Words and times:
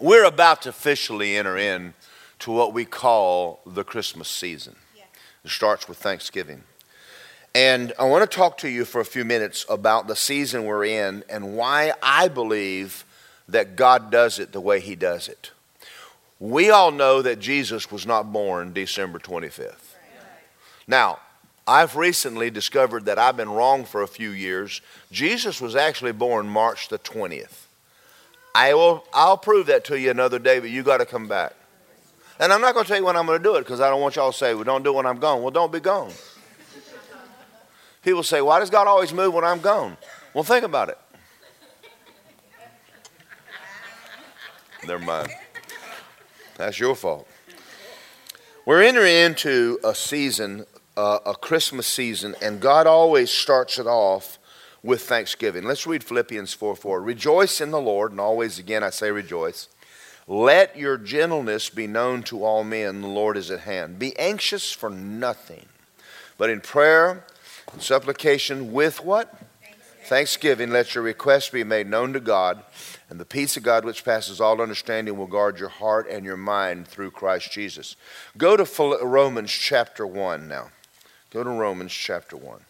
we're 0.00 0.24
about 0.24 0.62
to 0.62 0.70
officially 0.70 1.36
enter 1.36 1.56
in 1.56 1.94
to 2.40 2.50
what 2.50 2.72
we 2.72 2.84
call 2.84 3.60
the 3.66 3.84
Christmas 3.84 4.28
season. 4.28 4.76
It 5.44 5.50
starts 5.50 5.88
with 5.88 5.98
Thanksgiving. 5.98 6.64
And 7.54 7.92
I 7.98 8.04
want 8.04 8.28
to 8.28 8.36
talk 8.36 8.58
to 8.58 8.68
you 8.68 8.84
for 8.84 9.00
a 9.00 9.04
few 9.04 9.24
minutes 9.24 9.64
about 9.68 10.08
the 10.08 10.16
season 10.16 10.64
we're 10.64 10.84
in 10.84 11.22
and 11.28 11.56
why 11.56 11.92
I 12.02 12.28
believe 12.28 13.04
that 13.48 13.76
God 13.76 14.10
does 14.10 14.38
it 14.38 14.52
the 14.52 14.60
way 14.60 14.80
He 14.80 14.96
does 14.96 15.28
it. 15.28 15.52
We 16.40 16.70
all 16.70 16.90
know 16.90 17.22
that 17.22 17.38
Jesus 17.38 17.92
was 17.92 18.06
not 18.06 18.32
born 18.32 18.72
December 18.72 19.18
25th. 19.18 19.94
Now, 20.86 21.20
I've 21.66 21.96
recently 21.96 22.50
discovered 22.50 23.04
that 23.06 23.18
I've 23.18 23.36
been 23.36 23.50
wrong 23.50 23.84
for 23.84 24.02
a 24.02 24.08
few 24.08 24.30
years. 24.30 24.82
Jesus 25.12 25.60
was 25.60 25.76
actually 25.76 26.12
born 26.12 26.46
March 26.46 26.88
the 26.88 26.98
20th. 26.98 27.63
I 28.54 28.72
will, 28.74 29.04
I'll 29.12 29.36
prove 29.36 29.66
that 29.66 29.84
to 29.86 29.98
you 29.98 30.10
another 30.10 30.38
day, 30.38 30.60
but 30.60 30.70
you 30.70 30.82
got 30.82 30.98
to 30.98 31.06
come 31.06 31.26
back. 31.26 31.54
And 32.38 32.52
I'm 32.52 32.60
not 32.60 32.74
going 32.74 32.84
to 32.84 32.88
tell 32.88 32.98
you 32.98 33.04
when 33.04 33.16
I'm 33.16 33.26
going 33.26 33.38
to 33.38 33.42
do 33.42 33.56
it 33.56 33.60
because 33.60 33.80
I 33.80 33.90
don't 33.90 34.00
want 34.00 34.16
y'all 34.16 34.32
to 34.32 34.38
say, 34.38 34.54
well, 34.54 34.64
don't 34.64 34.82
do 34.82 34.90
it 34.90 34.96
when 34.96 35.06
I'm 35.06 35.18
gone. 35.18 35.42
Well, 35.42 35.50
don't 35.50 35.72
be 35.72 35.80
gone. 35.80 36.12
People 38.02 38.22
say, 38.22 38.40
why 38.40 38.60
does 38.60 38.70
God 38.70 38.86
always 38.86 39.12
move 39.12 39.32
when 39.34 39.44
I'm 39.44 39.60
gone? 39.60 39.96
Well, 40.34 40.44
think 40.44 40.64
about 40.64 40.88
it. 40.88 40.98
Never 44.86 45.02
mind. 45.02 45.30
That's 46.56 46.78
your 46.78 46.94
fault. 46.94 47.26
We're 48.66 48.82
entering 48.82 49.14
into 49.14 49.78
a 49.82 49.94
season, 49.94 50.66
uh, 50.96 51.20
a 51.26 51.34
Christmas 51.34 51.86
season, 51.86 52.34
and 52.42 52.60
God 52.60 52.86
always 52.86 53.30
starts 53.30 53.78
it 53.78 53.86
off 53.86 54.38
with 54.84 55.02
thanksgiving. 55.02 55.64
Let's 55.64 55.86
read 55.86 56.04
Philippians 56.04 56.52
4 56.52 56.76
4. 56.76 57.00
Rejoice 57.00 57.60
in 57.60 57.70
the 57.70 57.80
Lord, 57.80 58.12
and 58.12 58.20
always 58.20 58.58
again 58.58 58.84
I 58.84 58.90
say 58.90 59.10
rejoice. 59.10 59.68
Let 60.28 60.76
your 60.76 60.96
gentleness 60.98 61.70
be 61.70 61.86
known 61.86 62.22
to 62.24 62.44
all 62.44 62.64
men, 62.64 63.00
the 63.00 63.08
Lord 63.08 63.36
is 63.36 63.50
at 63.50 63.60
hand. 63.60 63.98
Be 63.98 64.16
anxious 64.18 64.70
for 64.70 64.90
nothing, 64.90 65.66
but 66.38 66.50
in 66.50 66.60
prayer 66.60 67.24
and 67.72 67.82
supplication 67.82 68.72
with 68.72 69.04
what? 69.04 69.30
Thanksgiving. 69.30 70.06
Thanksgiving, 70.06 70.70
let 70.70 70.94
your 70.94 71.04
requests 71.04 71.48
be 71.48 71.64
made 71.64 71.88
known 71.88 72.12
to 72.12 72.20
God, 72.20 72.62
and 73.10 73.18
the 73.18 73.24
peace 73.24 73.56
of 73.56 73.62
God, 73.62 73.84
which 73.84 74.04
passes 74.04 74.40
all 74.40 74.60
understanding, 74.60 75.16
will 75.16 75.26
guard 75.26 75.58
your 75.58 75.68
heart 75.70 76.08
and 76.08 76.24
your 76.24 76.36
mind 76.38 76.88
through 76.88 77.10
Christ 77.10 77.52
Jesus. 77.52 77.96
Go 78.36 78.56
to 78.56 78.98
Romans 79.02 79.50
chapter 79.50 80.06
1 80.06 80.46
now. 80.46 80.68
Go 81.30 81.42
to 81.42 81.50
Romans 81.50 81.92
chapter 81.92 82.36
1. 82.36 82.60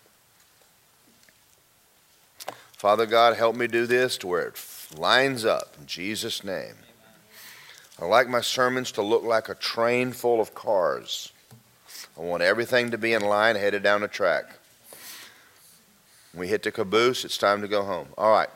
Father 2.76 3.06
God, 3.06 3.36
help 3.36 3.56
me 3.56 3.66
do 3.66 3.86
this 3.86 4.18
to 4.18 4.26
where 4.26 4.48
it 4.48 4.60
lines 4.96 5.44
up 5.44 5.76
in 5.78 5.86
Jesus' 5.86 6.44
name. 6.44 6.74
I 8.00 8.04
like 8.04 8.28
my 8.28 8.40
sermons 8.40 8.92
to 8.92 9.02
look 9.02 9.22
like 9.22 9.48
a 9.48 9.54
train 9.54 10.12
full 10.12 10.40
of 10.40 10.54
cars. 10.54 11.32
I 12.18 12.20
want 12.20 12.42
everything 12.42 12.90
to 12.90 12.98
be 12.98 13.12
in 13.12 13.22
line 13.22 13.56
headed 13.56 13.82
down 13.82 14.00
the 14.00 14.08
track. 14.08 14.58
We 16.34 16.48
hit 16.48 16.64
the 16.64 16.72
caboose, 16.72 17.24
it's 17.24 17.38
time 17.38 17.62
to 17.62 17.68
go 17.68 17.84
home. 17.84 18.08
All 18.18 18.30
right. 18.30 18.50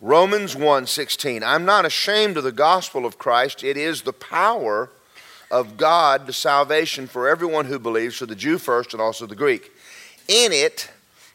Romans 0.00 0.56
1:16. 0.56 1.44
I'm 1.44 1.64
not 1.64 1.86
ashamed 1.86 2.36
of 2.36 2.44
the 2.44 2.50
gospel 2.50 3.06
of 3.06 3.18
Christ. 3.18 3.62
It 3.62 3.76
is 3.76 4.02
the 4.02 4.12
power 4.12 4.90
of 5.50 5.76
God 5.76 6.26
to 6.26 6.32
salvation 6.32 7.06
for 7.06 7.28
everyone 7.28 7.66
who 7.66 7.78
believes, 7.78 8.16
for 8.16 8.26
the 8.26 8.34
Jew 8.34 8.58
first 8.58 8.94
and 8.94 9.00
also 9.00 9.26
the 9.26 9.36
Greek. 9.36 9.70
In 10.26 10.52
it, 10.52 10.90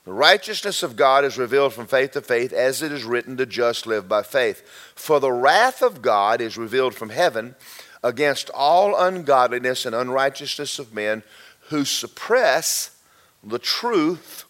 the 0.08 0.13
righteousness 0.13 0.83
of 0.83 0.95
God 0.95 1.25
is 1.25 1.38
revealed 1.38 1.73
from 1.73 1.86
faith 1.86 2.11
to 2.11 2.22
faith, 2.22 2.53
as 2.53 2.81
it 2.81 2.94
is 2.94 3.03
written, 3.03 3.36
the 3.36 3.45
just 3.45 3.86
live 3.86 4.08
by 4.08 4.23
faith. 4.23 4.66
For 4.95 5.19
the 5.19 5.33
wrath 5.33 5.81
of 5.81 6.02
God 6.02 6.39
is 6.39 6.58
revealed 6.58 6.95
from 6.95 7.09
heaven 7.09 7.55
against 8.02 8.49
all 8.52 8.97
ungodliness 8.97 9.86
and 9.86 9.94
unrighteousness 9.94 10.80
of 10.80 10.94
men 10.94 11.23
who 11.67 11.83
suppress 11.83 12.97
the 13.44 13.59
truth 13.59 14.45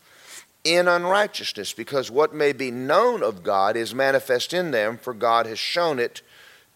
in 0.63 0.87
unrighteousness, 0.87 1.73
because 1.73 2.11
what 2.11 2.35
may 2.35 2.53
be 2.53 2.69
known 2.69 3.23
of 3.23 3.41
God 3.41 3.75
is 3.75 3.95
manifest 3.95 4.53
in 4.53 4.69
them, 4.69 4.95
for 4.95 5.11
God 5.11 5.47
has 5.47 5.57
shown 5.57 5.97
it 5.97 6.21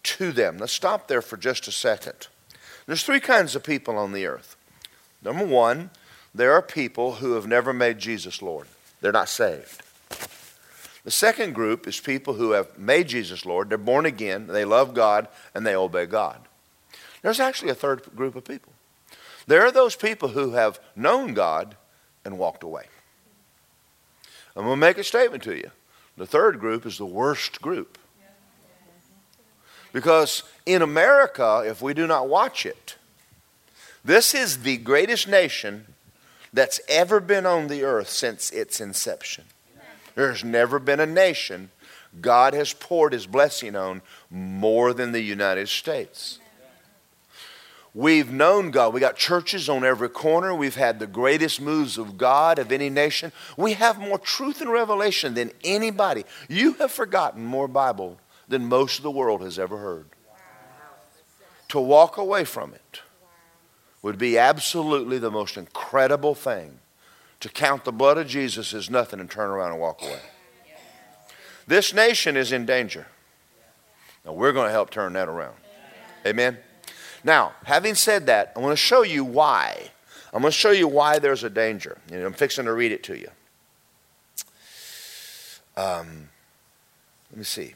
to 0.01 0.31
them. 0.31 0.57
Let's 0.57 0.73
stop 0.73 1.07
there 1.07 1.22
for 1.22 1.38
just 1.38 1.67
a 1.67 1.72
second. 1.72 2.29
There's 2.88 3.03
three 3.03 3.19
kinds 3.19 3.56
of 3.56 3.63
people 3.63 3.95
on 3.95 4.11
the 4.11 4.25
earth. 4.25 4.56
Number 5.22 5.45
one, 5.45 5.91
there 6.34 6.53
are 6.53 6.62
people 6.62 7.16
who 7.16 7.34
have 7.34 7.47
never 7.47 7.74
made 7.74 8.00
Jesus 8.00 8.42
Lord, 8.42 8.68
they're 9.02 9.12
not 9.12 9.30
saved. 9.30 9.84
The 11.03 11.12
second 11.12 11.53
group 11.53 11.88
is 11.88 12.00
people 12.00 12.36
who 12.36 12.52
have 12.52 12.78
made 12.78 13.08
Jesus 13.08 13.46
Lord, 13.46 13.69
they're 13.69 13.78
born 13.78 14.06
again, 14.06 14.47
they 14.47 14.66
love 14.66 14.94
God, 14.94 15.28
and 15.56 15.66
they 15.66 15.75
obey 15.75 16.06
God. 16.06 16.40
There's 17.22 17.40
actually 17.40 17.72
a 17.72 17.75
third 17.75 18.03
group 18.16 18.36
of 18.36 18.46
people. 18.46 18.74
There 19.47 19.66
are 19.66 19.72
those 19.72 19.96
people 19.96 20.30
who 20.30 20.52
have 20.52 20.80
known 20.96 21.34
God 21.34 21.75
and 22.24 22.38
walked 22.38 22.63
away. 22.63 22.86
I'm 24.56 24.63
going 24.63 24.75
to 24.75 24.80
make 24.80 24.98
a 24.98 25.03
statement 25.03 25.44
to 25.44 25.56
you. 25.56 25.72
The 26.18 26.25
third 26.25 26.59
group 26.59 26.86
is 26.86 26.98
the 26.98 27.06
worst 27.06 27.62
group. 27.62 27.98
Because 29.94 30.44
in 30.66 30.81
America, 30.81 31.63
if 31.66 31.81
we 31.81 31.94
do 31.94 32.08
not 32.08 32.30
watch 32.30 32.66
it, 32.66 32.96
this 34.03 34.34
is 34.34 34.59
the 34.59 34.78
greatest 34.78 35.28
nation 35.28 35.86
that's 36.53 36.81
ever 36.88 37.19
been 37.19 37.45
on 37.45 37.67
the 37.67 37.84
earth 37.84 38.09
since 38.09 38.51
its 38.51 38.81
inception. 38.81 39.45
There's 40.16 40.44
never 40.44 40.79
been 40.79 41.00
a 41.00 41.06
nation 41.06 41.72
God 42.19 42.53
has 42.53 42.73
poured 42.73 43.13
his 43.13 43.25
blessing 43.25 43.75
on 43.75 44.01
more 44.29 44.94
than 44.94 45.13
the 45.13 45.22
United 45.22 45.69
States. 45.69 46.39
We've 47.94 48.31
known 48.31 48.72
God. 48.72 48.94
We 48.94 49.01
got 49.01 49.17
churches 49.17 49.67
on 49.67 49.84
every 49.84 50.09
corner. 50.09 50.56
We've 50.56 50.75
had 50.75 51.00
the 51.00 51.07
greatest 51.07 51.59
moves 51.59 51.97
of 51.97 52.17
God 52.17 52.57
of 52.57 52.72
any 52.72 52.89
nation. 52.89 53.33
We 53.57 53.73
have 53.73 54.00
more 54.00 54.18
truth 54.18 54.62
and 54.62 54.72
revelation 54.72 55.33
than 55.33 55.51
anybody. 55.63 56.23
You 56.47 56.73
have 56.73 56.91
forgotten 56.91 57.45
more 57.45 57.68
Bible 57.68 58.18
than 58.47 58.68
most 58.68 58.97
of 58.97 59.03
the 59.03 59.12
world 59.12 59.41
has 59.41 59.59
ever 59.59 59.78
heard. 59.78 60.06
To 61.69 61.79
walk 61.79 62.18
away 62.18 62.44
from 62.45 62.73
it 62.73 63.01
would 64.01 64.17
be 64.17 64.38
absolutely 64.38 65.17
the 65.17 65.31
most 65.31 65.57
incredible 65.57 66.34
thing 66.34 66.79
to 67.39 67.50
count 67.50 67.84
the 67.84 67.91
blood 67.91 68.17
of 68.17 68.28
Jesus 68.28 68.73
as 68.73 68.89
nothing 68.89 69.19
and 69.19 69.29
turn 69.29 69.50
around 69.50 69.72
and 69.72 69.79
walk 69.79 70.01
away. 70.01 70.19
This 71.67 71.94
nation 71.94 72.35
is 72.35 72.51
in 72.51 72.66
danger. 72.66 73.07
Now, 74.25 74.34
we're 74.34 74.51
going 74.51 74.67
to 74.67 74.72
help 74.72 74.89
turn 74.89 75.13
that 75.13 75.28
around. 75.28 75.56
Amen? 76.25 76.57
Now, 77.23 77.53
having 77.63 77.95
said 77.95 78.28
that, 78.28 78.53
I 78.56 78.59
want 78.59 78.73
to 78.73 78.75
show 78.75 79.03
you 79.03 79.23
why. 79.23 79.89
I'm 80.33 80.41
going 80.41 80.51
to 80.51 80.57
show 80.57 80.72
you 80.72 80.88
why 80.88 81.19
there's 81.19 81.44
a 81.44 81.50
danger. 81.50 81.97
And 82.12 82.23
I'm 82.23 82.33
fixing 82.33 82.66
to 82.66 82.73
read 82.73 82.91
it 82.91 83.03
to 83.03 83.18
you. 83.18 83.29
Um, 85.78 86.29
let 87.31 87.38
me 87.38 87.44
see. 87.44 87.73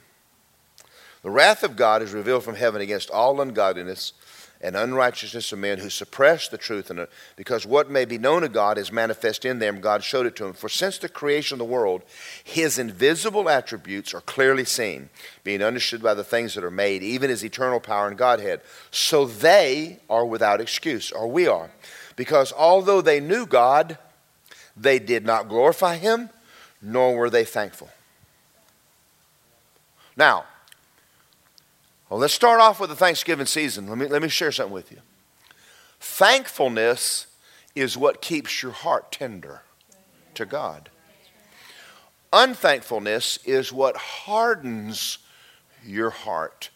The 1.23 1.31
wrath 1.31 1.63
of 1.63 1.75
God 1.75 2.01
is 2.01 2.13
revealed 2.13 2.43
from 2.43 2.55
heaven 2.55 2.81
against 2.81 3.09
all 3.09 3.41
ungodliness 3.41 4.13
and 4.61 4.75
unrighteousness 4.75 5.51
of 5.51 5.59
men 5.59 5.79
who 5.79 5.89
suppress 5.89 6.47
the 6.47 6.57
truth, 6.57 6.89
in 6.89 6.97
and 6.97 7.07
uh, 7.07 7.11
because 7.35 7.65
what 7.65 7.89
may 7.89 8.05
be 8.05 8.17
known 8.17 8.43
of 8.43 8.53
God 8.53 8.77
is 8.77 8.91
manifest 8.91 9.45
in 9.45 9.59
them, 9.59 9.81
God 9.81 10.03
showed 10.03 10.25
it 10.25 10.35
to 10.37 10.43
them. 10.43 10.53
For 10.53 10.69
since 10.69 10.97
the 10.97 11.09
creation 11.09 11.55
of 11.55 11.59
the 11.59 11.65
world, 11.65 12.03
his 12.43 12.79
invisible 12.79 13.49
attributes 13.49 14.13
are 14.13 14.21
clearly 14.21 14.65
seen, 14.65 15.09
being 15.43 15.61
understood 15.61 16.01
by 16.01 16.13
the 16.13 16.23
things 16.23 16.55
that 16.55 16.63
are 16.63 16.71
made, 16.71 17.03
even 17.03 17.29
his 17.29 17.43
eternal 17.43 17.79
power 17.79 18.07
and 18.07 18.17
Godhead. 18.17 18.61
So 18.91 19.25
they 19.25 19.99
are 20.09 20.25
without 20.25 20.61
excuse, 20.61 21.11
or 21.11 21.27
we 21.27 21.47
are. 21.47 21.69
Because 22.15 22.53
although 22.53 23.01
they 23.01 23.19
knew 23.19 23.45
God, 23.45 23.97
they 24.75 24.99
did 24.99 25.25
not 25.25 25.49
glorify 25.49 25.97
him, 25.97 26.29
nor 26.81 27.15
were 27.15 27.29
they 27.29 27.45
thankful. 27.45 27.89
Now, 30.17 30.45
well, 32.09 32.19
let's 32.19 32.33
start 32.33 32.61
off 32.61 32.79
with 32.79 32.89
the 32.89 32.95
Thanksgiving 32.95 33.47
season. 33.47 33.87
Let 33.87 33.97
me, 33.97 34.07
let 34.07 34.21
me 34.21 34.29
share 34.29 34.51
something 34.51 34.73
with 34.73 34.91
you. 34.91 34.99
Thankfulness 35.99 37.27
is 37.73 37.97
what 37.97 38.21
keeps 38.21 38.61
your 38.61 38.71
heart 38.71 39.11
tender 39.11 39.63
to 40.35 40.45
God. 40.45 40.89
Unthankfulness 42.31 43.39
is 43.43 43.73
what 43.73 43.97
hardens 43.97 45.17
your 45.83 46.11
heart 46.11 46.69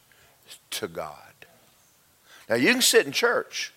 to 0.72 0.88
God. 0.88 1.16
Now, 2.50 2.56
you 2.56 2.72
can 2.72 2.82
sit 2.82 3.06
in 3.06 3.12
church 3.12 3.72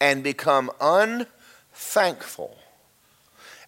and 0.00 0.22
become 0.22 0.70
unthankful, 0.80 2.56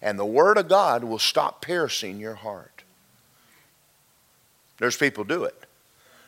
and 0.01 0.17
the 0.17 0.25
Word 0.25 0.57
of 0.57 0.67
God 0.67 1.03
will 1.03 1.19
stop 1.19 1.61
piercing 1.61 2.19
your 2.19 2.35
heart. 2.35 2.83
There's 4.79 4.97
people 4.97 5.23
do 5.23 5.43
it 5.43 5.66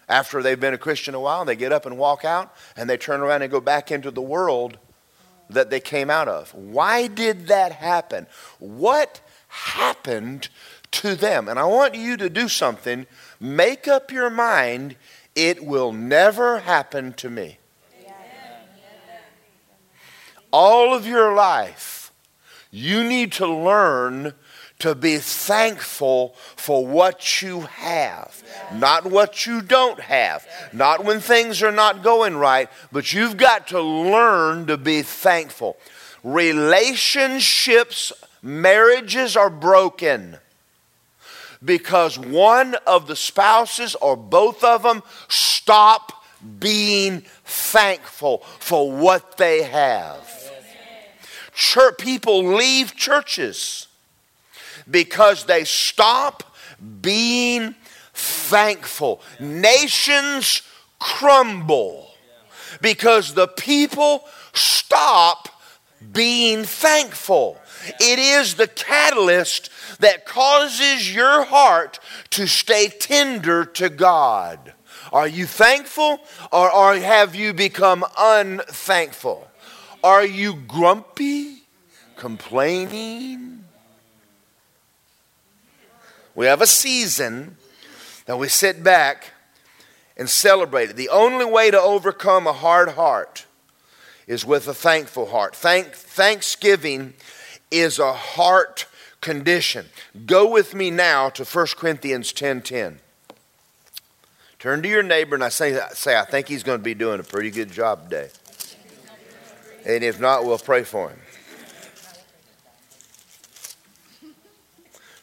after 0.09 0.41
they've 0.41 0.59
been 0.59 0.73
a 0.73 0.79
Christian 0.79 1.13
a 1.13 1.19
while, 1.19 1.45
they 1.45 1.56
get 1.56 1.71
up 1.71 1.85
and 1.85 1.97
walk 1.97 2.25
out 2.25 2.53
and 2.75 2.89
they 2.89 2.97
turn 2.97 3.21
around 3.21 3.44
and 3.44 3.51
go 3.51 3.61
back 3.61 3.91
into 3.91 4.11
the 4.11 4.21
world 4.21 4.79
that 5.50 5.69
they 5.69 5.79
came 5.79 6.09
out 6.09 6.27
of. 6.27 6.53
Why 6.53 7.07
did 7.07 7.47
that 7.47 7.71
happen? 7.73 8.27
What 8.57 9.21
happened 9.47 10.50
to 10.91 11.15
them? 11.15 11.47
And 11.47 11.59
I 11.59 11.65
want 11.65 11.95
you 11.95 12.17
to 12.17 12.29
do 12.29 12.50
something. 12.50 13.06
Make 13.39 13.88
up 13.88 14.11
your 14.11 14.29
mind 14.29 14.95
it 15.35 15.63
will 15.63 15.94
never 15.94 16.59
happen 16.59 17.13
to 17.13 17.29
me. 17.29 17.59
All 20.51 20.95
of 20.95 21.05
your 21.05 21.33
life, 21.35 22.12
you 22.71 23.03
need 23.03 23.31
to 23.33 23.47
learn 23.47 24.33
to 24.79 24.95
be 24.95 25.17
thankful 25.17 26.33
for 26.55 26.87
what 26.87 27.41
you 27.41 27.61
have, 27.61 28.41
not 28.73 29.05
what 29.05 29.45
you 29.45 29.61
don't 29.61 29.99
have, 29.99 30.47
not 30.71 31.03
when 31.03 31.19
things 31.19 31.61
are 31.61 31.71
not 31.71 32.01
going 32.01 32.37
right, 32.37 32.69
but 32.89 33.11
you've 33.11 33.35
got 33.35 33.67
to 33.67 33.81
learn 33.81 34.65
to 34.67 34.77
be 34.77 35.01
thankful. 35.01 35.75
Relationships, 36.23 38.13
marriages 38.41 39.35
are 39.35 39.49
broken 39.49 40.37
because 41.63 42.17
one 42.17 42.75
of 42.87 43.07
the 43.07 43.17
spouses 43.17 43.95
or 43.95 44.15
both 44.15 44.63
of 44.63 44.83
them 44.83 45.03
stop 45.27 46.23
being 46.57 47.19
thankful 47.43 48.37
for 48.59 48.89
what 48.89 49.35
they 49.35 49.63
have. 49.63 50.25
Church, 51.53 51.97
people 51.97 52.45
leave 52.55 52.95
churches 52.95 53.88
because 54.89 55.45
they 55.45 55.63
stop 55.63 56.44
being 57.01 57.75
thankful. 58.13 59.21
Nations 59.39 60.62
crumble 61.00 62.07
because 62.81 63.33
the 63.33 63.47
people 63.47 64.25
stop 64.53 65.50
being 66.12 66.63
thankful. 66.63 67.57
It 68.00 68.19
is 68.19 68.56
the 68.56 68.68
catalyst 68.68 69.69
that 70.00 70.25
causes 70.25 71.13
your 71.13 71.44
heart 71.45 72.00
to 72.31 72.47
stay 72.47 72.88
tender 72.88 73.65
to 73.65 73.89
God. 73.89 74.74
Are 75.12 75.27
you 75.27 75.45
thankful 75.45 76.19
or, 76.51 76.71
or 76.71 76.95
have 76.95 77.36
you 77.36 77.53
become 77.53 78.06
unthankful? 78.18 79.47
Are 80.03 80.25
you 80.25 80.56
grumpy, 80.56 81.63
complaining? 82.15 83.58
We 86.35 86.45
have 86.45 86.61
a 86.61 86.67
season 86.67 87.57
that 88.25 88.37
we 88.37 88.47
sit 88.47 88.83
back 88.83 89.33
and 90.15 90.29
celebrate 90.29 90.91
it. 90.91 90.95
The 90.95 91.09
only 91.09 91.45
way 91.45 91.71
to 91.71 91.79
overcome 91.79 92.45
a 92.45 92.53
hard 92.53 92.89
heart 92.89 93.45
is 94.27 94.45
with 94.45 94.67
a 94.67 94.73
thankful 94.73 95.27
heart. 95.27 95.55
Thank, 95.55 95.87
thanksgiving 95.93 97.13
is 97.71 97.99
a 97.99 98.13
heart 98.13 98.85
condition. 99.21 99.87
Go 100.25 100.49
with 100.49 100.73
me 100.73 100.91
now 100.91 101.29
to 101.29 101.43
1 101.43 101.67
Corinthians 101.77 102.31
10:10. 102.31 102.37
10, 102.37 102.61
10. 102.61 102.99
Turn 104.59 104.83
to 104.83 104.89
your 104.89 105.03
neighbor 105.03 105.35
and 105.35 105.43
I 105.43 105.49
say, 105.49 105.79
say, 105.93 106.17
I 106.17 106.25
think 106.25 106.49
he's 106.49 106.63
going 106.63 106.79
to 106.79 106.83
be 106.83 106.93
doing 106.93 107.19
a 107.19 107.23
pretty 107.23 107.49
good 107.49 107.71
job 107.71 108.09
today. 108.09 108.29
And 109.85 110.03
if 110.03 110.19
not, 110.19 110.45
we'll 110.45 110.57
pray 110.57 110.83
for 110.83 111.09
him. 111.09 111.19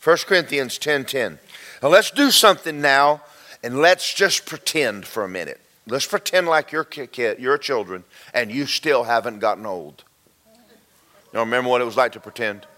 1 0.06 0.18
Corinthians 0.18 0.78
10:10. 0.78 1.08
10. 1.08 1.38
Now 1.82 1.88
let's 1.88 2.12
do 2.12 2.30
something 2.30 2.80
now 2.80 3.22
and 3.64 3.82
let's 3.82 4.14
just 4.14 4.46
pretend 4.46 5.04
for 5.04 5.24
a 5.24 5.28
minute. 5.28 5.60
Let's 5.88 6.06
pretend 6.06 6.46
like 6.46 6.70
you're 6.70 6.84
kid, 6.84 7.40
your 7.40 7.58
children 7.58 8.04
and 8.32 8.52
you 8.52 8.66
still 8.66 9.02
haven't 9.02 9.40
gotten 9.40 9.66
old. 9.66 10.04
You 11.32 11.40
remember 11.40 11.70
what 11.70 11.80
it 11.80 11.84
was 11.86 11.96
like 11.96 12.12
to 12.12 12.20
pretend? 12.20 12.68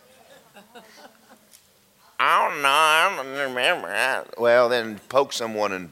I 2.18 2.48
don't 2.48 2.62
know. 2.62 2.68
I 2.68 3.14
don't 3.14 3.48
remember. 3.50 4.24
Well, 4.38 4.70
then 4.70 4.98
poke 5.10 5.34
someone 5.34 5.72
and. 5.74 5.90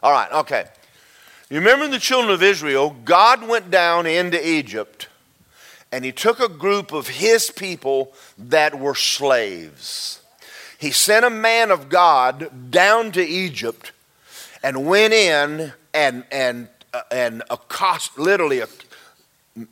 All 0.00 0.12
right, 0.12 0.30
okay. 0.30 0.66
You 1.50 1.58
remember 1.58 1.88
the 1.88 1.98
children 1.98 2.32
of 2.32 2.40
Israel? 2.40 2.94
God 3.04 3.48
went 3.48 3.68
down 3.68 4.06
into 4.06 4.48
Egypt 4.48 5.08
and 5.90 6.04
he 6.04 6.12
took 6.12 6.38
a 6.38 6.48
group 6.48 6.92
of 6.92 7.08
his 7.08 7.50
people 7.50 8.12
that 8.38 8.78
were 8.78 8.94
slaves. 8.94 10.17
He 10.78 10.92
sent 10.92 11.26
a 11.26 11.30
man 11.30 11.70
of 11.70 11.88
God 11.88 12.70
down 12.70 13.12
to 13.12 13.22
Egypt 13.22 13.92
and 14.62 14.86
went 14.86 15.12
in 15.12 15.72
and, 15.92 16.24
and, 16.30 16.68
uh, 16.94 17.02
and 17.10 17.42
accost, 17.50 18.18
literally 18.18 18.62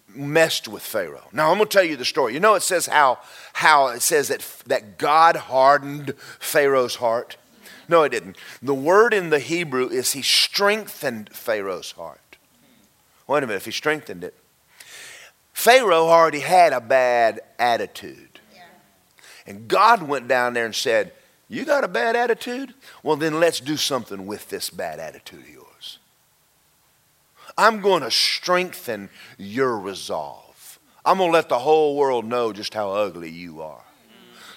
messed 0.09 0.67
with 0.67 0.83
Pharaoh. 0.83 1.29
Now 1.33 1.51
I'm 1.51 1.59
going 1.59 1.69
to 1.69 1.73
tell 1.73 1.85
you 1.85 1.97
the 1.97 2.05
story. 2.05 2.35
You 2.35 2.41
know 2.41 2.55
it 2.55 2.63
says 2.63 2.87
how 2.87 3.21
how 3.53 3.89
it 3.89 4.03
says 4.03 4.29
that 4.29 4.41
that 4.67 4.99
God 4.99 5.37
hardened 5.37 6.15
Pharaoh's 6.41 6.97
heart. 6.97 7.37
No, 7.89 8.03
it 8.03 8.09
didn't. 8.11 8.37
The 8.61 8.75
word 8.75 9.15
in 9.15 9.31
the 9.31 9.39
Hebrew 9.39 9.89
is 9.89 10.13
he 10.13 10.23
strengthened 10.23 11.31
Pharaoh's 11.31 11.93
heart. 11.93 12.37
Wait 13.29 13.45
a 13.45 13.47
minute, 13.47 13.57
if 13.57 13.65
he 13.65 13.71
strengthened 13.71 14.25
it. 14.25 14.35
Pharaoh 15.53 16.09
already 16.09 16.41
had 16.41 16.73
a 16.73 16.81
bad 16.81 17.41
attitude. 17.59 18.36
And 19.47 19.69
God 19.69 20.03
went 20.03 20.29
down 20.29 20.55
there 20.55 20.65
and 20.65 20.75
said, 20.75 21.13
You 21.49 21.65
got 21.65 21.85
a 21.85 21.89
bad 21.89 22.17
attitude? 22.17 22.75
Well, 23.03 23.17
then 23.17 23.41
let's 23.41 23.61
do 23.61 23.77
something 23.77 24.27
with 24.27 24.49
this 24.49 24.71
bad 24.71 24.99
attitude 24.99 25.41
of 25.41 25.49
yours. 25.49 25.99
I'm 27.57 27.81
going 27.81 28.03
to 28.03 28.11
strengthen 28.11 29.09
your 29.39 29.79
resolve. 29.79 30.79
I'm 31.05 31.19
going 31.19 31.31
to 31.31 31.35
let 31.35 31.49
the 31.49 31.59
whole 31.59 31.97
world 31.97 32.25
know 32.25 32.53
just 32.53 32.75
how 32.75 32.91
ugly 32.91 33.31
you 33.31 33.63
are. 33.63 33.83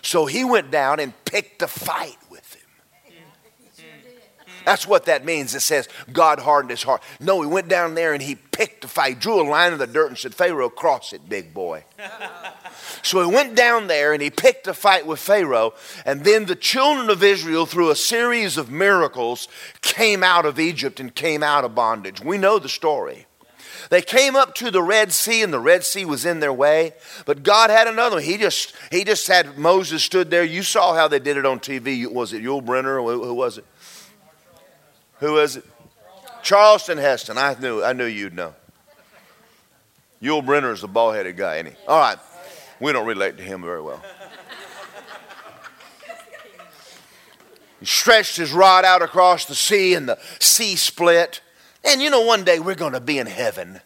So 0.01 0.25
he 0.25 0.44
went 0.44 0.71
down 0.71 1.00
and 1.00 1.13
picked 1.25 1.62
a 1.62 1.68
fight. 1.68 2.18
That's 4.69 4.86
what 4.86 5.06
that 5.06 5.25
means. 5.25 5.56
It 5.56 5.62
says 5.62 5.89
God 6.13 6.38
hardened 6.38 6.69
his 6.69 6.83
heart. 6.83 7.01
No, 7.19 7.42
he 7.42 7.48
went 7.48 7.69
down 7.69 7.95
there 7.95 8.13
and 8.13 8.21
he 8.21 8.36
picked 8.36 8.83
a 8.83 8.88
fight, 8.88 9.19
drew 9.19 9.42
a 9.42 9.50
line 9.50 9.74
in 9.74 9.80
the 9.80 9.88
dirt 9.88 10.10
and 10.10 10.16
said, 10.16 10.36
Pharaoh, 10.36 10.69
cross 10.69 11.12
it, 11.12 11.27
big 11.27 11.56
boy. 11.56 11.83
So 13.01 13.21
he 13.21 13.33
went 13.33 13.56
down 13.56 13.88
there 13.88 14.13
and 14.13 14.21
he 14.21 14.30
picked 14.30 14.68
a 14.68 14.74
fight 14.74 15.07
with 15.07 15.19
Pharaoh. 15.19 15.74
And 16.06 16.24
then 16.24 16.45
the 16.45 16.56
children 16.56 17.10
of 17.10 17.24
Israel, 17.24 17.66
through 17.66 17.92
a 17.92 17.95
series 17.95 18.57
of 18.57 18.69
miracles, 18.69 19.48
came 19.81 20.21
out 20.21 20.45
of 20.45 20.60
Egypt 20.60 21.00
and 21.00 21.13
came 21.13 21.42
out 21.42 21.63
of 21.63 21.74
bondage. 21.75 22.19
We 22.21 22.38
know 22.38 22.60
the 22.60 22.68
story. 22.68 23.25
They 23.89 24.01
came 24.01 24.36
up 24.36 24.54
to 24.56 24.69
the 24.69 24.83
Red 24.83 25.13
Sea, 25.13 25.44
and 25.44 25.54
the 25.54 25.60
Red 25.60 25.83
Sea 25.83 26.04
was 26.04 26.25
in 26.25 26.42
their 26.42 26.54
way. 26.54 26.94
But 27.25 27.44
God 27.44 27.69
had 27.69 27.88
another 27.88 28.18
one. 28.18 28.24
He 28.24 28.38
just, 28.38 28.75
he 28.92 29.04
just 29.04 29.27
had 29.27 29.57
Moses 29.57 30.04
stood 30.04 30.30
there. 30.30 30.44
You 30.44 30.62
saw 30.62 30.94
how 30.94 31.07
they 31.07 31.19
did 31.19 31.38
it 31.38 31.45
on 31.45 31.60
TV. 31.60 32.12
Was 32.12 32.33
it 32.33 32.44
Yul 32.44 32.63
Brynner? 32.63 33.01
Who, 33.01 33.24
who 33.24 33.33
was 33.33 33.57
it? 33.57 33.66
Who 35.19 35.33
was 35.33 35.57
it? 35.57 35.66
Charlton 36.42 36.98
Heston. 36.98 37.38
I 37.38 37.56
knew, 37.60 37.83
I 37.83 37.94
knew 37.94 38.06
you'd 38.06 38.33
know. 38.33 38.54
Yul 40.21 40.45
Brynner 40.45 40.73
is 40.73 40.81
the 40.81 40.88
bald 40.88 41.16
headed 41.16 41.38
guy, 41.38 41.57
ain't 41.57 41.69
he? 41.69 41.73
All 41.88 41.99
right. 41.99 42.18
We 42.80 42.92
don't 42.94 43.06
relate 43.06 43.38
to 43.38 43.44
him 43.44 43.61
very 43.61 43.81
well. 43.81 44.02
He 47.80 47.85
stretched 47.85 48.35
his 48.35 48.52
rod 48.52 48.83
out 48.83 49.02
across 49.02 49.45
the 49.45 49.56
sea, 49.56 49.94
and 49.94 50.07
the 50.09 50.18
sea 50.40 50.76
split. 50.76 51.42
And 51.83 52.02
you 52.02 52.09
know, 52.09 52.21
one 52.21 52.44
day 52.44 52.59
we're 52.59 52.76
going 52.76 52.94
to 52.94 52.99
be 52.99 53.18
in 53.18 53.28
heaven. 53.28 53.80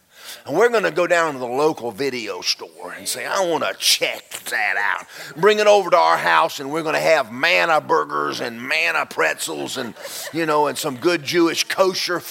And 0.46 0.56
we're 0.56 0.68
going 0.68 0.84
to 0.84 0.90
go 0.90 1.06
down 1.06 1.34
to 1.34 1.38
the 1.38 1.46
local 1.46 1.90
video 1.90 2.40
store 2.40 2.92
and 2.96 3.08
say, 3.08 3.26
I 3.26 3.48
want 3.48 3.64
to 3.64 3.74
check 3.78 4.28
that 4.50 4.76
out. 4.76 5.06
Bring 5.40 5.58
it 5.58 5.66
over 5.66 5.90
to 5.90 5.96
our 5.96 6.18
house, 6.18 6.60
and 6.60 6.72
we're 6.72 6.82
going 6.82 6.94
to 6.94 7.00
have 7.00 7.32
manna 7.32 7.80
burgers 7.80 8.40
and 8.40 8.60
manna 8.60 9.06
pretzels 9.06 9.76
and, 9.76 9.94
you 10.32 10.46
know, 10.46 10.66
and 10.66 10.76
some 10.76 10.96
good 10.96 11.22
Jewish 11.22 11.64
kosher 11.64 12.22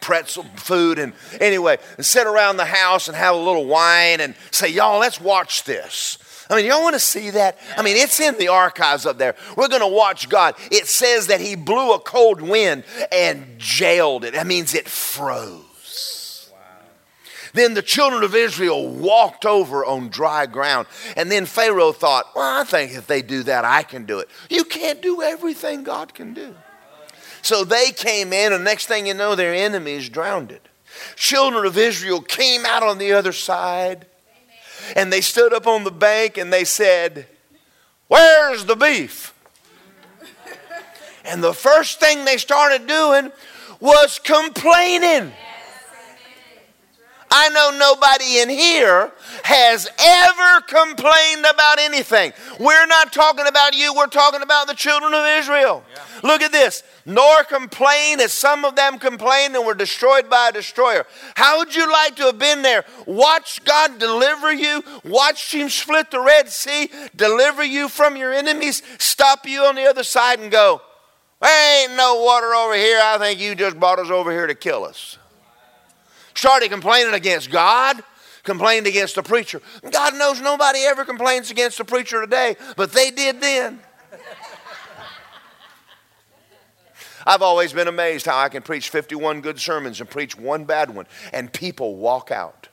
pretzel 0.00 0.44
food. 0.56 0.98
And 0.98 1.12
anyway, 1.40 1.78
and 1.96 2.06
sit 2.06 2.26
around 2.26 2.56
the 2.56 2.64
house 2.64 3.08
and 3.08 3.16
have 3.16 3.34
a 3.34 3.38
little 3.38 3.66
wine 3.66 4.20
and 4.20 4.34
say, 4.50 4.68
Y'all, 4.68 5.00
let's 5.00 5.20
watch 5.20 5.64
this. 5.64 6.18
I 6.48 6.56
mean, 6.56 6.66
y'all 6.66 6.82
want 6.82 6.94
to 6.94 7.00
see 7.00 7.30
that? 7.30 7.58
I 7.76 7.82
mean, 7.82 7.96
it's 7.96 8.20
in 8.20 8.38
the 8.38 8.48
archives 8.48 9.04
up 9.04 9.18
there. 9.18 9.34
We're 9.56 9.66
going 9.68 9.80
to 9.80 9.88
watch 9.88 10.28
God. 10.28 10.54
It 10.70 10.86
says 10.86 11.26
that 11.26 11.40
He 11.40 11.56
blew 11.56 11.92
a 11.92 11.98
cold 11.98 12.40
wind 12.40 12.84
and 13.10 13.58
jailed 13.58 14.24
it. 14.24 14.34
That 14.34 14.46
means 14.46 14.74
it 14.74 14.88
froze. 14.88 15.65
Then 17.56 17.72
the 17.72 17.80
children 17.80 18.22
of 18.22 18.34
Israel 18.34 18.86
walked 18.86 19.46
over 19.46 19.82
on 19.82 20.10
dry 20.10 20.44
ground. 20.44 20.86
And 21.16 21.32
then 21.32 21.46
Pharaoh 21.46 21.92
thought, 21.92 22.26
well, 22.36 22.60
I 22.60 22.64
think 22.64 22.92
if 22.92 23.06
they 23.06 23.22
do 23.22 23.42
that, 23.44 23.64
I 23.64 23.82
can 23.82 24.04
do 24.04 24.18
it. 24.18 24.28
You 24.50 24.62
can't 24.62 25.00
do 25.00 25.22
everything 25.22 25.82
God 25.82 26.12
can 26.12 26.34
do. 26.34 26.54
So 27.40 27.64
they 27.64 27.92
came 27.92 28.34
in, 28.34 28.52
and 28.52 28.62
next 28.62 28.88
thing 28.88 29.06
you 29.06 29.14
know, 29.14 29.34
their 29.34 29.54
enemies 29.54 30.10
drowned 30.10 30.52
it. 30.52 30.68
Children 31.14 31.64
of 31.64 31.78
Israel 31.78 32.20
came 32.20 32.66
out 32.66 32.82
on 32.82 32.98
the 32.98 33.12
other 33.12 33.32
side, 33.32 34.04
and 34.94 35.10
they 35.10 35.22
stood 35.22 35.54
up 35.54 35.66
on 35.66 35.84
the 35.84 35.90
bank 35.90 36.36
and 36.36 36.52
they 36.52 36.64
said, 36.64 37.26
Where's 38.08 38.66
the 38.66 38.76
beef? 38.76 39.32
And 41.24 41.42
the 41.42 41.54
first 41.54 42.00
thing 42.00 42.26
they 42.26 42.36
started 42.36 42.86
doing 42.86 43.32
was 43.80 44.18
complaining. 44.18 45.32
I 47.30 47.48
know 47.50 47.76
nobody 47.76 48.38
in 48.38 48.48
here 48.48 49.10
has 49.44 49.88
ever 49.98 50.60
complained 50.62 51.44
about 51.44 51.78
anything. 51.78 52.32
We're 52.58 52.86
not 52.86 53.12
talking 53.12 53.46
about 53.46 53.76
you, 53.76 53.94
we're 53.94 54.06
talking 54.06 54.42
about 54.42 54.68
the 54.68 54.74
children 54.74 55.12
of 55.12 55.24
Israel. 55.26 55.84
Yeah. 55.92 56.02
Look 56.22 56.42
at 56.42 56.52
this. 56.52 56.82
Nor 57.04 57.44
complain 57.44 58.20
as 58.20 58.32
some 58.32 58.64
of 58.64 58.74
them 58.74 58.98
complained 58.98 59.54
and 59.54 59.64
were 59.64 59.74
destroyed 59.74 60.28
by 60.28 60.48
a 60.48 60.52
destroyer. 60.52 61.06
How 61.36 61.58
would 61.58 61.74
you 61.74 61.90
like 61.90 62.16
to 62.16 62.24
have 62.24 62.38
been 62.38 62.62
there? 62.62 62.84
Watch 63.06 63.64
God 63.64 63.98
deliver 63.98 64.52
you, 64.52 64.82
watch 65.04 65.54
Him 65.54 65.68
split 65.68 66.10
the 66.10 66.20
Red 66.20 66.48
Sea, 66.48 66.90
deliver 67.14 67.64
you 67.64 67.88
from 67.88 68.16
your 68.16 68.32
enemies, 68.32 68.82
stop 68.98 69.46
you 69.46 69.62
on 69.62 69.76
the 69.76 69.84
other 69.84 70.02
side, 70.02 70.40
and 70.40 70.50
go, 70.50 70.82
There 71.40 71.84
ain't 71.84 71.96
no 71.96 72.22
water 72.24 72.54
over 72.54 72.74
here. 72.74 73.00
I 73.02 73.18
think 73.18 73.38
you 73.38 73.54
just 73.54 73.78
brought 73.78 74.00
us 74.00 74.10
over 74.10 74.32
here 74.32 74.48
to 74.48 74.54
kill 74.54 74.84
us. 74.84 75.18
Started 76.36 76.70
complaining 76.70 77.14
against 77.14 77.50
God 77.50 78.02
complained 78.44 78.86
against 78.86 79.16
the 79.16 79.22
preacher. 79.22 79.60
God 79.90 80.14
knows 80.14 80.40
nobody 80.40 80.80
ever 80.84 81.04
complains 81.04 81.50
against 81.50 81.78
the 81.78 81.84
preacher 81.84 82.20
today, 82.20 82.56
but 82.76 82.92
they 82.92 83.10
did 83.10 83.40
then. 83.40 83.80
I've 87.26 87.42
always 87.42 87.72
been 87.72 87.88
amazed 87.88 88.26
how 88.26 88.38
I 88.38 88.48
can 88.48 88.62
preach 88.62 88.88
51 88.88 89.40
good 89.40 89.58
sermons 89.58 90.00
and 90.00 90.08
preach 90.08 90.38
one 90.38 90.64
bad 90.64 90.94
one, 90.94 91.06
and 91.32 91.52
people 91.52 91.96
walk 91.96 92.30
out. 92.30 92.68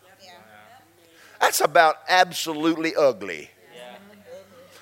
That's 1.41 1.59
about 1.59 1.95
absolutely 2.07 2.95
ugly. 2.95 3.49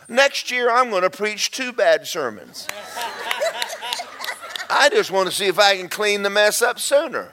Next 0.09 0.51
year, 0.51 0.69
I'm 0.69 0.89
going 0.89 1.03
to 1.03 1.09
preach 1.09 1.51
two 1.51 1.71
bad 1.71 2.05
sermons. 2.05 2.67
I 4.69 4.89
just 4.89 5.09
want 5.09 5.29
to 5.29 5.35
see 5.35 5.45
if 5.45 5.57
I 5.57 5.77
can 5.77 5.87
clean 5.87 6.23
the 6.23 6.29
mess 6.29 6.61
up 6.61 6.79
sooner. 6.79 7.31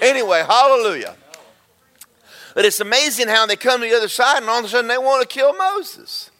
Anyway, 0.00 0.42
hallelujah. 0.46 1.16
But 2.54 2.64
it's 2.64 2.80
amazing 2.80 3.28
how 3.28 3.46
they 3.46 3.56
come 3.56 3.80
to 3.80 3.88
the 3.88 3.96
other 3.96 4.08
side 4.08 4.38
and 4.38 4.48
all 4.48 4.58
of 4.58 4.64
a 4.64 4.68
sudden 4.68 4.88
they 4.88 4.98
want 4.98 5.22
to 5.22 5.32
kill 5.32 5.56
Moses. 5.56 6.30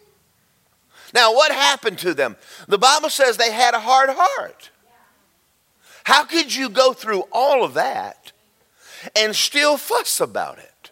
Now, 1.13 1.33
what 1.35 1.53
happened 1.53 1.99
to 2.01 2.15
them? 2.15 2.37
The 2.69 2.79
Bible 2.79 3.11
says 3.11 3.37
they 3.37 3.53
had 3.53 3.75
a 3.75 3.81
hard 3.81 4.11
heart. 4.13 4.71
How 6.05 6.25
could 6.25 6.55
you 6.55 6.69
go 6.69 6.93
through 6.93 7.25
all 7.33 7.65
of 7.65 7.75
that 7.75 8.33
and 9.15 9.35
still 9.35 9.77
fuss 9.77 10.21
about 10.21 10.59
it? 10.59 10.91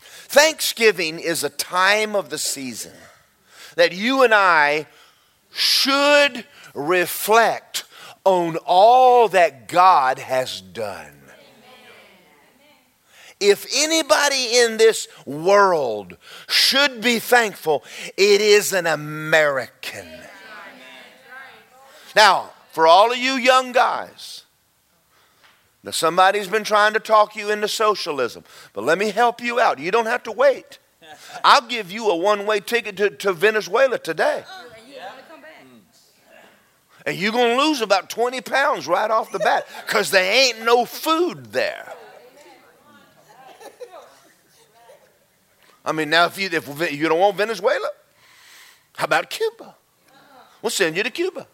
Thanksgiving 0.00 1.18
is 1.18 1.42
a 1.42 1.50
time 1.50 2.14
of 2.14 2.30
the 2.30 2.38
season 2.38 2.92
that 3.74 3.92
you 3.92 4.22
and 4.22 4.34
I 4.34 4.86
should 5.52 6.44
reflect 6.74 7.84
on 8.24 8.56
all 8.58 9.28
that 9.28 9.68
God 9.68 10.18
has 10.18 10.60
done. 10.60 11.19
If 13.40 13.66
anybody 13.74 14.58
in 14.58 14.76
this 14.76 15.08
world 15.24 16.18
should 16.46 17.00
be 17.00 17.18
thankful, 17.18 17.82
it 18.16 18.40
is 18.40 18.72
an 18.72 18.86
American. 18.86 20.06
Now, 22.14 22.50
for 22.72 22.86
all 22.86 23.12
of 23.12 23.18
you 23.18 23.32
young 23.32 23.72
guys, 23.72 24.44
now 25.82 25.92
somebody's 25.92 26.48
been 26.48 26.64
trying 26.64 26.92
to 26.92 27.00
talk 27.00 27.34
you 27.34 27.50
into 27.50 27.68
socialism, 27.68 28.44
but 28.74 28.84
let 28.84 28.98
me 28.98 29.10
help 29.10 29.40
you 29.40 29.58
out. 29.58 29.78
You 29.78 29.90
don't 29.90 30.06
have 30.06 30.22
to 30.24 30.32
wait. 30.32 30.78
I'll 31.42 31.66
give 31.66 31.90
you 31.90 32.10
a 32.10 32.16
one 32.16 32.44
way 32.46 32.60
ticket 32.60 32.96
to, 32.98 33.10
to 33.10 33.32
Venezuela 33.32 33.98
today. 33.98 34.44
Oh, 34.46 34.66
and 37.06 37.16
you're 37.16 37.32
going 37.32 37.56
to 37.56 37.64
lose 37.64 37.80
about 37.80 38.10
20 38.10 38.40
pounds 38.42 38.86
right 38.86 39.10
off 39.10 39.32
the 39.32 39.38
bat 39.38 39.66
because 39.86 40.10
there 40.10 40.30
ain't 40.30 40.62
no 40.64 40.84
food 40.84 41.46
there. 41.46 41.92
I 45.84 45.92
mean, 45.92 46.10
now 46.10 46.26
if 46.26 46.38
you, 46.38 46.48
if 46.52 46.92
you 46.92 47.08
don't 47.08 47.18
want 47.18 47.36
Venezuela, 47.36 47.88
how 48.96 49.04
about 49.04 49.30
Cuba? 49.30 49.74
We'll 50.62 50.70
send 50.70 50.96
you 50.96 51.02
to 51.02 51.10
Cuba. 51.10 51.46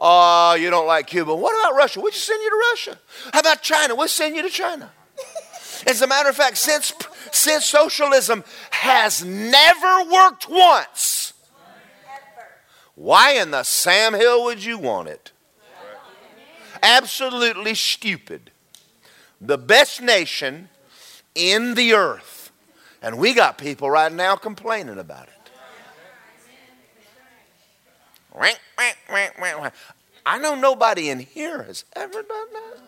Oh, 0.00 0.54
you 0.54 0.70
don't 0.70 0.86
like 0.86 1.06
Cuba. 1.06 1.34
What 1.34 1.54
about 1.58 1.76
Russia? 1.76 2.00
We'll 2.00 2.12
just 2.12 2.24
send 2.24 2.42
you 2.42 2.50
to 2.50 2.62
Russia. 2.72 2.98
How 3.32 3.40
about 3.40 3.62
China? 3.62 3.94
We'll 3.94 4.08
send 4.08 4.36
you 4.36 4.42
to 4.42 4.48
China. 4.48 4.90
As 5.86 6.02
a 6.02 6.06
matter 6.06 6.28
of 6.28 6.36
fact, 6.36 6.56
since, 6.56 6.92
since 7.30 7.64
socialism 7.64 8.44
has 8.70 9.24
never 9.24 10.04
worked 10.10 10.48
once, 10.48 11.32
why 12.94 13.32
in 13.32 13.50
the 13.50 13.62
Sam 13.62 14.14
Hill 14.14 14.44
would 14.44 14.62
you 14.64 14.78
want 14.78 15.08
it? 15.08 15.32
Absolutely 16.82 17.74
stupid. 17.74 18.50
The 19.40 19.58
best 19.58 20.02
nation 20.02 20.68
in 21.34 21.74
the 21.74 21.94
earth 21.94 22.31
and 23.02 23.18
we 23.18 23.34
got 23.34 23.58
people 23.58 23.90
right 23.90 24.12
now 24.12 24.36
complaining 24.36 24.98
about 24.98 25.28
it. 25.28 25.34
I 30.24 30.38
know 30.38 30.54
nobody 30.54 31.10
in 31.10 31.18
here 31.18 31.64
has 31.64 31.84
ever 31.94 32.22
done 32.22 32.46
that. 32.52 32.78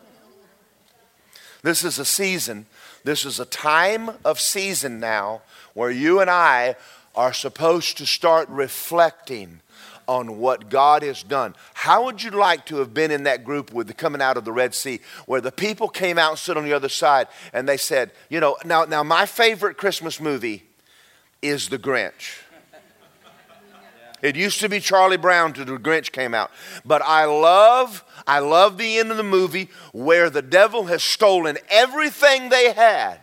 This 1.62 1.82
is 1.84 1.98
a 1.98 2.04
season, 2.04 2.66
this 3.02 3.24
is 3.24 3.40
a 3.40 3.44
time 3.44 4.10
of 4.24 4.38
season 4.38 5.00
now 5.00 5.42
where 5.74 5.90
you 5.90 6.20
and 6.20 6.30
I 6.30 6.76
are 7.14 7.32
supposed 7.32 7.98
to 7.98 8.06
start 8.06 8.48
reflecting 8.48 9.60
on 10.06 10.38
what 10.38 10.68
God 10.68 11.02
has 11.02 11.22
done. 11.22 11.54
How 11.74 12.04
would 12.04 12.22
you 12.22 12.30
like 12.30 12.66
to 12.66 12.76
have 12.76 12.92
been 12.92 13.10
in 13.10 13.24
that 13.24 13.44
group 13.44 13.72
with 13.72 13.86
the 13.86 13.94
coming 13.94 14.22
out 14.22 14.36
of 14.36 14.44
the 14.44 14.52
Red 14.52 14.74
Sea 14.74 15.00
where 15.26 15.40
the 15.40 15.52
people 15.52 15.88
came 15.88 16.18
out 16.18 16.30
and 16.30 16.38
stood 16.38 16.56
on 16.56 16.64
the 16.64 16.72
other 16.72 16.88
side 16.88 17.28
and 17.52 17.68
they 17.68 17.76
said, 17.76 18.12
you 18.28 18.40
know, 18.40 18.56
now, 18.64 18.84
now 18.84 19.02
my 19.02 19.26
favorite 19.26 19.76
Christmas 19.76 20.20
movie 20.20 20.64
is 21.42 21.68
The 21.68 21.78
Grinch. 21.78 22.40
It 24.22 24.36
used 24.36 24.60
to 24.60 24.70
be 24.70 24.80
Charlie 24.80 25.18
Brown 25.18 25.52
till 25.52 25.66
the 25.66 25.72
Grinch 25.72 26.10
came 26.10 26.32
out. 26.32 26.50
But 26.82 27.02
I 27.02 27.26
love, 27.26 28.02
I 28.26 28.38
love 28.38 28.78
the 28.78 28.98
end 28.98 29.10
of 29.10 29.18
the 29.18 29.22
movie 29.22 29.68
where 29.92 30.30
the 30.30 30.40
devil 30.40 30.84
has 30.86 31.04
stolen 31.04 31.58
everything 31.68 32.48
they 32.48 32.72
had. 32.72 33.18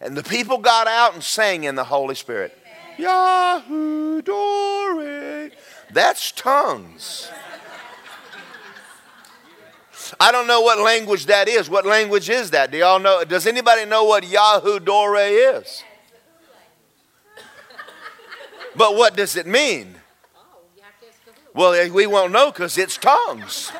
And 0.00 0.16
the 0.16 0.22
people 0.22 0.58
got 0.58 0.86
out 0.86 1.14
and 1.14 1.22
sang 1.22 1.64
in 1.64 1.74
the 1.74 1.82
Holy 1.82 2.14
Spirit. 2.14 2.56
Yahoo 2.96 4.22
Dore. 4.22 5.29
That's 5.92 6.32
tongues. 6.32 7.30
I 10.18 10.32
don't 10.32 10.46
know 10.46 10.60
what 10.60 10.78
language 10.78 11.26
that 11.26 11.48
is. 11.48 11.70
What 11.70 11.86
language 11.86 12.28
is 12.30 12.50
that? 12.50 12.70
Do 12.70 12.78
y'all 12.78 12.98
know? 12.98 13.24
Does 13.24 13.46
anybody 13.46 13.84
know 13.84 14.04
what 14.04 14.26
Yahoo 14.26 14.80
Dore 14.80 15.16
is? 15.18 15.84
But 18.74 18.96
what 18.96 19.16
does 19.16 19.36
it 19.36 19.46
mean? 19.46 19.96
Well, 21.54 21.74
eh, 21.74 21.88
we 21.88 22.06
won't 22.06 22.32
know 22.32 22.50
because 22.50 22.78
it's 22.78 22.96
tongues. 22.96 23.72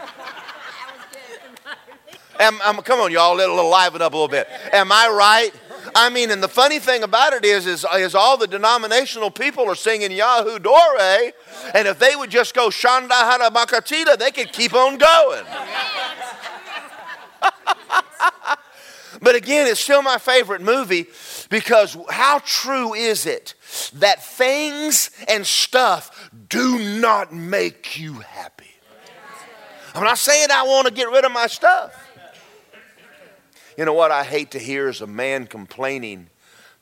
Am, 2.39 2.59
am, 2.65 2.77
come 2.79 3.01
on, 3.01 3.13
y'all, 3.13 3.37
let 3.37 3.49
it 3.49 3.53
liven 3.53 4.03
up 4.03 4.13
a 4.13 4.17
little 4.17 4.29
bit. 4.29 4.49
Am 4.73 4.91
I 4.91 5.09
right? 5.09 5.53
I 5.95 6.11
mean, 6.11 6.31
and 6.31 6.43
the 6.43 6.49
funny 6.49 6.79
thing 6.79 7.03
about 7.03 7.33
it 7.33 7.45
is, 7.45 7.67
is, 7.67 7.85
is 7.95 8.15
all 8.15 8.37
the 8.37 8.47
denominational 8.47 9.31
people 9.31 9.69
are 9.69 9.75
singing 9.75 10.13
Yahoo 10.13 10.59
Dore, 10.59 10.99
and 11.75 11.89
if 11.89 11.99
they 11.99 12.17
would 12.17 12.31
just 12.31 12.55
go 12.55 12.69
Shanda 12.69 13.11
Hara 13.11 13.51
they 14.17 14.31
could 14.31 14.53
keep 14.53 14.75
on 14.75 14.99
going. 14.99 15.45
but 19.23 19.35
again, 19.35 19.67
it's 19.67 19.81
still 19.81 20.03
my 20.03 20.19
favorite 20.19 20.61
movie 20.63 21.07
because 21.49 21.97
how 22.09 22.41
true 22.45 22.95
is 22.95 23.27
it 23.27 23.55
that 23.95 24.25
things 24.25 25.11
and 25.29 25.47
stuff 25.47 26.31
do 26.49 26.79
not 27.01 27.33
make 27.33 27.99
you 27.99 28.15
happy? 28.15 28.67
I'm 29.95 30.05
not 30.05 30.19
saying 30.19 30.49
I 30.53 30.63
want 30.63 30.87
to 30.87 30.93
get 30.93 31.09
rid 31.11 31.25
of 31.25 31.33
my 31.33 31.47
stuff. 31.47 32.00
You 33.77 33.85
know 33.85 33.95
what 33.95 34.11
I 34.11 34.25
hate 34.25 34.51
to 34.53 34.59
hear 34.59 34.89
is 34.89 35.01
a 35.01 35.07
man 35.07 35.47
complaining 35.47 36.29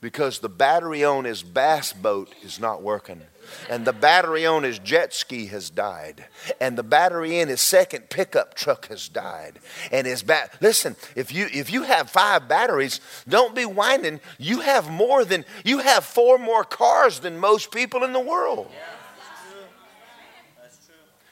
because 0.01 0.39
the 0.39 0.49
battery 0.49 1.05
on 1.05 1.25
his 1.25 1.43
bass 1.43 1.93
boat 1.93 2.33
is 2.43 2.61
not 2.61 2.83
working. 2.83 3.23
And 3.69 3.85
the 3.85 3.93
battery 3.93 4.47
on 4.47 4.63
his 4.63 4.79
jet 4.79 5.15
ski 5.15 5.47
has 5.47 5.71
died. 5.71 6.27
And 6.61 6.77
the 6.77 6.83
battery 6.83 7.41
in 7.41 7.49
his 7.49 7.61
second 7.61 8.11
pickup 8.11 8.55
truck 8.55 8.87
has 8.89 9.09
died. 9.09 9.59
And 9.91 10.07
his 10.07 10.23
bat 10.23 10.55
listen, 10.61 10.97
if 11.17 11.33
you 11.33 11.49
if 11.53 11.73
you 11.73 11.83
have 11.83 12.11
five 12.11 12.47
batteries, 12.47 13.01
don't 13.27 13.55
be 13.55 13.65
whining. 13.65 14.21
You 14.39 14.61
have 14.61 14.91
more 14.91 15.25
than 15.25 15.45
you 15.65 15.79
have 15.79 16.05
four 16.05 16.39
more 16.39 16.63
cars 16.63 17.21
than 17.21 17.39
most 17.39 17.73
people 17.73 18.05
in 18.05 18.13
the 18.13 18.21
world. 18.21 18.71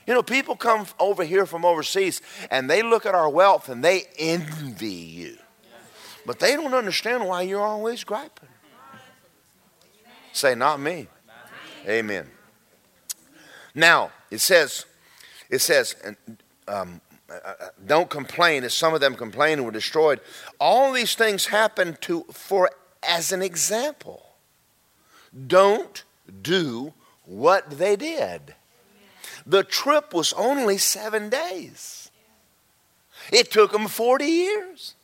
You 0.06 0.14
know, 0.14 0.22
people 0.22 0.54
come 0.54 0.86
over 1.00 1.24
here 1.24 1.46
from 1.46 1.64
overseas 1.64 2.22
and 2.50 2.70
they 2.70 2.82
look 2.82 3.06
at 3.06 3.14
our 3.14 3.28
wealth 3.28 3.68
and 3.68 3.84
they 3.84 4.04
envy 4.18 4.86
you. 4.86 5.38
But 6.26 6.40
they 6.40 6.54
don't 6.56 6.74
understand 6.74 7.26
why 7.26 7.42
you're 7.42 7.64
always 7.64 8.02
griping. 8.02 8.48
Say, 10.32 10.54
not 10.54 10.80
me. 10.80 11.06
Amen. 11.88 12.26
Now, 13.74 14.10
it 14.30 14.40
says, 14.40 14.84
it 15.48 15.60
says, 15.60 15.94
um, 16.66 17.00
uh, 17.30 17.34
uh, 17.44 17.66
don't 17.86 18.10
complain, 18.10 18.64
as 18.64 18.74
some 18.74 18.92
of 18.92 19.00
them 19.00 19.14
complained 19.14 19.58
and 19.58 19.64
were 19.64 19.72
destroyed. 19.72 20.20
All 20.58 20.92
these 20.92 21.14
things 21.14 21.46
happen 21.46 21.96
to 22.02 22.24
for 22.32 22.70
as 23.02 23.32
an 23.32 23.40
example. 23.40 24.22
Don't 25.46 26.02
do 26.42 26.92
what 27.24 27.70
they 27.78 27.94
did. 27.94 28.54
The 29.46 29.62
trip 29.62 30.12
was 30.12 30.32
only 30.32 30.76
seven 30.76 31.28
days. 31.28 32.10
It 33.32 33.50
took 33.50 33.72
them 33.72 33.86
40 33.86 34.24
years. 34.24 34.95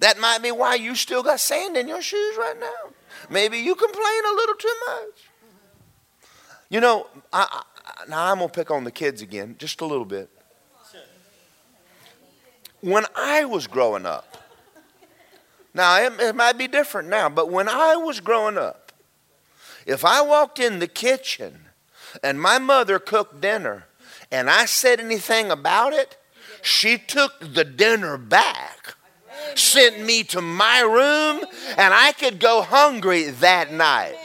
That 0.00 0.18
might 0.18 0.42
be 0.42 0.50
why 0.50 0.76
you 0.76 0.94
still 0.94 1.22
got 1.22 1.40
sand 1.40 1.76
in 1.76 1.86
your 1.86 2.02
shoes 2.02 2.36
right 2.36 2.58
now. 2.58 2.92
Maybe 3.28 3.58
you 3.58 3.74
complain 3.74 4.24
a 4.26 4.34
little 4.34 4.54
too 4.54 4.74
much. 4.88 5.30
You 6.70 6.80
know, 6.80 7.06
I, 7.32 7.46
I, 7.50 8.08
now 8.08 8.32
I'm 8.32 8.38
going 8.38 8.48
to 8.48 8.54
pick 8.54 8.70
on 8.70 8.84
the 8.84 8.90
kids 8.90 9.20
again, 9.20 9.56
just 9.58 9.80
a 9.82 9.84
little 9.84 10.06
bit. 10.06 10.30
When 12.80 13.04
I 13.14 13.44
was 13.44 13.66
growing 13.66 14.06
up, 14.06 14.38
now 15.74 16.00
it, 16.00 16.18
it 16.18 16.34
might 16.34 16.56
be 16.56 16.66
different 16.66 17.08
now, 17.08 17.28
but 17.28 17.50
when 17.50 17.68
I 17.68 17.96
was 17.96 18.20
growing 18.20 18.56
up, 18.56 18.92
if 19.84 20.04
I 20.04 20.22
walked 20.22 20.58
in 20.58 20.78
the 20.78 20.88
kitchen 20.88 21.66
and 22.22 22.40
my 22.40 22.58
mother 22.58 22.98
cooked 22.98 23.42
dinner 23.42 23.84
and 24.32 24.48
I 24.48 24.64
said 24.64 24.98
anything 24.98 25.50
about 25.50 25.92
it, 25.92 26.16
she 26.62 26.96
took 26.96 27.38
the 27.40 27.64
dinner 27.64 28.16
back 28.16 28.96
sent 29.54 30.00
me 30.00 30.22
to 30.24 30.40
my 30.40 30.80
room, 30.80 31.44
and 31.76 31.94
I 31.94 32.12
could 32.12 32.38
go 32.40 32.62
hungry 32.62 33.24
that 33.30 33.72
night. 33.72 34.16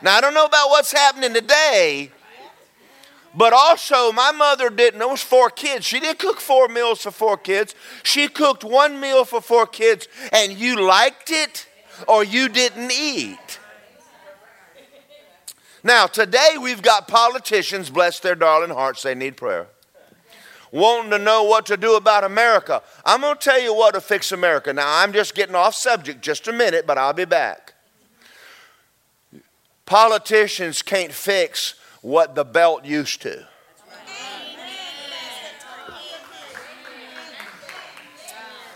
Now, 0.00 0.16
I 0.16 0.20
don't 0.20 0.34
know 0.34 0.46
about 0.46 0.68
what's 0.68 0.92
happening 0.92 1.32
today, 1.32 2.10
but 3.34 3.52
also 3.52 4.12
my 4.12 4.32
mother 4.32 4.68
didn't, 4.68 4.98
there 4.98 5.08
was 5.08 5.22
four 5.22 5.48
kids. 5.48 5.86
She 5.86 6.00
didn't 6.00 6.18
cook 6.18 6.40
four 6.40 6.68
meals 6.68 7.02
for 7.02 7.10
four 7.10 7.36
kids. 7.36 7.74
She 8.02 8.28
cooked 8.28 8.64
one 8.64 9.00
meal 9.00 9.24
for 9.24 9.40
four 9.40 9.66
kids, 9.66 10.08
and 10.32 10.52
you 10.52 10.84
liked 10.86 11.30
it 11.30 11.66
or 12.08 12.24
you 12.24 12.48
didn't 12.48 12.90
eat. 12.90 13.58
Now, 15.84 16.06
today 16.06 16.56
we've 16.60 16.82
got 16.82 17.08
politicians, 17.08 17.90
bless 17.90 18.20
their 18.20 18.34
darling 18.34 18.70
hearts, 18.70 19.02
they 19.02 19.14
need 19.14 19.36
prayer 19.36 19.68
wanting 20.72 21.10
to 21.10 21.18
know 21.18 21.44
what 21.44 21.66
to 21.66 21.76
do 21.76 21.94
about 21.94 22.24
America. 22.24 22.82
I'm 23.04 23.20
going 23.20 23.36
to 23.36 23.40
tell 23.40 23.60
you 23.60 23.74
what 23.74 23.94
to 23.94 24.00
fix 24.00 24.32
America. 24.32 24.72
Now, 24.72 25.02
I'm 25.02 25.12
just 25.12 25.34
getting 25.34 25.54
off 25.54 25.74
subject 25.74 26.22
just 26.22 26.48
a 26.48 26.52
minute, 26.52 26.86
but 26.86 26.98
I'll 26.98 27.12
be 27.12 27.26
back. 27.26 27.74
Politicians 29.84 30.82
can't 30.82 31.12
fix 31.12 31.74
what 32.00 32.34
the 32.34 32.44
belt 32.44 32.84
used 32.84 33.22
to. 33.22 33.46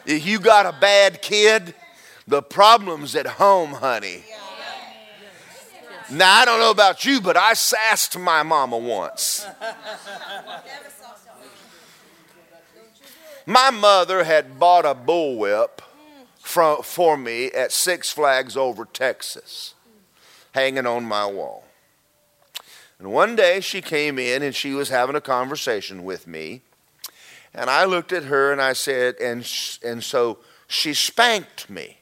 If 0.05 0.25
you 0.25 0.39
got 0.39 0.67
a 0.67 0.79
bad 0.79 1.21
kid, 1.21 1.75
the 2.29 2.41
problem's 2.41 3.17
at 3.17 3.27
home, 3.27 3.73
honey. 3.73 4.23
Now, 6.09 6.33
I 6.33 6.45
don't 6.45 6.61
know 6.61 6.71
about 6.71 7.05
you, 7.05 7.21
but 7.21 7.37
I 7.37 7.55
sassed 7.55 8.17
my 8.17 8.45
mama 8.45 8.79
once. 8.79 9.45
My 13.49 13.71
mother 13.71 14.25
had 14.25 14.59
bought 14.59 14.85
a 14.85 14.93
bullwhip 14.93 15.79
from, 16.41 16.83
for 16.83 17.17
me 17.17 17.47
at 17.53 17.71
Six 17.71 18.11
Flags 18.11 18.57
over 18.57 18.85
Texas, 18.85 19.75
hanging 20.53 20.85
on 20.85 21.05
my 21.05 21.27
wall. 21.27 21.63
And 22.99 23.13
one 23.13 23.37
day 23.37 23.61
she 23.61 23.81
came 23.81 24.19
in 24.19 24.43
and 24.43 24.53
she 24.55 24.73
was 24.73 24.89
having 24.89 25.15
a 25.15 25.21
conversation 25.21 26.03
with 26.03 26.27
me. 26.27 26.63
And 27.55 27.71
I 27.71 27.85
looked 27.85 28.13
at 28.13 28.25
her 28.25 28.51
and 28.51 28.61
I 28.61 28.73
said, 28.73 29.15
and, 29.21 29.49
and 29.85 30.03
so 30.03 30.39
she 30.67 30.93
spanked 30.93 31.71
me. 31.71 31.99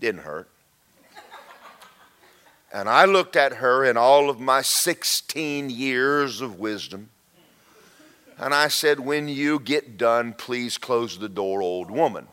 Didn't 0.00 0.22
hurt. 0.22 0.48
And 2.72 2.88
I 2.88 3.04
looked 3.04 3.36
at 3.36 3.54
her 3.54 3.84
in 3.84 3.96
all 3.96 4.28
of 4.28 4.40
my 4.40 4.62
16 4.62 5.70
years 5.70 6.40
of 6.40 6.58
wisdom. 6.58 7.10
And 8.38 8.52
I 8.52 8.68
said, 8.68 9.00
When 9.00 9.28
you 9.28 9.58
get 9.58 9.96
done, 9.96 10.34
please 10.34 10.76
close 10.78 11.18
the 11.18 11.28
door, 11.28 11.62
old 11.62 11.90
woman. 11.90 12.28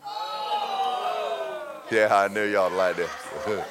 Yeah, 1.92 2.10
I 2.12 2.28
knew 2.28 2.46
y'all 2.46 2.72
like 2.72 2.96
that. 2.98 3.10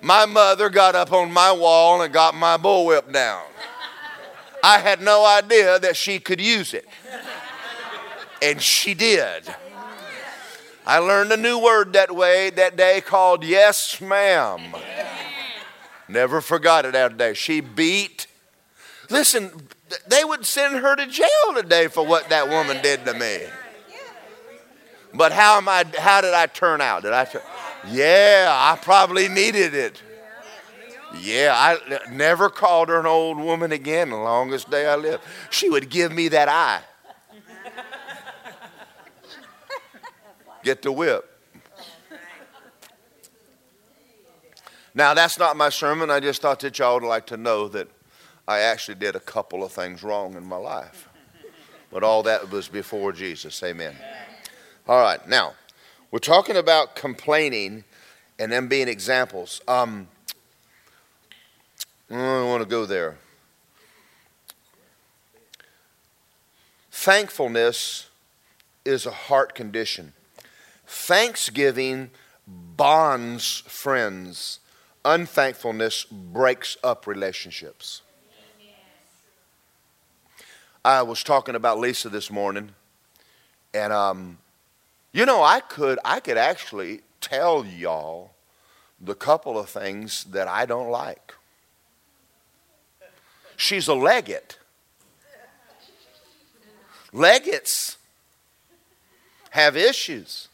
my 0.00 0.26
mother 0.26 0.68
got 0.70 0.94
up 0.94 1.12
on 1.12 1.32
my 1.32 1.52
wall 1.52 2.02
and 2.02 2.12
got 2.12 2.34
my 2.34 2.56
bullwhip 2.56 3.12
down. 3.12 3.44
I 4.62 4.78
had 4.78 5.00
no 5.02 5.26
idea 5.26 5.78
that 5.80 5.96
she 5.96 6.18
could 6.20 6.40
use 6.40 6.72
it. 6.72 6.86
And 8.40 8.62
she 8.62 8.94
did. 8.94 9.52
I 10.86 10.98
learned 10.98 11.30
a 11.32 11.36
new 11.36 11.58
word 11.58 11.92
that 11.92 12.14
way 12.14 12.50
that 12.50 12.76
day 12.76 13.00
called 13.00 13.44
yes, 13.44 14.00
ma'am. 14.00 14.60
Never 16.08 16.40
forgot 16.40 16.84
it 16.84 16.92
that 16.92 17.16
day. 17.16 17.34
She 17.34 17.60
beat. 17.60 18.26
Listen, 19.08 19.68
they 20.06 20.24
would 20.24 20.44
send 20.44 20.76
her 20.76 20.96
to 20.96 21.06
jail 21.06 21.54
today 21.54 21.86
for 21.86 22.04
what 22.04 22.28
that 22.30 22.48
woman 22.48 22.82
did 22.82 23.04
to 23.04 23.14
me. 23.14 23.38
But 25.14 25.32
how 25.32 25.58
am 25.58 25.68
I? 25.68 25.84
How 25.98 26.20
did 26.20 26.34
I 26.34 26.46
turn 26.46 26.80
out? 26.80 27.02
Did 27.02 27.12
I? 27.12 27.26
Turn, 27.26 27.42
yeah, 27.88 28.48
I 28.50 28.78
probably 28.82 29.28
needed 29.28 29.74
it. 29.74 30.02
Yeah, 31.20 31.52
I 31.54 32.10
never 32.10 32.48
called 32.48 32.88
her 32.88 32.98
an 32.98 33.06
old 33.06 33.38
woman 33.38 33.70
again 33.72 34.10
the 34.10 34.16
longest 34.16 34.70
day 34.70 34.86
I 34.86 34.96
lived. 34.96 35.22
She 35.50 35.68
would 35.68 35.90
give 35.90 36.10
me 36.10 36.28
that 36.28 36.48
eye. 36.48 36.80
Get 40.62 40.82
the 40.82 40.92
whip. 40.92 41.28
Now, 44.94 45.14
that's 45.14 45.38
not 45.38 45.56
my 45.56 45.70
sermon. 45.70 46.10
I 46.10 46.20
just 46.20 46.42
thought 46.42 46.60
that 46.60 46.78
y'all 46.78 47.00
would 47.00 47.06
like 47.06 47.26
to 47.28 47.36
know 47.36 47.66
that 47.68 47.88
I 48.46 48.60
actually 48.60 48.96
did 48.96 49.16
a 49.16 49.20
couple 49.20 49.64
of 49.64 49.72
things 49.72 50.02
wrong 50.02 50.34
in 50.34 50.44
my 50.44 50.56
life. 50.56 51.08
But 51.90 52.02
all 52.02 52.22
that 52.24 52.50
was 52.50 52.68
before 52.68 53.12
Jesus. 53.12 53.62
Amen. 53.62 53.94
All 54.86 55.00
right, 55.00 55.26
now, 55.28 55.54
we're 56.10 56.18
talking 56.18 56.56
about 56.56 56.94
complaining 56.94 57.84
and 58.38 58.52
them 58.52 58.68
being 58.68 58.88
examples. 58.88 59.62
Um, 59.66 60.08
I 62.10 62.14
don't 62.14 62.48
want 62.48 62.62
to 62.62 62.68
go 62.68 62.84
there. 62.84 63.16
Thankfulness 66.90 68.10
is 68.84 69.06
a 69.06 69.10
heart 69.10 69.54
condition. 69.54 70.12
Thanksgiving 70.92 72.10
bonds 72.46 73.64
friends, 73.66 74.60
unthankfulness 75.06 76.04
breaks 76.04 76.76
up 76.84 77.06
relationships. 77.06 78.02
I 80.84 81.00
was 81.00 81.22
talking 81.22 81.54
about 81.54 81.78
Lisa 81.78 82.10
this 82.10 82.30
morning, 82.30 82.72
and 83.72 83.90
um, 83.90 84.36
you 85.12 85.24
know, 85.24 85.42
I 85.42 85.60
could 85.60 85.98
I 86.04 86.20
could 86.20 86.36
actually 86.36 87.00
tell 87.22 87.64
y'all 87.64 88.32
the 89.00 89.14
couple 89.14 89.58
of 89.58 89.70
things 89.70 90.24
that 90.24 90.46
I 90.46 90.66
don't 90.66 90.90
like. 90.90 91.34
She's 93.56 93.88
a 93.88 93.94
Leggett. 93.94 94.58
Leggets 97.14 97.96
have 99.50 99.74
issues. 99.74 100.48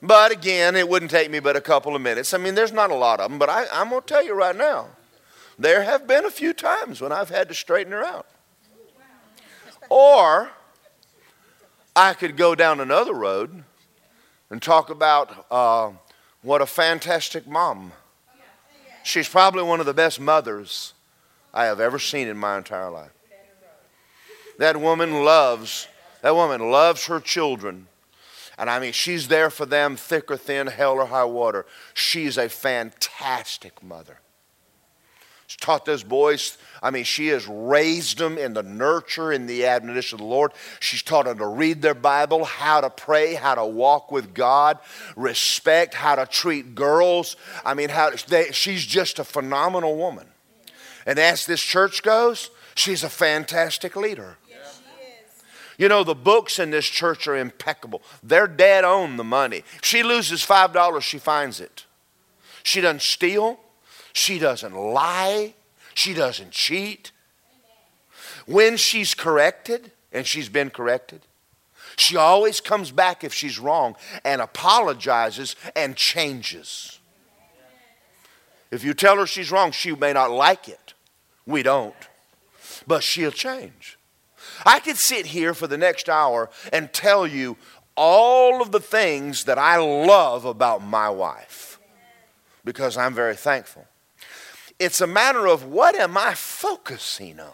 But 0.00 0.30
again, 0.30 0.76
it 0.76 0.88
wouldn't 0.88 1.10
take 1.10 1.30
me 1.30 1.40
but 1.40 1.56
a 1.56 1.60
couple 1.60 1.96
of 1.96 2.02
minutes. 2.02 2.32
I 2.32 2.38
mean, 2.38 2.54
there's 2.54 2.72
not 2.72 2.90
a 2.90 2.94
lot 2.94 3.20
of 3.20 3.30
them, 3.30 3.38
but 3.38 3.48
I, 3.48 3.66
I'm 3.72 3.90
going 3.90 4.02
to 4.02 4.06
tell 4.06 4.24
you 4.24 4.34
right 4.34 4.56
now 4.56 4.88
there 5.58 5.82
have 5.82 6.06
been 6.06 6.24
a 6.24 6.30
few 6.30 6.52
times 6.52 7.00
when 7.00 7.10
I've 7.10 7.30
had 7.30 7.48
to 7.48 7.54
straighten 7.54 7.92
her 7.92 8.04
out. 8.04 8.26
Or 9.90 10.50
I 11.96 12.12
could 12.12 12.36
go 12.36 12.54
down 12.54 12.78
another 12.78 13.14
road 13.14 13.64
and 14.50 14.62
talk 14.62 14.90
about 14.90 15.46
uh, 15.50 15.90
what 16.42 16.62
a 16.62 16.66
fantastic 16.66 17.46
mom. 17.46 17.92
She's 19.02 19.28
probably 19.28 19.62
one 19.62 19.80
of 19.80 19.86
the 19.86 19.94
best 19.94 20.20
mothers 20.20 20.92
I 21.52 21.64
have 21.64 21.80
ever 21.80 21.98
seen 21.98 22.28
in 22.28 22.36
my 22.36 22.56
entire 22.58 22.90
life. 22.90 23.10
That 24.58 24.80
woman 24.80 25.24
loves, 25.24 25.88
that 26.22 26.34
woman 26.34 26.70
loves 26.70 27.06
her 27.06 27.18
children 27.18 27.88
and 28.58 28.68
I 28.68 28.80
mean, 28.80 28.92
she's 28.92 29.28
there 29.28 29.50
for 29.50 29.66
them, 29.66 29.96
thick 29.96 30.30
or 30.30 30.36
thin, 30.36 30.66
hell 30.66 30.94
or 30.94 31.06
high 31.06 31.24
water. 31.24 31.64
She's 31.94 32.36
a 32.36 32.48
fantastic 32.48 33.82
mother. 33.82 34.18
She's 35.46 35.56
taught 35.56 35.86
those 35.86 36.02
boys, 36.02 36.58
I 36.82 36.90
mean, 36.90 37.04
she 37.04 37.28
has 37.28 37.46
raised 37.48 38.18
them 38.18 38.36
in 38.36 38.52
the 38.52 38.62
nurture 38.62 39.32
and 39.32 39.48
the 39.48 39.64
admonition 39.64 40.16
of 40.16 40.20
the 40.20 40.26
Lord. 40.26 40.52
She's 40.78 41.02
taught 41.02 41.24
them 41.24 41.38
to 41.38 41.46
read 41.46 41.80
their 41.80 41.94
Bible, 41.94 42.44
how 42.44 42.82
to 42.82 42.90
pray, 42.90 43.32
how 43.32 43.54
to 43.54 43.64
walk 43.64 44.12
with 44.12 44.34
God, 44.34 44.78
respect, 45.16 45.94
how 45.94 46.16
to 46.16 46.26
treat 46.26 46.74
girls. 46.74 47.36
I 47.64 47.72
mean, 47.72 47.88
how 47.88 48.10
they, 48.28 48.52
she's 48.52 48.84
just 48.84 49.18
a 49.18 49.24
phenomenal 49.24 49.96
woman. 49.96 50.26
And 51.06 51.18
as 51.18 51.46
this 51.46 51.62
church 51.62 52.02
goes, 52.02 52.50
she's 52.74 53.02
a 53.02 53.08
fantastic 53.08 53.96
leader. 53.96 54.36
You 55.78 55.88
know, 55.88 56.02
the 56.02 56.14
books 56.14 56.58
in 56.58 56.70
this 56.70 56.86
church 56.86 57.28
are 57.28 57.36
impeccable. 57.36 58.02
They're 58.22 58.48
dead 58.48 58.84
on 58.84 59.16
the 59.16 59.24
money. 59.24 59.62
She 59.80 60.02
loses 60.02 60.44
$5, 60.44 61.00
she 61.00 61.18
finds 61.18 61.60
it. 61.60 61.86
She 62.64 62.80
doesn't 62.80 63.02
steal. 63.02 63.60
She 64.12 64.38
doesn't 64.40 64.74
lie. 64.74 65.54
She 65.94 66.14
doesn't 66.14 66.50
cheat. 66.50 67.12
When 68.46 68.76
she's 68.76 69.14
corrected, 69.14 69.92
and 70.12 70.26
she's 70.26 70.48
been 70.48 70.70
corrected, 70.70 71.20
she 71.96 72.16
always 72.16 72.60
comes 72.60 72.90
back 72.90 73.22
if 73.22 73.34
she's 73.34 73.58
wrong 73.58 73.96
and 74.24 74.40
apologizes 74.40 75.54
and 75.76 75.96
changes. 75.96 76.98
If 78.70 78.84
you 78.84 78.94
tell 78.94 79.16
her 79.16 79.26
she's 79.26 79.50
wrong, 79.50 79.70
she 79.70 79.94
may 79.94 80.12
not 80.12 80.30
like 80.30 80.68
it. 80.68 80.94
We 81.46 81.62
don't. 81.62 81.94
But 82.86 83.02
she'll 83.02 83.30
change. 83.30 83.97
I 84.64 84.80
could 84.80 84.96
sit 84.96 85.26
here 85.26 85.54
for 85.54 85.66
the 85.66 85.78
next 85.78 86.08
hour 86.08 86.50
and 86.72 86.92
tell 86.92 87.26
you 87.26 87.56
all 87.96 88.62
of 88.62 88.70
the 88.70 88.80
things 88.80 89.44
that 89.44 89.58
I 89.58 89.76
love 89.76 90.44
about 90.44 90.82
my 90.82 91.10
wife 91.10 91.80
because 92.64 92.96
I'm 92.96 93.14
very 93.14 93.34
thankful. 93.34 93.86
It's 94.78 95.00
a 95.00 95.06
matter 95.06 95.48
of 95.48 95.64
what 95.64 95.96
am 95.96 96.16
I 96.16 96.34
focusing 96.34 97.40
on? 97.40 97.50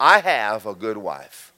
I 0.00 0.20
have 0.20 0.66
a 0.66 0.74
good 0.74 0.96
wife. 0.96 1.52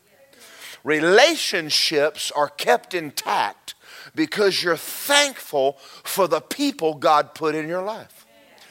Relationships 0.85 2.31
are 2.33 2.49
kept 2.49 2.95
intact 2.95 3.75
because 4.15 4.63
you're 4.63 4.77
thankful 4.77 5.73
for 6.05 6.29
the 6.29 6.41
people 6.41 6.95
God 6.95 7.35
put 7.35 7.55
in 7.55 7.69
your 7.69 7.83
life. 7.83 8.27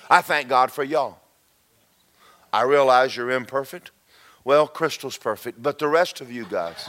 I 0.10 0.22
thank 0.22 0.48
God 0.48 0.72
for 0.72 0.84
y'all. 0.84 1.20
I 2.54 2.64
realize 2.64 3.16
you're 3.16 3.32
imperfect. 3.32 3.92
Well, 4.48 4.66
Crystal's 4.66 5.18
perfect, 5.18 5.62
but 5.62 5.78
the 5.78 5.90
rest 5.90 6.22
of 6.22 6.32
you 6.32 6.46
guys. 6.46 6.88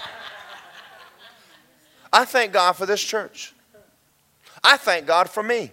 I 2.13 2.25
thank 2.25 2.53
God 2.53 2.75
for 2.75 2.87
this 2.87 3.03
church. 3.03 3.53
I 4.63 4.77
thank 4.77 5.09
God 5.09 5.29
for 5.29 5.43
me. 5.43 5.73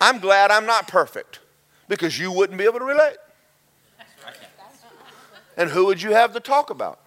I'm 0.00 0.18
glad 0.18 0.50
I'm 0.50 0.64
not 0.64 0.88
perfect 0.88 1.40
because 1.88 2.18
you 2.18 2.32
wouldn't 2.32 2.58
be 2.58 2.64
able 2.64 2.78
to 2.78 2.86
relate. 2.86 3.18
And 5.58 5.68
who 5.68 5.84
would 5.84 6.00
you 6.00 6.12
have 6.12 6.32
to 6.32 6.40
talk 6.40 6.70
about? 6.70 7.00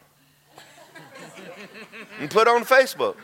And 2.19 2.29
put 2.29 2.47
on 2.47 2.65
Facebook. 2.65 3.15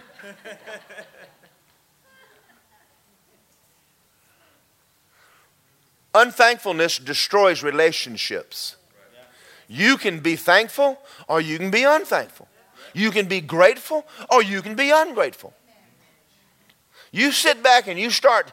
Unthankfulness 6.13 6.98
destroys 6.98 7.63
relationships. 7.63 8.76
You 9.67 9.98
can 9.98 10.19
be 10.19 10.36
thankful 10.36 11.00
or 11.28 11.39
you 11.39 11.58
can 11.58 11.69
be 11.69 11.84
unthankful. 11.84 12.48
You 12.93 13.12
can 13.12 13.28
be 13.28 13.41
grateful 13.41 14.06
or 14.32 14.41
you 14.41 14.62
can 14.62 14.76
be 14.76 14.89
ungrateful. 14.91 15.54
You 17.12 17.32
sit 17.32 17.62
back 17.63 17.88
and 17.88 18.00
you 18.00 18.10
start 18.10 18.52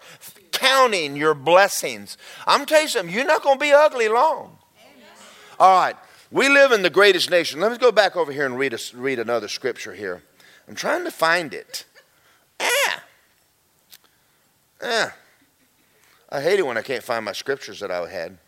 counting 0.52 1.16
your 1.16 1.34
blessings. 1.34 2.18
I'm 2.46 2.66
telling 2.66 2.84
you 2.84 2.88
something, 2.88 3.14
you're 3.14 3.26
not 3.26 3.42
going 3.42 3.58
to 3.58 3.62
be 3.62 3.72
ugly 3.72 4.08
long. 4.08 4.58
All 5.58 5.80
right, 5.80 5.96
we 6.30 6.48
live 6.48 6.72
in 6.72 6.82
the 6.82 6.90
greatest 6.90 7.30
nation. 7.30 7.60
Let 7.60 7.72
me 7.72 7.78
go 7.78 7.92
back 7.92 8.16
over 8.16 8.30
here 8.30 8.44
and 8.44 8.58
read, 8.58 8.74
a, 8.74 8.78
read 8.94 9.18
another 9.18 9.48
scripture 9.48 9.94
here. 9.94 10.22
I'm 10.68 10.74
trying 10.74 11.04
to 11.04 11.10
find 11.10 11.54
it. 11.54 11.84
Ah. 12.60 13.02
Ah. 14.82 15.14
I 16.30 16.40
hate 16.40 16.58
it 16.58 16.66
when 16.66 16.76
I 16.76 16.82
can't 16.82 17.04
find 17.04 17.24
my 17.24 17.32
scriptures 17.32 17.80
that 17.80 17.90
I 17.90 18.08
had. 18.08 18.38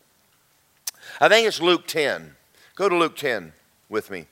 I 1.21 1.29
think 1.29 1.47
it's 1.47 1.61
Luke 1.61 1.87
10. 1.87 2.35
Go 2.75 2.89
to 2.89 2.97
Luke 2.97 3.17
10 3.17 3.53
with 3.89 4.11
me. 4.11 4.27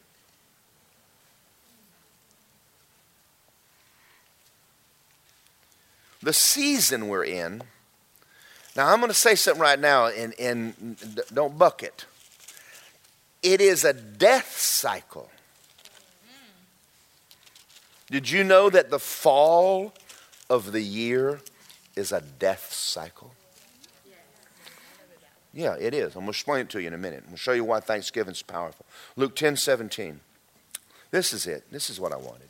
The 6.23 6.33
season 6.33 7.09
we're 7.09 7.25
in. 7.25 7.63
Now, 8.75 8.93
I'm 8.93 8.99
going 8.99 9.11
to 9.11 9.15
say 9.15 9.37
something 9.37 9.63
right 9.63 9.79
now, 9.79 10.07
and, 10.09 10.35
and 10.39 10.97
don't 11.33 11.57
buck 11.57 11.83
it. 11.83 12.05
It 13.43 13.61
is 13.61 13.85
a 13.85 13.93
death 13.93 14.59
cycle. 14.59 15.31
Did 18.11 18.31
you 18.31 18.45
know 18.45 18.71
that 18.71 18.91
the 18.91 18.99
fall 18.99 19.95
of 20.51 20.73
the 20.73 20.83
year 20.83 21.41
is 21.97 22.13
a 22.13 22.21
death 22.39 22.73
cycle? 22.73 23.33
Yeah, 25.53 25.75
it 25.81 25.95
is. 25.95 26.09
I'm 26.09 26.21
going 26.21 26.27
to 26.27 26.31
explain 26.31 26.61
it 26.61 26.71
to 26.71 26.83
you 26.83 26.89
in 26.89 26.93
a 26.93 26.99
minute. 26.99 27.21
I'm 27.21 27.29
going 27.29 27.37
to 27.37 27.43
show 27.43 27.53
you 27.53 27.65
why 27.65 27.81
Thanksgiving 27.81 28.33
is 28.33 28.43
powerful. 28.43 28.85
Luke 29.17 29.35
10 29.35 29.57
17. 29.57 30.21
This 31.11 31.33
is 31.33 31.47
it. 31.47 31.65
This 31.73 31.89
is 31.89 31.99
what 31.99 32.13
I 32.13 32.17
wanted. 32.17 32.49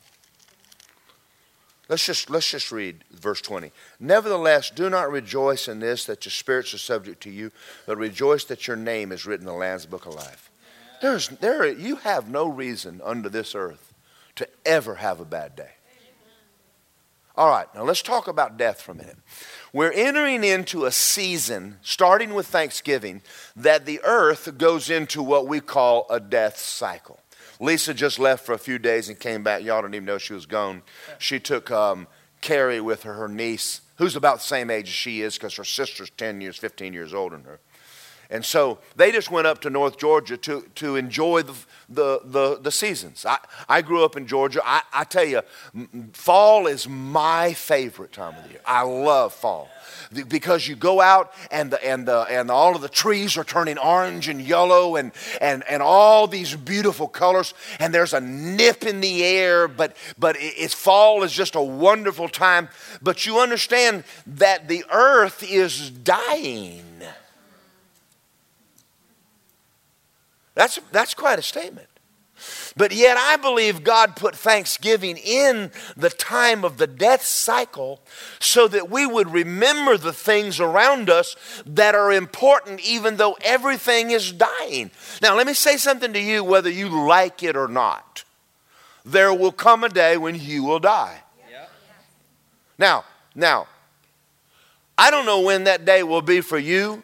Let's 1.87 2.05
just, 2.05 2.29
let's 2.29 2.51
just 2.51 2.69
read 2.69 3.05
verse 3.11 3.39
20. 3.39 3.71
Nevertheless, 3.99 4.69
do 4.69 4.89
not 4.89 5.09
rejoice 5.09 5.69
in 5.69 5.79
this 5.79 6.03
that 6.05 6.25
your 6.25 6.31
spirits 6.31 6.73
are 6.73 6.79
subject 6.79 7.23
to 7.23 7.29
you, 7.29 7.51
but 7.85 7.97
rejoice 7.97 8.43
that 8.45 8.67
your 8.67 8.75
name 8.75 9.13
is 9.13 9.25
written 9.25 9.47
in 9.47 9.53
the 9.53 9.57
Lamb's 9.57 9.85
book 9.85 10.05
of 10.05 10.13
life. 10.13 10.51
There's, 11.01 11.29
there, 11.29 11.65
you 11.65 11.97
have 11.97 12.29
no 12.29 12.49
reason 12.49 12.99
under 13.03 13.29
this 13.29 13.55
earth 13.55 13.93
to 14.35 14.49
ever 14.65 14.95
have 14.95 15.21
a 15.21 15.25
bad 15.25 15.55
day. 15.55 15.71
All 17.37 17.49
right, 17.49 17.67
now 17.75 17.83
let's 17.83 18.01
talk 18.01 18.27
about 18.27 18.57
death 18.57 18.81
for 18.81 18.93
a 18.93 18.95
minute. 18.95 19.17
We're 19.71 19.91
entering 19.91 20.43
into 20.43 20.85
a 20.85 20.91
season, 20.91 21.77
starting 21.83 22.33
with 22.33 22.47
Thanksgiving, 22.47 23.21
that 23.55 23.85
the 23.85 24.01
earth 24.03 24.57
goes 24.57 24.89
into 24.89 25.21
what 25.21 25.47
we 25.47 25.59
call 25.59 26.07
a 26.09 26.19
death 26.19 26.57
cycle. 26.57 27.19
Lisa 27.59 27.93
just 27.93 28.17
left 28.17 28.43
for 28.43 28.53
a 28.53 28.57
few 28.57 28.79
days 28.79 29.07
and 29.07 29.19
came 29.19 29.43
back. 29.43 29.61
Y'all 29.61 29.83
don't 29.83 29.93
even 29.93 30.05
know 30.05 30.17
she 30.17 30.33
was 30.33 30.47
gone. 30.47 30.81
She 31.19 31.39
took 31.39 31.69
um, 31.69 32.07
Carrie 32.41 32.81
with 32.81 33.03
her, 33.03 33.13
her 33.13 33.27
niece, 33.27 33.81
who's 33.97 34.15
about 34.15 34.37
the 34.37 34.43
same 34.43 34.71
age 34.71 34.87
as 34.87 34.93
she 34.93 35.21
is 35.21 35.35
because 35.35 35.55
her 35.57 35.63
sister's 35.63 36.09
10 36.09 36.41
years, 36.41 36.57
15 36.57 36.91
years 36.91 37.13
older 37.13 37.37
than 37.37 37.45
her. 37.45 37.59
And 38.29 38.43
so 38.43 38.79
they 38.95 39.11
just 39.11 39.31
went 39.31 39.47
up 39.47 39.61
to 39.61 39.69
North 39.69 39.97
Georgia 39.97 40.37
to, 40.37 40.67
to 40.75 40.95
enjoy 40.95 41.43
the, 41.43 41.55
the, 41.87 42.19
the, 42.23 42.59
the 42.61 42.71
seasons. 42.71 43.25
I, 43.25 43.37
I 43.69 43.81
grew 43.81 44.03
up 44.03 44.17
in 44.17 44.27
Georgia. 44.27 44.61
I, 44.65 44.81
I 44.93 45.03
tell 45.05 45.23
you, 45.23 45.41
fall 46.13 46.67
is 46.67 46.87
my 46.89 47.53
favorite 47.53 48.11
time 48.11 48.35
of 48.35 48.43
the 48.43 48.49
year. 48.49 48.61
I 48.65 48.81
love 48.81 49.33
fall 49.33 49.69
because 50.27 50.67
you 50.67 50.75
go 50.75 51.01
out 51.01 51.33
and 51.51 51.71
the, 51.71 51.83
and 51.85 52.07
the, 52.07 52.21
and 52.29 52.51
all 52.51 52.75
of 52.75 52.81
the 52.81 52.89
trees 52.89 53.37
are 53.37 53.43
turning 53.43 53.77
orange 53.77 54.27
and 54.27 54.41
yellow 54.41 54.95
and, 54.95 55.11
and, 55.41 55.63
and 55.69 55.81
all 55.81 56.27
these 56.27 56.55
beautiful 56.55 57.07
colors 57.07 57.53
and 57.79 57.93
there's 57.93 58.13
a 58.13 58.21
nip 58.21 58.83
in 58.83 59.01
the 59.01 59.23
air 59.23 59.67
but 59.67 59.95
but 60.17 60.35
it's 60.39 60.73
fall 60.73 61.23
is 61.23 61.31
just 61.31 61.55
a 61.55 61.61
wonderful 61.61 62.29
time 62.29 62.69
but 63.01 63.25
you 63.25 63.39
understand 63.39 64.03
that 64.25 64.67
the 64.67 64.83
earth 64.91 65.43
is 65.43 65.89
dying 65.89 66.83
That's, 70.57 70.79
that's 70.91 71.13
quite 71.13 71.37
a 71.37 71.43
statement. 71.43 71.87
But 72.75 72.91
yet, 72.91 73.15
I 73.15 73.35
believe 73.37 73.83
God 73.83 74.15
put 74.15 74.35
Thanksgiving 74.35 75.17
in 75.17 75.71
the 75.95 76.09
time 76.09 76.65
of 76.65 76.77
the 76.77 76.87
death 76.87 77.21
cycle 77.23 78.01
so 78.39 78.67
that 78.67 78.89
we 78.89 79.05
would 79.05 79.31
remember 79.31 79.97
the 79.97 80.13
things 80.13 80.59
around 80.59 81.11
us 81.11 81.35
that 81.65 81.93
are 81.93 82.11
important, 82.11 82.81
even 82.81 83.17
though 83.17 83.37
everything 83.41 84.09
is 84.09 84.31
dying. 84.31 84.89
Now, 85.21 85.35
let 85.35 85.45
me 85.45 85.53
say 85.53 85.77
something 85.77 86.11
to 86.13 86.19
you, 86.19 86.43
whether 86.43 86.71
you 86.71 86.89
like 87.07 87.43
it 87.43 87.55
or 87.55 87.67
not. 87.67 88.23
There 89.05 89.33
will 89.33 89.51
come 89.51 89.83
a 89.83 89.89
day 89.89 90.17
when 90.17 90.39
you 90.39 90.63
will 90.63 90.79
die. 90.79 91.21
Now, 92.79 93.05
now, 93.35 93.67
I 94.97 95.11
don't 95.11 95.27
know 95.27 95.41
when 95.41 95.65
that 95.65 95.85
day 95.85 96.01
will 96.01 96.23
be 96.23 96.41
for 96.41 96.57
you, 96.57 97.03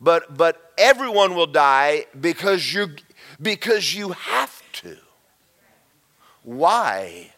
but, 0.00 0.36
but 0.36 0.65
everyone 0.78 1.34
will 1.34 1.46
die 1.46 2.06
because 2.18 2.72
you, 2.72 2.88
because 3.40 3.94
you 3.94 4.10
have 4.10 4.62
to. 4.72 4.96
Why? 6.42 7.32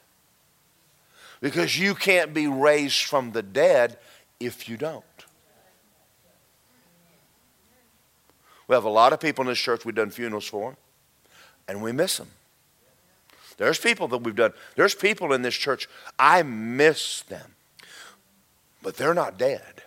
Because 1.40 1.78
you 1.78 1.94
can't 1.94 2.34
be 2.34 2.46
raised 2.46 3.04
from 3.04 3.32
the 3.32 3.42
dead 3.42 3.98
if 4.40 4.68
you 4.68 4.76
don't. 4.76 5.04
We 8.66 8.74
have 8.74 8.84
a 8.84 8.90
lot 8.90 9.12
of 9.14 9.20
people 9.20 9.42
in 9.42 9.48
this 9.48 9.58
church 9.58 9.84
we've 9.84 9.94
done 9.94 10.10
funerals 10.10 10.46
for, 10.46 10.76
and 11.66 11.82
we 11.82 11.90
miss 11.90 12.18
them. 12.18 12.28
There's 13.56 13.78
people 13.78 14.08
that 14.08 14.18
we've 14.18 14.36
done, 14.36 14.52
there's 14.76 14.94
people 14.94 15.32
in 15.32 15.42
this 15.42 15.54
church, 15.54 15.88
I 16.18 16.42
miss 16.42 17.22
them, 17.22 17.54
but 18.82 18.96
they're 18.96 19.14
not 19.14 19.38
dead. 19.38 19.82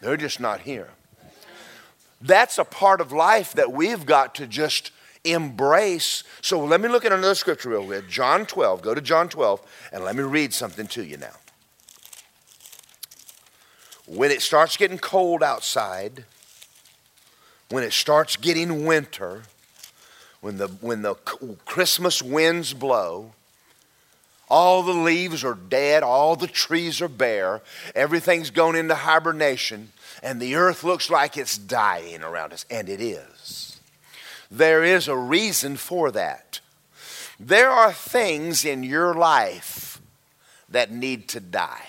They're 0.00 0.16
just 0.16 0.40
not 0.40 0.60
here. 0.60 0.90
That's 2.20 2.58
a 2.58 2.64
part 2.64 3.00
of 3.00 3.12
life 3.12 3.54
that 3.54 3.72
we've 3.72 4.04
got 4.04 4.34
to 4.36 4.46
just 4.46 4.92
embrace. 5.24 6.24
So 6.42 6.64
let 6.64 6.80
me 6.80 6.88
look 6.88 7.04
at 7.04 7.12
another 7.12 7.34
scripture 7.34 7.70
real 7.70 7.84
quick. 7.84 8.08
John 8.08 8.46
12. 8.46 8.82
Go 8.82 8.94
to 8.94 9.00
John 9.00 9.28
12 9.28 9.60
and 9.92 10.04
let 10.04 10.16
me 10.16 10.22
read 10.22 10.52
something 10.52 10.86
to 10.88 11.04
you 11.04 11.16
now. 11.16 11.34
When 14.06 14.30
it 14.30 14.42
starts 14.42 14.76
getting 14.76 14.98
cold 14.98 15.42
outside, 15.42 16.24
when 17.70 17.84
it 17.84 17.92
starts 17.92 18.36
getting 18.36 18.84
winter, 18.84 19.42
when 20.40 20.56
the, 20.56 20.68
when 20.68 21.02
the 21.02 21.14
Christmas 21.64 22.20
winds 22.20 22.74
blow, 22.74 23.32
all 24.48 24.82
the 24.82 24.92
leaves 24.92 25.44
are 25.44 25.54
dead, 25.54 26.02
all 26.02 26.34
the 26.34 26.48
trees 26.48 27.00
are 27.00 27.08
bare, 27.08 27.62
everything's 27.94 28.50
gone 28.50 28.74
into 28.74 28.96
hibernation, 28.96 29.92
and 30.22 30.40
the 30.40 30.54
earth 30.54 30.84
looks 30.84 31.10
like 31.10 31.36
it's 31.36 31.56
dying 31.56 32.22
around 32.22 32.52
us, 32.52 32.66
and 32.70 32.88
it 32.88 33.00
is. 33.00 33.80
There 34.50 34.82
is 34.82 35.08
a 35.08 35.16
reason 35.16 35.76
for 35.76 36.10
that. 36.10 36.60
There 37.38 37.70
are 37.70 37.92
things 37.92 38.64
in 38.64 38.82
your 38.82 39.14
life 39.14 40.00
that 40.68 40.90
need 40.90 41.28
to 41.28 41.40
die. 41.40 41.86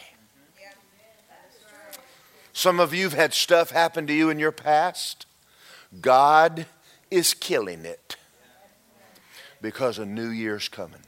Some 2.53 2.79
of 2.79 2.93
you 2.93 3.05
have 3.05 3.13
had 3.13 3.33
stuff 3.33 3.71
happen 3.71 4.07
to 4.07 4.13
you 4.13 4.29
in 4.29 4.39
your 4.39 4.51
past. 4.51 5.25
God 5.99 6.65
is 7.09 7.33
killing 7.33 7.85
it 7.85 8.15
because 9.61 9.99
a 9.99 10.05
new 10.05 10.29
year's 10.29 10.69
coming. 10.69 11.01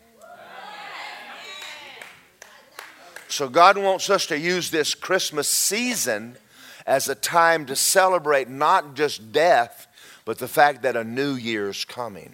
So, 3.28 3.50
God 3.50 3.78
wants 3.78 4.10
us 4.12 4.28
to 4.28 4.38
use 4.38 4.70
this 4.70 4.94
Christmas 4.94 5.48
season 5.48 6.38
as 6.86 7.08
a 7.08 7.16
time 7.16 7.66
to 7.68 7.76
celebrate 7.76 8.50
not 8.50 8.96
just 8.96 9.32
death, 9.32 9.88
but 10.26 10.38
the 10.38 10.48
fact 10.48 10.84
that 10.84 10.96
a 10.96 11.04
new 11.04 11.34
year's 11.34 11.86
coming. 11.86 12.34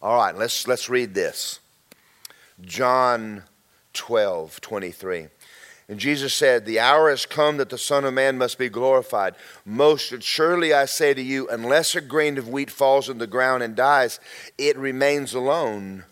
All 0.00 0.16
right, 0.16 0.36
let's, 0.36 0.68
let's 0.68 0.88
read 0.88 1.14
this. 1.14 1.60
John 2.60 3.42
12, 3.94 4.60
23. 4.60 5.28
And 5.88 5.98
Jesus 5.98 6.34
said, 6.34 6.66
The 6.66 6.80
hour 6.80 7.08
has 7.08 7.24
come 7.24 7.56
that 7.56 7.70
the 7.70 7.78
Son 7.78 8.04
of 8.04 8.12
Man 8.12 8.36
must 8.36 8.58
be 8.58 8.68
glorified. 8.68 9.34
Most 9.64 10.22
surely 10.22 10.72
I 10.72 10.84
say 10.84 11.14
to 11.14 11.22
you, 11.22 11.48
unless 11.48 11.94
a 11.94 12.00
grain 12.00 12.36
of 12.36 12.48
wheat 12.48 12.70
falls 12.70 13.08
in 13.08 13.18
the 13.18 13.26
ground 13.26 13.62
and 13.62 13.74
dies, 13.74 14.20
it 14.58 14.76
remains 14.76 15.34
alone. 15.34 16.04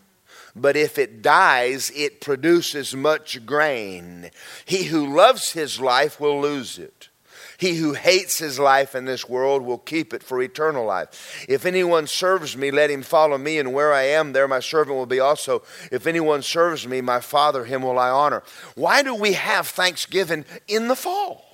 But 0.59 0.75
if 0.75 0.99
it 0.99 1.21
dies, 1.21 1.93
it 1.95 2.23
produces 2.23 2.97
much 2.97 3.45
grain. 3.45 4.31
He 4.65 4.85
who 4.85 5.15
loves 5.15 5.53
his 5.53 5.79
life 5.79 6.19
will 6.19 6.41
lose 6.41 6.79
it. 6.79 7.11
He 7.59 7.77
who 7.77 7.93
hates 7.93 8.39
his 8.39 8.59
life 8.59 8.95
in 8.95 9.05
this 9.05 9.29
world 9.29 9.63
will 9.63 9.79
keep 9.79 10.13
it 10.13 10.23
for 10.23 10.41
eternal 10.43 10.87
life. 10.87 11.45
If 11.49 11.65
anyone 11.65 12.07
serves 12.07 12.57
me, 12.57 12.71
let 12.71 12.91
him 12.91 13.03
follow 13.03 13.39
me, 13.39 13.59
and 13.59 13.73
where 13.73 13.93
I 13.93 14.03
am, 14.03 14.33
there 14.33 14.49
my 14.49 14.61
servant 14.61 14.97
will 14.97 15.07
be 15.07 15.21
also. 15.21 15.63
If 15.93 16.07
anyone 16.07 16.43
serves 16.43 16.87
me, 16.87 17.01
my 17.01 17.21
Father, 17.21 17.65
him 17.65 17.83
will 17.83 17.99
I 17.99 18.11
honor. 18.11 18.43
Why 18.75 19.03
do 19.03 19.15
we 19.15 19.35
have 19.35 19.69
Thanksgiving 19.69 20.45
in 20.69 20.89
the 20.89 20.97
fall? 20.97 21.46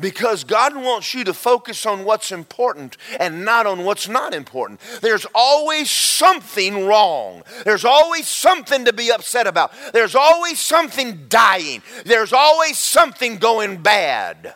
Because 0.00 0.42
God 0.42 0.74
wants 0.74 1.14
you 1.14 1.22
to 1.24 1.34
focus 1.34 1.86
on 1.86 2.04
what's 2.04 2.32
important 2.32 2.96
and 3.20 3.44
not 3.44 3.66
on 3.66 3.84
what's 3.84 4.08
not 4.08 4.34
important. 4.34 4.80
There's 5.00 5.26
always 5.34 5.90
something 5.90 6.86
wrong. 6.86 7.42
There's 7.64 7.84
always 7.84 8.26
something 8.26 8.86
to 8.86 8.92
be 8.92 9.12
upset 9.12 9.46
about. 9.46 9.72
There's 9.92 10.16
always 10.16 10.60
something 10.60 11.26
dying. 11.28 11.82
There's 12.04 12.32
always 12.32 12.78
something 12.78 13.38
going 13.38 13.82
bad. 13.82 14.54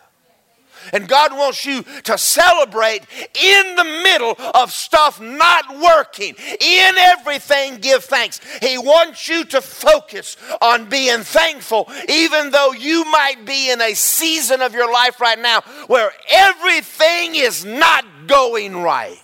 And 0.93 1.07
God 1.07 1.31
wants 1.33 1.65
you 1.65 1.83
to 2.03 2.17
celebrate 2.17 3.01
in 3.33 3.75
the 3.75 3.83
middle 3.83 4.35
of 4.53 4.71
stuff 4.71 5.19
not 5.21 5.79
working. 5.79 6.35
In 6.59 6.97
everything, 6.97 7.77
give 7.77 8.03
thanks. 8.03 8.39
He 8.61 8.77
wants 8.77 9.27
you 9.27 9.45
to 9.45 9.61
focus 9.61 10.37
on 10.61 10.89
being 10.89 11.19
thankful, 11.19 11.89
even 12.07 12.51
though 12.51 12.71
you 12.71 13.05
might 13.05 13.45
be 13.45 13.71
in 13.71 13.81
a 13.81 13.93
season 13.93 14.61
of 14.61 14.73
your 14.73 14.91
life 14.91 15.19
right 15.19 15.39
now 15.39 15.61
where 15.87 16.11
everything 16.29 17.35
is 17.35 17.65
not 17.65 18.05
going 18.27 18.77
right. 18.77 19.17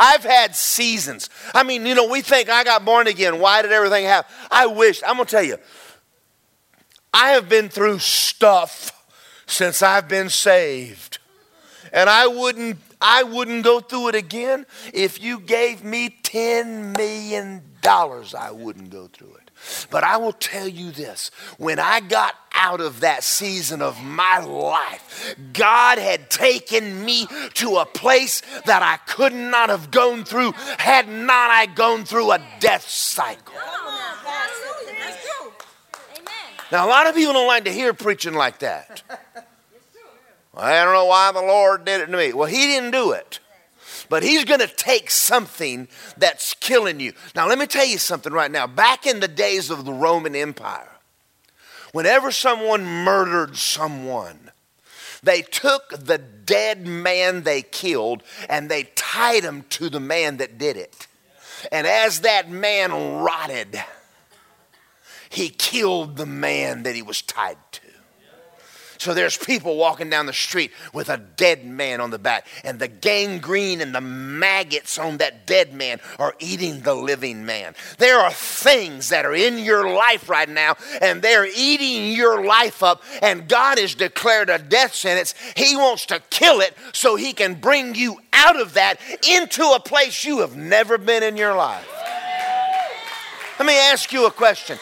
I've 0.00 0.24
had 0.24 0.56
seasons. 0.56 1.28
I 1.54 1.62
mean, 1.62 1.84
you 1.84 1.94
know, 1.94 2.08
we 2.08 2.22
think 2.22 2.48
I 2.48 2.64
got 2.64 2.86
born 2.86 3.06
again. 3.06 3.38
Why 3.38 3.60
did 3.60 3.70
everything 3.70 4.06
happen? 4.06 4.34
I 4.50 4.66
wish, 4.66 5.02
I'm 5.06 5.16
going 5.16 5.26
to 5.26 5.30
tell 5.30 5.42
you, 5.42 5.58
I 7.12 7.30
have 7.30 7.48
been 7.48 7.68
through 7.68 7.98
stuff 7.98 8.92
since 9.46 9.82
I've 9.82 10.08
been 10.08 10.28
saved. 10.28 11.18
And 11.92 12.08
I 12.08 12.26
wouldn't 12.26 12.78
I 13.00 13.22
wouldn't 13.22 13.64
go 13.64 13.80
through 13.80 14.08
it 14.08 14.14
again. 14.14 14.66
If 14.92 15.22
you 15.22 15.40
gave 15.40 15.82
me 15.82 16.16
10 16.22 16.92
million 16.92 17.62
dollars, 17.80 18.34
I 18.34 18.50
wouldn't 18.50 18.90
go 18.90 19.08
through 19.08 19.34
it. 19.34 19.50
But 19.90 20.04
I 20.04 20.16
will 20.16 20.32
tell 20.32 20.68
you 20.68 20.90
this 20.90 21.30
when 21.58 21.78
I 21.78 22.00
got 22.00 22.34
out 22.54 22.80
of 22.80 23.00
that 23.00 23.24
season 23.24 23.80
of 23.82 24.02
my 24.02 24.38
life, 24.40 25.34
God 25.52 25.98
had 25.98 26.30
taken 26.30 27.04
me 27.04 27.26
to 27.54 27.76
a 27.76 27.86
place 27.86 28.42
that 28.66 28.82
I 28.82 28.98
could 29.10 29.32
not 29.32 29.70
have 29.70 29.90
gone 29.90 30.24
through 30.24 30.52
had 30.78 31.08
not 31.08 31.50
I 31.50 31.66
gone 31.66 32.04
through 32.04 32.32
a 32.32 32.40
death 32.60 32.88
cycle. 32.88 33.54
Now, 36.72 36.86
a 36.86 36.88
lot 36.88 37.06
of 37.08 37.14
people 37.14 37.32
don't 37.32 37.46
like 37.46 37.64
to 37.64 37.72
hear 37.72 37.92
preaching 37.92 38.34
like 38.34 38.60
that. 38.60 39.02
I 40.56 40.84
don't 40.84 40.94
know 40.94 41.06
why 41.06 41.32
the 41.32 41.40
Lord 41.40 41.84
did 41.84 42.00
it 42.00 42.06
to 42.06 42.16
me. 42.16 42.32
Well, 42.32 42.48
He 42.48 42.66
didn't 42.66 42.92
do 42.92 43.12
it. 43.12 43.40
But 44.08 44.22
He's 44.22 44.44
going 44.44 44.60
to 44.60 44.66
take 44.66 45.10
something 45.10 45.88
that's 46.16 46.54
killing 46.54 47.00
you. 47.00 47.12
Now, 47.34 47.48
let 47.48 47.58
me 47.58 47.66
tell 47.66 47.86
you 47.86 47.98
something 47.98 48.32
right 48.32 48.50
now. 48.50 48.66
Back 48.66 49.06
in 49.06 49.20
the 49.20 49.28
days 49.28 49.70
of 49.70 49.84
the 49.84 49.92
Roman 49.92 50.36
Empire, 50.36 50.90
whenever 51.92 52.30
someone 52.30 52.84
murdered 52.84 53.56
someone, 53.56 54.50
they 55.22 55.42
took 55.42 55.90
the 55.90 56.18
dead 56.18 56.86
man 56.86 57.42
they 57.42 57.62
killed 57.62 58.22
and 58.48 58.68
they 58.68 58.84
tied 58.94 59.44
him 59.44 59.64
to 59.70 59.88
the 59.90 60.00
man 60.00 60.38
that 60.38 60.58
did 60.58 60.76
it. 60.76 61.06
And 61.70 61.86
as 61.86 62.20
that 62.20 62.48
man 62.48 63.22
rotted, 63.22 63.82
he 65.30 65.48
killed 65.48 66.16
the 66.16 66.26
man 66.26 66.82
that 66.82 66.94
he 66.94 67.02
was 67.02 67.22
tied 67.22 67.56
to. 67.72 67.80
So 68.98 69.14
there's 69.14 69.38
people 69.38 69.76
walking 69.78 70.10
down 70.10 70.26
the 70.26 70.32
street 70.34 70.72
with 70.92 71.08
a 71.08 71.16
dead 71.16 71.64
man 71.64 72.02
on 72.02 72.10
the 72.10 72.18
back, 72.18 72.46
and 72.64 72.78
the 72.78 72.86
gangrene 72.86 73.80
and 73.80 73.94
the 73.94 74.02
maggots 74.02 74.98
on 74.98 75.16
that 75.16 75.46
dead 75.46 75.72
man 75.72 76.00
are 76.18 76.34
eating 76.38 76.82
the 76.82 76.94
living 76.94 77.46
man. 77.46 77.74
There 77.96 78.18
are 78.18 78.30
things 78.30 79.08
that 79.08 79.24
are 79.24 79.34
in 79.34 79.58
your 79.58 79.90
life 79.90 80.28
right 80.28 80.48
now, 80.48 80.76
and 81.00 81.22
they're 81.22 81.46
eating 81.46 82.12
your 82.12 82.44
life 82.44 82.82
up, 82.82 83.02
and 83.22 83.48
God 83.48 83.78
has 83.78 83.94
declared 83.94 84.50
a 84.50 84.58
death 84.58 84.94
sentence. 84.94 85.34
He 85.56 85.76
wants 85.76 86.04
to 86.06 86.20
kill 86.28 86.60
it 86.60 86.76
so 86.92 87.16
He 87.16 87.32
can 87.32 87.54
bring 87.54 87.94
you 87.94 88.18
out 88.34 88.60
of 88.60 88.74
that 88.74 89.00
into 89.26 89.62
a 89.62 89.80
place 89.80 90.26
you 90.26 90.40
have 90.40 90.56
never 90.56 90.98
been 90.98 91.22
in 91.22 91.38
your 91.38 91.54
life. 91.56 91.88
Let 93.58 93.66
me 93.66 93.78
ask 93.78 94.12
you 94.12 94.26
a 94.26 94.30
question. 94.30 94.78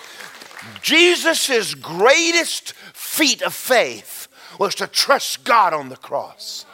Jesus' 0.83 1.75
greatest 1.75 2.73
feat 2.73 3.43
of 3.43 3.55
faith 3.55 4.29
was 4.59 4.75
to 4.77 4.87
trust 4.87 5.45
God 5.45 5.73
on 5.73 5.89
the 5.89 5.97
cross. 5.97 6.67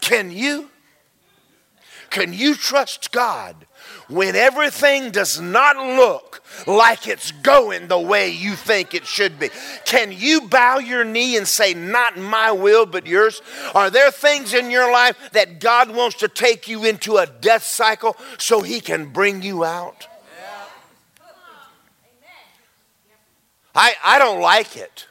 Can 0.00 0.30
you? 0.30 0.70
Can 2.10 2.34
you 2.34 2.54
trust 2.54 3.10
God 3.10 3.56
when 4.08 4.36
everything 4.36 5.10
does 5.10 5.40
not 5.40 5.76
look 5.76 6.42
like 6.66 7.08
it's 7.08 7.32
going 7.32 7.88
the 7.88 7.98
way 7.98 8.28
you 8.28 8.54
think 8.54 8.92
it 8.92 9.06
should 9.06 9.38
be? 9.38 9.48
Can 9.86 10.12
you 10.12 10.42
bow 10.42 10.78
your 10.78 11.04
knee 11.04 11.38
and 11.38 11.48
say, 11.48 11.72
Not 11.72 12.18
my 12.18 12.52
will, 12.52 12.84
but 12.84 13.06
yours? 13.06 13.40
Are 13.74 13.88
there 13.88 14.10
things 14.10 14.52
in 14.52 14.70
your 14.70 14.92
life 14.92 15.16
that 15.32 15.58
God 15.60 15.94
wants 15.94 16.16
to 16.16 16.28
take 16.28 16.68
you 16.68 16.84
into 16.84 17.16
a 17.16 17.26
death 17.26 17.62
cycle 17.62 18.16
so 18.36 18.60
He 18.60 18.80
can 18.80 19.06
bring 19.06 19.40
you 19.40 19.64
out? 19.64 20.06
I, 23.74 23.94
I 24.04 24.18
don't 24.18 24.40
like 24.40 24.76
it. 24.76 25.06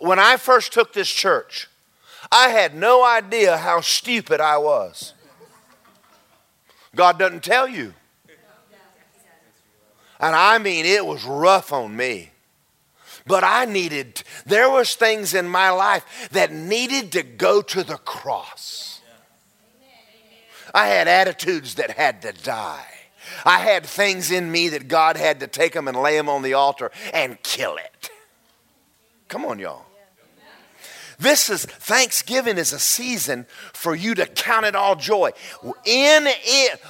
When 0.00 0.18
I 0.18 0.36
first 0.36 0.72
took 0.72 0.92
this 0.92 1.08
church, 1.08 1.68
I 2.30 2.48
had 2.48 2.74
no 2.74 3.04
idea 3.04 3.56
how 3.56 3.80
stupid 3.80 4.40
I 4.40 4.58
was. 4.58 5.14
God 6.94 7.18
doesn't 7.18 7.44
tell 7.44 7.68
you. 7.68 7.94
And 10.20 10.34
I 10.34 10.58
mean, 10.58 10.86
it 10.86 11.04
was 11.04 11.24
rough 11.24 11.72
on 11.72 11.96
me. 11.96 12.30
But 13.26 13.42
I 13.42 13.64
needed, 13.64 14.22
there 14.44 14.68
was 14.68 14.94
things 14.94 15.32
in 15.32 15.48
my 15.48 15.70
life 15.70 16.28
that 16.32 16.52
needed 16.52 17.12
to 17.12 17.22
go 17.22 17.62
to 17.62 17.82
the 17.82 17.96
cross. 17.96 19.00
I 20.74 20.88
had 20.88 21.08
attitudes 21.08 21.76
that 21.76 21.92
had 21.92 22.22
to 22.22 22.32
die. 22.32 22.93
I 23.44 23.58
had 23.58 23.84
things 23.84 24.30
in 24.30 24.50
me 24.50 24.68
that 24.70 24.88
God 24.88 25.16
had 25.16 25.40
to 25.40 25.46
take 25.46 25.72
them 25.72 25.88
and 25.88 26.00
lay 26.00 26.16
them 26.16 26.28
on 26.28 26.42
the 26.42 26.54
altar 26.54 26.90
and 27.12 27.42
kill 27.42 27.76
it. 27.76 28.10
Come 29.28 29.44
on, 29.44 29.58
y'all. 29.58 29.86
This 31.18 31.48
is 31.48 31.64
Thanksgiving 31.64 32.58
is 32.58 32.72
a 32.72 32.78
season 32.78 33.46
for 33.72 33.94
you 33.94 34.14
to 34.16 34.26
count 34.26 34.66
it 34.66 34.74
all 34.74 34.96
joy. 34.96 35.30
In 35.84 36.24
it, 36.26 36.80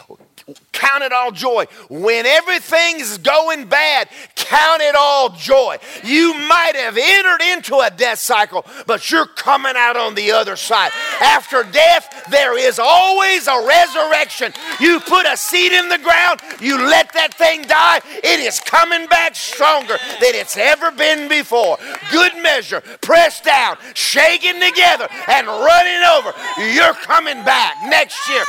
count 0.73 1.03
it 1.03 1.13
all 1.13 1.31
joy. 1.31 1.67
When 1.89 2.27
everything's 2.27 3.19
going 3.19 3.67
bad, 3.67 4.09
count 4.35 4.83
it 4.83 4.95
all 4.95 5.31
joy. 5.31 5.79
You 6.03 6.35
might 6.35 6.77
have 6.77 6.97
entered 6.97 7.43
into 7.53 7.79
a 7.79 7.91
death 7.91 8.19
cycle, 8.19 8.67
but 8.87 9.11
you're 9.11 9.27
coming 9.27 9.75
out 9.77 9.97
on 9.97 10.15
the 10.15 10.33
other 10.33 10.57
side. 10.57 10.91
After 11.23 11.63
death, 11.63 12.27
there 12.31 12.59
is 12.59 12.79
always 12.79 13.47
a 13.47 13.67
resurrection. 13.67 14.53
You 14.81 15.01
put 15.01 15.27
a 15.27 15.37
seed 15.37 15.73
in 15.73 15.89
the 15.89 15.99
ground, 15.99 16.41
you 16.61 16.77
let 16.77 17.13
that 17.15 17.35
thing 17.35 17.63
die, 17.63 18.01
it 18.23 18.41
is 18.41 18.61
coming 18.61 19.07
back 19.07 19.35
stronger 19.35 19.97
than 20.21 20.35
it's 20.35 20.57
ever 20.57 20.91
been 20.91 21.29
before. 21.29 21.79
Good 22.13 22.33
measure, 22.43 22.83
pressed 23.01 23.45
down, 23.45 23.79
shaken 23.95 24.61
together, 24.61 25.09
and 25.29 25.47
running 25.47 26.03
over. 26.17 26.35
You're 26.75 26.95
coming 26.95 27.43
back 27.45 27.77
next 27.89 28.29
year. 28.29 28.45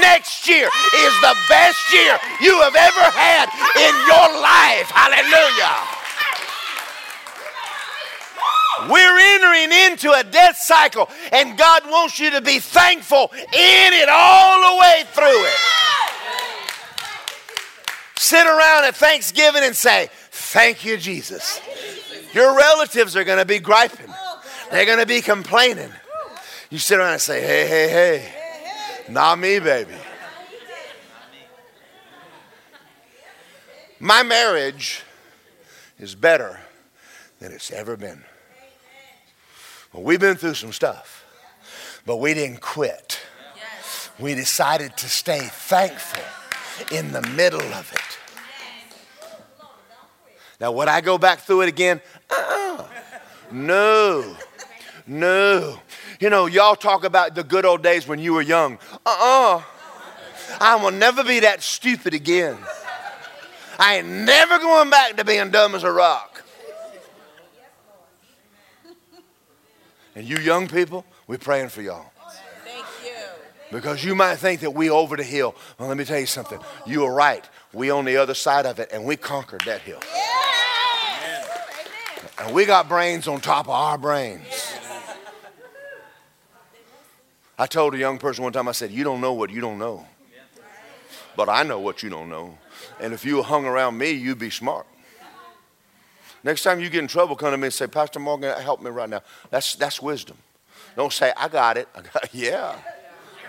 Next 0.00 0.48
year 0.48 0.66
is 0.66 1.20
the 1.20 1.37
best 1.48 1.78
year 1.92 2.18
you 2.40 2.60
have 2.62 2.74
ever 2.74 3.06
had 3.14 3.46
in 3.78 3.94
your 4.06 4.28
life. 4.42 4.90
Hallelujah. 4.90 5.98
We're 8.86 9.18
entering 9.18 9.72
into 9.72 10.12
a 10.12 10.22
death 10.22 10.56
cycle, 10.56 11.08
and 11.32 11.58
God 11.58 11.82
wants 11.86 12.20
you 12.20 12.30
to 12.30 12.40
be 12.40 12.58
thankful 12.58 13.30
in 13.32 13.92
it 13.92 14.08
all 14.08 14.74
the 14.74 14.80
way 14.80 15.02
through 15.12 15.44
it. 15.44 15.56
Sit 18.16 18.46
around 18.46 18.84
at 18.84 18.94
Thanksgiving 18.94 19.62
and 19.64 19.74
say, 19.74 20.10
Thank 20.30 20.84
you, 20.84 20.96
Jesus. 20.96 21.60
Your 22.32 22.56
relatives 22.56 23.16
are 23.16 23.24
going 23.24 23.38
to 23.38 23.44
be 23.44 23.58
griping, 23.58 24.12
they're 24.70 24.86
going 24.86 25.00
to 25.00 25.06
be 25.06 25.22
complaining. 25.22 25.90
You 26.70 26.78
sit 26.78 26.98
around 26.98 27.14
and 27.14 27.20
say, 27.20 27.40
Hey, 27.40 27.66
hey, 27.66 27.88
hey, 27.88 29.12
not 29.12 29.38
me, 29.38 29.58
baby. 29.58 29.94
My 34.00 34.22
marriage 34.22 35.02
is 35.98 36.14
better 36.14 36.60
than 37.40 37.52
it's 37.52 37.72
ever 37.72 37.96
been. 37.96 38.22
Well, 39.92 40.02
we've 40.02 40.20
been 40.20 40.36
through 40.36 40.54
some 40.54 40.72
stuff, 40.72 41.24
but 42.06 42.16
we 42.18 42.34
didn't 42.34 42.60
quit. 42.60 43.20
We 44.18 44.34
decided 44.34 44.96
to 44.98 45.08
stay 45.08 45.40
thankful 45.40 46.22
in 46.96 47.12
the 47.12 47.22
middle 47.22 47.60
of 47.60 47.92
it. 47.92 48.18
Now, 50.60 50.72
would 50.72 50.88
I 50.88 51.00
go 51.00 51.18
back 51.18 51.40
through 51.40 51.62
it 51.62 51.68
again? 51.68 52.00
Uh-uh. 52.30 52.86
No, 53.52 54.36
no. 55.06 55.80
You 56.20 56.30
know, 56.30 56.46
y'all 56.46 56.74
talk 56.76 57.04
about 57.04 57.34
the 57.34 57.44
good 57.44 57.64
old 57.64 57.82
days 57.82 58.06
when 58.06 58.18
you 58.18 58.34
were 58.34 58.42
young. 58.42 58.78
Uh 59.06 59.16
uh 59.18 59.62
I 60.60 60.76
will 60.76 60.90
never 60.90 61.22
be 61.22 61.40
that 61.40 61.62
stupid 61.62 62.14
again. 62.14 62.58
I 63.78 63.98
ain't 63.98 64.08
never 64.08 64.58
going 64.58 64.90
back 64.90 65.16
to 65.16 65.24
being 65.24 65.50
dumb 65.50 65.74
as 65.74 65.84
a 65.84 65.92
rock. 65.92 66.42
And 70.14 70.28
you 70.28 70.38
young 70.38 70.66
people, 70.66 71.04
we're 71.28 71.38
praying 71.38 71.68
for 71.68 71.80
y'all. 71.80 72.10
Thank 72.64 72.86
you. 73.04 73.12
Because 73.70 74.04
you 74.04 74.16
might 74.16 74.36
think 74.36 74.60
that 74.60 74.72
we 74.72 74.90
over 74.90 75.16
the 75.16 75.22
hill. 75.22 75.54
Well, 75.78 75.88
let 75.88 75.96
me 75.96 76.04
tell 76.04 76.18
you 76.18 76.26
something. 76.26 76.58
You 76.86 77.04
are 77.04 77.14
right. 77.14 77.48
We 77.72 77.90
on 77.90 78.04
the 78.04 78.16
other 78.16 78.34
side 78.34 78.66
of 78.66 78.80
it, 78.80 78.88
and 78.92 79.04
we 79.04 79.16
conquered 79.16 79.62
that 79.66 79.82
hill. 79.82 80.00
Yeah. 80.12 80.28
And 82.40 82.54
we 82.54 82.64
got 82.64 82.88
brains 82.88 83.28
on 83.28 83.40
top 83.40 83.66
of 83.66 83.74
our 83.74 83.98
brains. 83.98 84.74
I 87.58 87.66
told 87.66 87.94
a 87.94 87.98
young 87.98 88.18
person 88.18 88.44
one 88.44 88.52
time, 88.52 88.68
I 88.68 88.72
said, 88.72 88.90
You 88.90 89.04
don't 89.04 89.20
know 89.20 89.32
what 89.32 89.50
you 89.50 89.60
don't 89.60 89.78
know. 89.78 90.06
But 91.36 91.48
I 91.48 91.62
know 91.62 91.78
what 91.80 92.02
you 92.02 92.10
don't 92.10 92.28
know. 92.28 92.58
And 93.00 93.12
if 93.12 93.24
you 93.24 93.42
hung 93.42 93.64
around 93.64 93.96
me, 93.96 94.10
you'd 94.10 94.38
be 94.38 94.50
smart. 94.50 94.86
Next 96.44 96.62
time 96.62 96.80
you 96.80 96.88
get 96.88 97.00
in 97.00 97.08
trouble, 97.08 97.36
come 97.36 97.50
to 97.50 97.56
me 97.56 97.66
and 97.66 97.74
say, 97.74 97.86
Pastor 97.86 98.20
Morgan, 98.20 98.58
help 98.60 98.80
me 98.80 98.90
right 98.90 99.08
now. 99.08 99.22
That's, 99.50 99.74
that's 99.74 100.00
wisdom. 100.00 100.36
Don't 100.96 101.12
say, 101.12 101.32
I 101.36 101.48
got 101.48 101.76
it. 101.76 101.88
I 101.94 102.02
got, 102.02 102.28
yeah, 102.34 102.76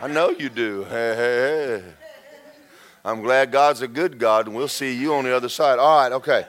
I 0.02 0.08
know 0.08 0.30
you 0.30 0.50
do. 0.50 0.84
Hey, 0.90 1.16
hey, 1.16 1.82
hey. 1.82 1.94
I'm 3.06 3.22
glad 3.22 3.52
God's 3.52 3.82
a 3.82 3.88
good 3.88 4.20
God, 4.20 4.48
and 4.48 4.56
we'll 4.56 4.68
see 4.68 4.94
you 4.94 5.14
on 5.14 5.24
the 5.24 5.36
other 5.36 5.50
side. 5.50 5.80
All 5.80 6.02
right, 6.02 6.12
okay. 6.12 6.46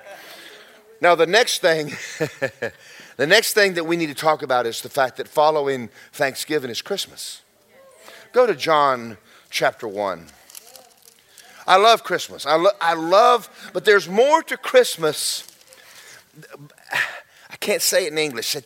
Now, 1.00 1.14
the 1.14 1.26
next 1.26 1.60
thing, 1.60 1.86
the 3.16 3.26
next 3.26 3.54
thing 3.54 3.74
that 3.74 3.84
we 3.84 3.96
need 3.96 4.08
to 4.08 4.14
talk 4.14 4.42
about 4.42 4.66
is 4.66 4.82
the 4.82 4.88
fact 4.88 5.16
that 5.18 5.28
following 5.28 5.88
Thanksgiving 6.12 6.70
is 6.70 6.82
Christmas. 6.82 7.42
Go 8.32 8.46
to 8.46 8.54
John 8.54 9.16
chapter 9.48 9.86
1. 9.86 10.26
I 11.66 11.76
love 11.76 12.04
Christmas. 12.04 12.46
I, 12.46 12.56
lo- 12.56 12.70
I 12.80 12.94
love, 12.94 13.70
but 13.72 13.84
there's 13.84 14.08
more 14.08 14.42
to 14.44 14.56
Christmas. 14.56 15.46
I 17.50 17.56
can't 17.56 17.82
say 17.82 18.06
it 18.06 18.12
in 18.12 18.18
English. 18.18 18.56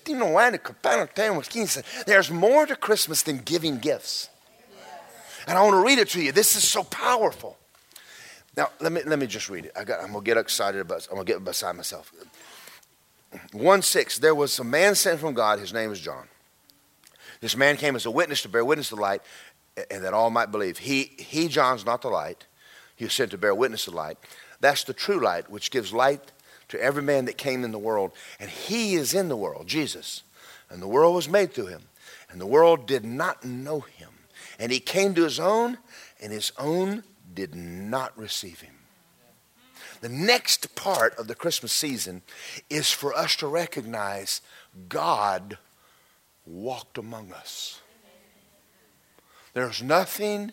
There's 2.07 2.31
more 2.31 2.67
to 2.67 2.77
Christmas 2.77 3.23
than 3.23 3.39
giving 3.39 3.79
gifts. 3.79 4.29
And 5.47 5.59
I 5.59 5.63
want 5.63 5.75
to 5.75 5.85
read 5.85 5.99
it 5.99 6.09
to 6.11 6.23
you. 6.23 6.33
This 6.33 6.57
is 6.57 6.69
so 6.69 6.85
powerful. 6.85 7.59
Now, 8.57 8.71
let 8.81 8.93
me, 8.93 9.03
let 9.05 9.19
me 9.19 9.27
just 9.27 9.49
read 9.51 9.67
it. 9.67 9.73
I 9.77 9.85
got, 9.85 10.01
I'm 10.01 10.13
going 10.13 10.25
to 10.25 10.31
get 10.31 10.37
excited 10.37 10.81
about 10.81 11.07
I'm 11.11 11.17
going 11.17 11.27
to 11.27 11.33
get 11.33 11.45
beside 11.45 11.77
myself. 11.77 12.13
1 13.53 13.83
6, 13.83 14.19
there 14.21 14.35
was 14.35 14.59
a 14.59 14.65
man 14.65 14.95
sent 14.95 15.21
from 15.21 15.35
God. 15.35 15.59
His 15.59 15.73
name 15.73 15.91
is 15.91 16.01
John. 16.01 16.29
This 17.41 17.57
man 17.57 17.77
came 17.77 17.97
as 17.97 18.07
a 18.07 18.11
witness 18.11 18.43
to 18.43 18.49
bear 18.49 18.65
witness 18.65 18.91
to 18.91 18.95
the 18.95 19.01
light 19.01 19.23
and 19.91 20.05
that 20.05 20.15
all 20.15 20.31
might 20.31 20.51
believe. 20.53 20.79
He, 20.79 21.13
he 21.19 21.49
John's 21.49 21.85
not 21.85 22.03
the 22.03 22.09
light. 22.09 22.47
He 22.97 23.05
was 23.05 23.15
sent 23.15 23.31
to 23.33 23.39
bear 23.39 23.55
witness 23.55 23.85
to 23.85 23.91
light. 23.91 24.19
That's 24.61 24.85
the 24.85 24.95
true 24.95 25.21
light, 25.21 25.51
which 25.51 25.71
gives 25.71 25.93
light 25.93 26.33
to 26.69 26.81
every 26.81 27.03
man 27.03 27.25
that 27.27 27.37
came 27.37 27.65
in 27.65 27.73
the 27.73 27.79
world. 27.79 28.13
And 28.39 28.51
he 28.51 28.95
is 28.95 29.15
in 29.15 29.29
the 29.29 29.37
world, 29.37 29.67
Jesus. 29.67 30.23
And 30.71 30.81
the 30.81 30.89
world 30.89 31.15
was 31.15 31.29
made 31.29 31.53
through 31.53 31.67
him. 31.67 31.83
And 32.31 32.41
the 32.41 32.47
world 32.47 32.87
did 32.87 33.05
not 33.05 33.45
know 33.45 33.81
him. 33.81 34.11
And 34.59 34.73
he 34.73 34.81
came 34.81 35.15
to 35.15 35.25
his 35.25 35.41
own, 35.41 35.79
and 36.21 36.33
his 36.33 36.53
own 36.59 37.05
did 37.33 37.55
not 37.55 38.17
receive 38.19 38.61
him. 38.61 38.75
The 40.01 40.09
next 40.09 40.75
part 40.75 41.19
of 41.19 41.29
the 41.29 41.35
Christmas 41.35 41.73
season 41.73 42.23
is 42.69 42.91
for 42.91 43.15
us 43.15 43.37
to 43.37 43.47
recognize 43.47 44.41
God 44.89 45.59
walked 46.45 46.99
among 46.99 47.33
us. 47.33 47.81
There's 49.55 49.83
nothing 49.83 50.53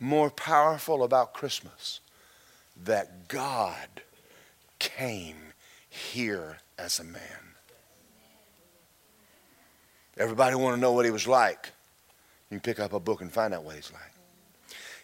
more 0.00 0.30
powerful 0.30 1.04
about 1.04 1.34
Christmas 1.34 2.00
that 2.84 3.28
God 3.28 4.02
came 4.78 5.36
here 5.88 6.58
as 6.78 6.98
a 6.98 7.04
man. 7.04 7.54
Everybody 10.16 10.56
want 10.56 10.76
to 10.76 10.80
know 10.80 10.92
what 10.92 11.04
he 11.04 11.10
was 11.10 11.28
like. 11.28 11.70
You 12.50 12.58
can 12.58 12.60
pick 12.60 12.80
up 12.80 12.92
a 12.92 13.00
book 13.00 13.20
and 13.20 13.30
find 13.30 13.54
out 13.54 13.62
what 13.62 13.76
he's 13.76 13.92
like. 13.92 14.02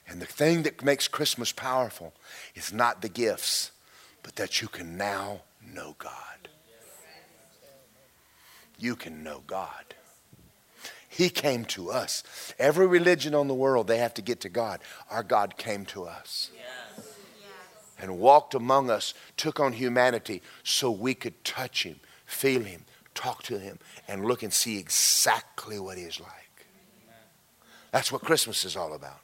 And 0.09 0.21
the 0.21 0.27
thing 0.27 0.63
that 0.63 0.85
makes 0.85 1.09
Christmas 1.09 1.53
powerful 1.53 2.15
is 2.55 2.73
not 2.73 3.03
the 3.03 3.09
gifts, 3.09 3.73
but 4.23 4.37
that 4.37 4.63
you 4.63 4.69
can 4.69 4.97
now 4.97 5.43
know 5.75 5.95
God. 5.99 6.13
You 8.79 8.95
can 8.97 9.23
know 9.23 9.43
God. 9.47 9.95
He 11.16 11.31
came 11.31 11.64
to 11.66 11.90
us. 11.90 12.22
Every 12.59 12.87
religion 12.87 13.35
on 13.35 13.48
the 13.48 13.55
world, 13.55 13.87
they 13.87 13.96
have 13.96 14.12
to 14.14 14.22
get 14.22 14.40
to 14.42 14.50
God. 14.50 14.81
Our 15.11 15.22
God 15.22 15.57
came 15.57 15.87
to 15.87 16.05
us 16.05 16.50
yes. 16.55 17.07
and 17.98 18.18
walked 18.18 18.55
among 18.55 18.90
us, 18.90 19.14
took 19.38 19.59
on 19.59 19.72
humanity 19.72 20.42
so 20.62 20.90
we 20.90 21.14
could 21.14 21.42
touch 21.42 21.85
Him, 21.85 22.00
feel 22.26 22.64
Him, 22.64 22.85
talk 23.14 23.42
to 23.44 23.59
Him, 23.59 23.79
and 24.07 24.26
look 24.26 24.42
and 24.42 24.52
see 24.52 24.79
exactly 24.79 25.79
what 25.79 25.96
He 25.96 26.05
is 26.05 26.20
like. 26.20 26.66
That's 27.92 28.12
what 28.12 28.20
Christmas 28.20 28.66
is 28.66 28.76
all 28.76 28.92
about. 28.92 29.20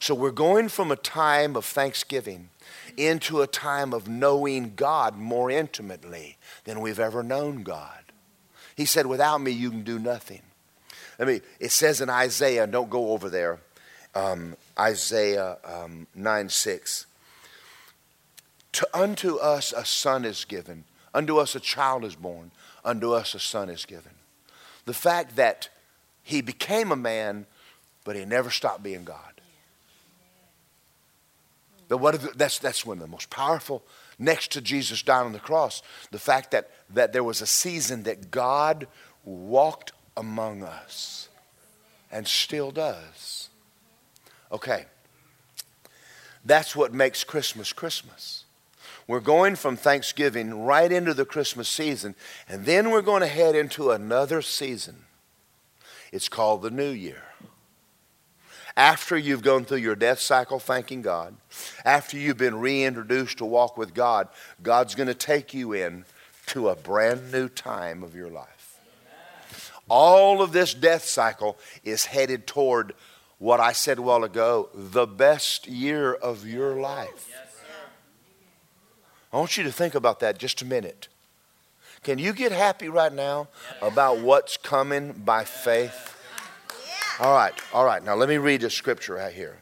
So 0.00 0.14
we're 0.14 0.30
going 0.30 0.68
from 0.68 0.92
a 0.92 0.96
time 0.96 1.56
of 1.56 1.64
thanksgiving 1.64 2.50
into 2.98 3.40
a 3.40 3.46
time 3.46 3.94
of 3.94 4.08
knowing 4.08 4.74
God 4.76 5.16
more 5.16 5.50
intimately 5.50 6.36
than 6.64 6.82
we've 6.82 7.00
ever 7.00 7.22
known 7.22 7.62
God. 7.62 8.12
He 8.76 8.84
said, 8.84 9.06
Without 9.06 9.38
me, 9.38 9.52
you 9.52 9.70
can 9.70 9.84
do 9.84 9.98
nothing. 9.98 10.42
Let 11.18 11.28
mean, 11.28 11.40
it 11.58 11.72
says 11.72 12.00
in 12.00 12.08
Isaiah, 12.08 12.66
don't 12.66 12.90
go 12.90 13.12
over 13.12 13.28
there, 13.28 13.58
um, 14.14 14.56
Isaiah 14.78 15.58
um, 15.64 16.06
9 16.14 16.48
6. 16.48 17.06
To, 18.72 18.88
unto 18.94 19.36
us 19.36 19.72
a 19.72 19.84
son 19.84 20.24
is 20.24 20.44
given, 20.44 20.84
unto 21.12 21.38
us 21.38 21.56
a 21.56 21.60
child 21.60 22.04
is 22.04 22.14
born, 22.14 22.52
unto 22.84 23.12
us 23.12 23.34
a 23.34 23.40
son 23.40 23.68
is 23.68 23.84
given. 23.84 24.12
The 24.84 24.94
fact 24.94 25.36
that 25.36 25.68
he 26.22 26.40
became 26.40 26.92
a 26.92 26.96
man, 26.96 27.46
but 28.04 28.14
he 28.14 28.24
never 28.24 28.50
stopped 28.50 28.82
being 28.82 29.04
God. 29.04 29.40
But 31.88 31.98
what 31.98 32.38
that's, 32.38 32.58
that's 32.58 32.84
one 32.84 32.98
of 32.98 33.02
the 33.02 33.08
most 33.08 33.30
powerful, 33.30 33.82
next 34.18 34.52
to 34.52 34.60
Jesus 34.60 35.02
dying 35.02 35.26
on 35.26 35.32
the 35.32 35.38
cross, 35.38 35.82
the 36.10 36.18
fact 36.18 36.50
that, 36.50 36.70
that 36.90 37.12
there 37.12 37.24
was 37.24 37.40
a 37.40 37.46
season 37.46 38.02
that 38.02 38.30
God 38.30 38.86
walked 39.24 39.92
among 40.18 40.64
us 40.64 41.28
and 42.10 42.26
still 42.26 42.70
does. 42.70 43.48
Okay. 44.50 44.84
That's 46.44 46.74
what 46.74 46.92
makes 46.92 47.24
Christmas 47.24 47.72
Christmas. 47.72 48.44
We're 49.06 49.20
going 49.20 49.56
from 49.56 49.76
Thanksgiving 49.76 50.64
right 50.64 50.90
into 50.90 51.14
the 51.14 51.24
Christmas 51.24 51.68
season, 51.68 52.14
and 52.46 52.66
then 52.66 52.90
we're 52.90 53.00
going 53.00 53.22
to 53.22 53.26
head 53.26 53.54
into 53.54 53.90
another 53.90 54.42
season. 54.42 55.04
It's 56.12 56.28
called 56.28 56.62
the 56.62 56.70
New 56.70 56.90
Year. 56.90 57.22
After 58.76 59.16
you've 59.16 59.42
gone 59.42 59.64
through 59.64 59.78
your 59.78 59.96
death 59.96 60.20
cycle 60.20 60.58
thanking 60.58 61.02
God, 61.02 61.34
after 61.84 62.16
you've 62.16 62.36
been 62.36 62.60
reintroduced 62.60 63.38
to 63.38 63.44
walk 63.44 63.76
with 63.76 63.94
God, 63.94 64.28
God's 64.62 64.94
going 64.94 65.08
to 65.08 65.14
take 65.14 65.54
you 65.54 65.72
in 65.72 66.04
to 66.46 66.68
a 66.68 66.76
brand 66.76 67.32
new 67.32 67.48
time 67.48 68.02
of 68.02 68.14
your 68.14 68.28
life. 68.28 68.57
All 69.88 70.42
of 70.42 70.52
this 70.52 70.74
death 70.74 71.04
cycle 71.04 71.58
is 71.84 72.06
headed 72.06 72.46
toward 72.46 72.94
what 73.38 73.60
I 73.60 73.72
said 73.72 73.98
a 73.98 74.02
while 74.02 74.24
ago 74.24 74.68
the 74.74 75.06
best 75.06 75.66
year 75.66 76.12
of 76.12 76.46
your 76.46 76.74
life. 76.74 77.30
I 79.32 79.36
want 79.36 79.56
you 79.56 79.64
to 79.64 79.72
think 79.72 79.94
about 79.94 80.20
that 80.20 80.38
just 80.38 80.62
a 80.62 80.64
minute. 80.64 81.08
Can 82.02 82.18
you 82.18 82.32
get 82.32 82.52
happy 82.52 82.88
right 82.88 83.12
now 83.12 83.48
about 83.82 84.18
what's 84.18 84.56
coming 84.56 85.12
by 85.12 85.44
faith? 85.44 86.16
All 87.20 87.34
right, 87.34 87.54
all 87.74 87.84
right. 87.84 88.02
Now 88.02 88.14
let 88.14 88.28
me 88.28 88.38
read 88.38 88.60
the 88.60 88.70
scripture 88.70 89.14
right 89.14 89.32
here. 89.32 89.58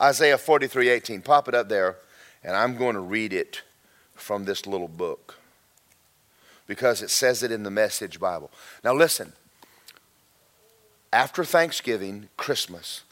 Isaiah 0.00 0.38
43 0.38 0.88
18. 0.88 1.22
Pop 1.22 1.48
it 1.48 1.54
up 1.54 1.68
there, 1.68 1.96
and 2.44 2.54
I'm 2.54 2.76
going 2.76 2.94
to 2.94 3.00
read 3.00 3.32
it 3.32 3.62
from 4.14 4.44
this 4.44 4.66
little 4.66 4.88
book 4.88 5.37
because 6.68 7.02
it 7.02 7.10
says 7.10 7.42
it 7.42 7.50
in 7.50 7.64
the 7.64 7.70
Message 7.70 8.20
Bible. 8.20 8.52
Now 8.84 8.94
listen, 8.94 9.32
after 11.12 11.44
Thanksgiving, 11.44 12.28
Christmas, 12.36 13.02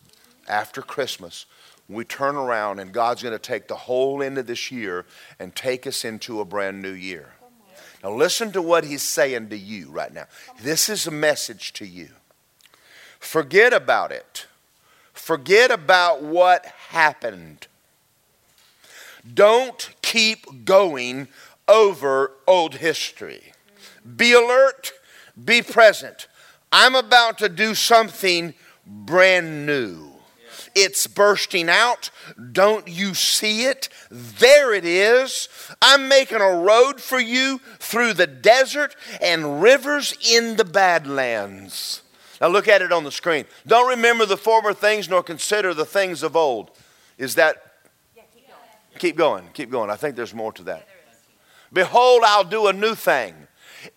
after 0.49 0.83
Christmas, 0.83 1.47
we 1.89 2.05
turn 2.05 2.37
around 2.37 2.79
and 2.79 2.93
God's 2.93 3.23
going 3.23 3.33
to 3.33 3.39
take 3.39 3.67
the 3.67 3.75
whole 3.75 4.23
end 4.23 4.39
of 4.39 4.47
this 4.47 4.71
year 4.71 5.07
and 5.41 5.55
take 5.55 5.87
us 5.87 6.05
into 6.05 6.41
a 6.41 6.45
brand 6.45 6.83
new 6.83 6.93
year. 6.93 7.33
Now, 8.03 8.13
listen 8.13 8.53
to 8.53 8.63
what 8.63 8.85
He's 8.85 9.03
saying 9.03 9.49
to 9.49 9.57
you 9.57 9.91
right 9.91 10.13
now. 10.13 10.27
This 10.61 10.89
is 10.89 11.07
a 11.07 11.11
message 11.11 11.73
to 11.75 11.87
you. 11.87 12.11
Forget 13.19 13.73
about 13.73 14.13
it, 14.13 14.47
forget 15.13 15.71
about 15.71 16.23
what 16.23 16.67
happened. 16.67 17.67
Don't 19.35 19.91
keep 20.03 20.65
going 20.65 21.27
over 21.69 22.33
old 22.47 22.77
history. 22.77 23.53
Be 24.17 24.33
alert, 24.33 24.93
be 25.43 25.63
present. 25.63 26.29
I'm 26.73 26.95
about 26.95 27.39
to 27.39 27.49
do 27.49 27.75
something 27.75 28.55
brand 28.87 29.67
new. 29.67 30.13
It's 30.75 31.07
bursting 31.07 31.71
out. 31.71 32.11
Don't 32.53 32.87
you 32.87 33.15
see 33.15 33.65
it? 33.65 33.89
There 34.11 34.75
it 34.75 34.85
is. 34.85 35.49
I'm 35.81 36.07
making 36.07 36.43
a 36.43 36.59
road 36.59 37.01
for 37.01 37.19
you 37.19 37.61
through 37.79 38.13
the 38.13 38.27
desert 38.27 38.95
and 39.23 39.63
rivers 39.63 40.15
in 40.31 40.57
the 40.57 40.67
badlands. 40.67 42.03
Now 42.43 42.49
look 42.49 42.69
at 42.69 42.83
it 42.83 42.93
on 42.93 43.05
the 43.05 43.11
screen. 43.11 43.47
Don't 43.67 43.89
remember 43.89 44.27
the 44.27 44.37
former 44.37 44.75
things 44.75 45.09
nor 45.09 45.23
consider 45.23 45.73
the 45.73 45.87
things 45.87 46.23
of 46.23 46.37
old. 46.37 46.71
Is 47.17 47.37
that? 47.37 47.57
Yeah, 48.15 48.25
keep, 48.35 48.47
going. 48.47 48.99
keep 48.99 49.17
going. 49.17 49.49
Keep 49.55 49.71
going. 49.71 49.91
I 49.91 49.97
think 49.97 50.15
there's 50.15 50.35
more 50.35 50.53
to 50.53 50.63
that. 50.65 50.87
Behold, 51.77 52.23
I'll 52.25 52.43
do 52.43 52.69
a 52.69 52.73
new 52.73 52.95
thing. 52.95 53.35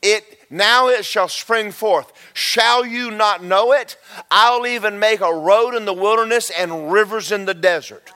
It 0.02 0.26
now 0.50 0.90
it 0.90 1.06
shall 1.06 1.30
spring 1.30 1.72
forth. 1.72 2.12
Shall 2.34 2.86
you 2.86 3.10
not 3.10 3.42
know 3.42 3.72
it? 3.72 3.96
I'll 4.30 4.68
even 4.68 5.00
make 5.00 5.22
a 5.22 5.34
road 5.34 5.76
in 5.76 5.86
the 5.86 5.94
wilderness 5.94 6.50
and 6.50 6.92
rivers 6.92 7.32
in 7.32 7.46
the 7.46 7.54
desert. 7.54 8.12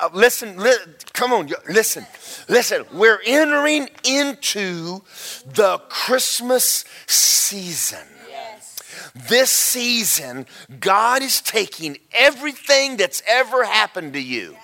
Uh, 0.00 0.08
listen, 0.12 0.56
li- 0.56 0.74
come 1.12 1.32
on, 1.32 1.48
listen, 1.68 2.04
listen. 2.48 2.84
We're 2.92 3.20
entering 3.24 3.88
into 4.02 5.02
the 5.46 5.80
Christmas 5.88 6.84
season. 7.06 8.04
This 9.28 9.50
season, 9.52 10.46
God 10.80 11.22
is 11.22 11.40
taking 11.40 11.98
everything 12.12 12.96
that's 12.96 13.22
ever 13.28 13.64
happened 13.64 14.14
to 14.14 14.20
you 14.20 14.56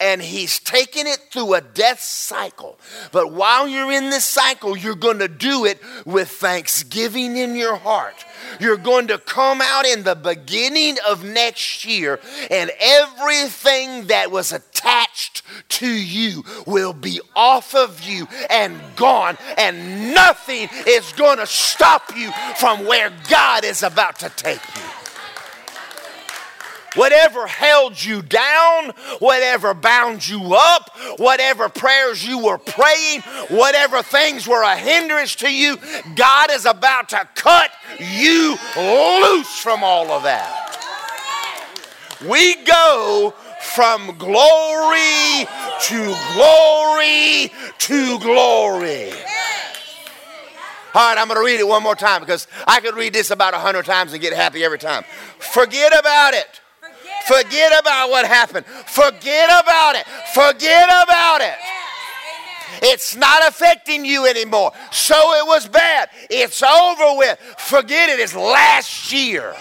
and 0.00 0.22
he's 0.22 0.58
taking 0.58 1.06
it 1.06 1.18
through 1.30 1.54
a 1.54 1.60
death 1.60 2.00
cycle. 2.00 2.78
But 3.10 3.32
while 3.32 3.68
you're 3.68 3.92
in 3.92 4.10
this 4.10 4.24
cycle, 4.24 4.76
you're 4.76 4.94
going 4.94 5.18
to 5.18 5.28
do 5.28 5.64
it 5.64 5.80
with 6.04 6.28
thanksgiving 6.28 7.36
in 7.36 7.56
your 7.56 7.76
heart. 7.76 8.24
You're 8.60 8.76
going 8.76 9.08
to 9.08 9.18
come 9.18 9.60
out 9.60 9.86
in 9.86 10.02
the 10.02 10.14
beginning 10.14 10.96
of 11.06 11.24
next 11.24 11.84
year, 11.84 12.20
and 12.50 12.70
everything 12.80 14.06
that 14.06 14.30
was 14.30 14.52
attached 14.52 15.42
to 15.68 15.88
you 15.88 16.44
will 16.66 16.92
be 16.92 17.20
off 17.34 17.74
of 17.74 18.02
you 18.02 18.26
and 18.50 18.78
gone, 18.96 19.38
and 19.56 20.12
nothing 20.14 20.68
is 20.86 21.12
going 21.12 21.38
to 21.38 21.46
stop 21.46 22.16
you 22.16 22.30
from 22.56 22.84
where 22.84 23.12
God 23.28 23.64
is 23.64 23.82
about 23.82 24.18
to 24.20 24.28
take 24.30 24.62
you. 24.76 25.01
Whatever 26.94 27.46
held 27.46 28.02
you 28.02 28.20
down, 28.20 28.90
whatever 29.18 29.72
bound 29.72 30.28
you 30.28 30.54
up, 30.54 30.90
whatever 31.16 31.68
prayers 31.68 32.26
you 32.26 32.38
were 32.38 32.58
praying, 32.58 33.22
whatever 33.48 34.02
things 34.02 34.46
were 34.46 34.62
a 34.62 34.76
hindrance 34.76 35.34
to 35.36 35.52
you, 35.52 35.78
God 36.14 36.50
is 36.50 36.66
about 36.66 37.08
to 37.10 37.26
cut 37.34 37.70
you 37.98 38.56
loose 38.76 39.58
from 39.58 39.82
all 39.82 40.10
of 40.10 40.24
that. 40.24 40.68
We 42.28 42.56
go 42.64 43.34
from 43.62 44.18
glory 44.18 45.46
to 45.82 46.14
glory 46.34 47.50
to 47.78 48.18
glory. 48.18 49.12
All 50.94 51.08
right, 51.08 51.16
I'm 51.16 51.26
going 51.26 51.40
to 51.40 51.44
read 51.44 51.58
it 51.58 51.66
one 51.66 51.82
more 51.82 51.94
time 51.94 52.20
because 52.20 52.46
I 52.66 52.80
could 52.80 52.94
read 52.94 53.14
this 53.14 53.30
about 53.30 53.54
a 53.54 53.58
hundred 53.58 53.86
times 53.86 54.12
and 54.12 54.20
get 54.20 54.34
happy 54.34 54.62
every 54.62 54.78
time. 54.78 55.04
Forget 55.38 55.98
about 55.98 56.34
it. 56.34 56.60
Forget 57.26 57.78
about 57.78 58.10
what 58.10 58.26
happened. 58.26 58.66
Forget 58.66 59.48
about 59.62 59.96
it. 59.96 60.06
Forget 60.34 60.88
about 60.88 61.40
it. 61.40 61.54
It's 62.82 63.14
not 63.14 63.46
affecting 63.46 64.04
you 64.04 64.26
anymore. 64.26 64.72
So 64.90 65.14
it 65.14 65.46
was 65.46 65.68
bad. 65.68 66.10
It's 66.30 66.62
over 66.62 67.18
with. 67.18 67.38
Forget 67.58 68.08
it. 68.08 68.18
It's 68.18 68.34
last 68.34 69.12
year. 69.12 69.54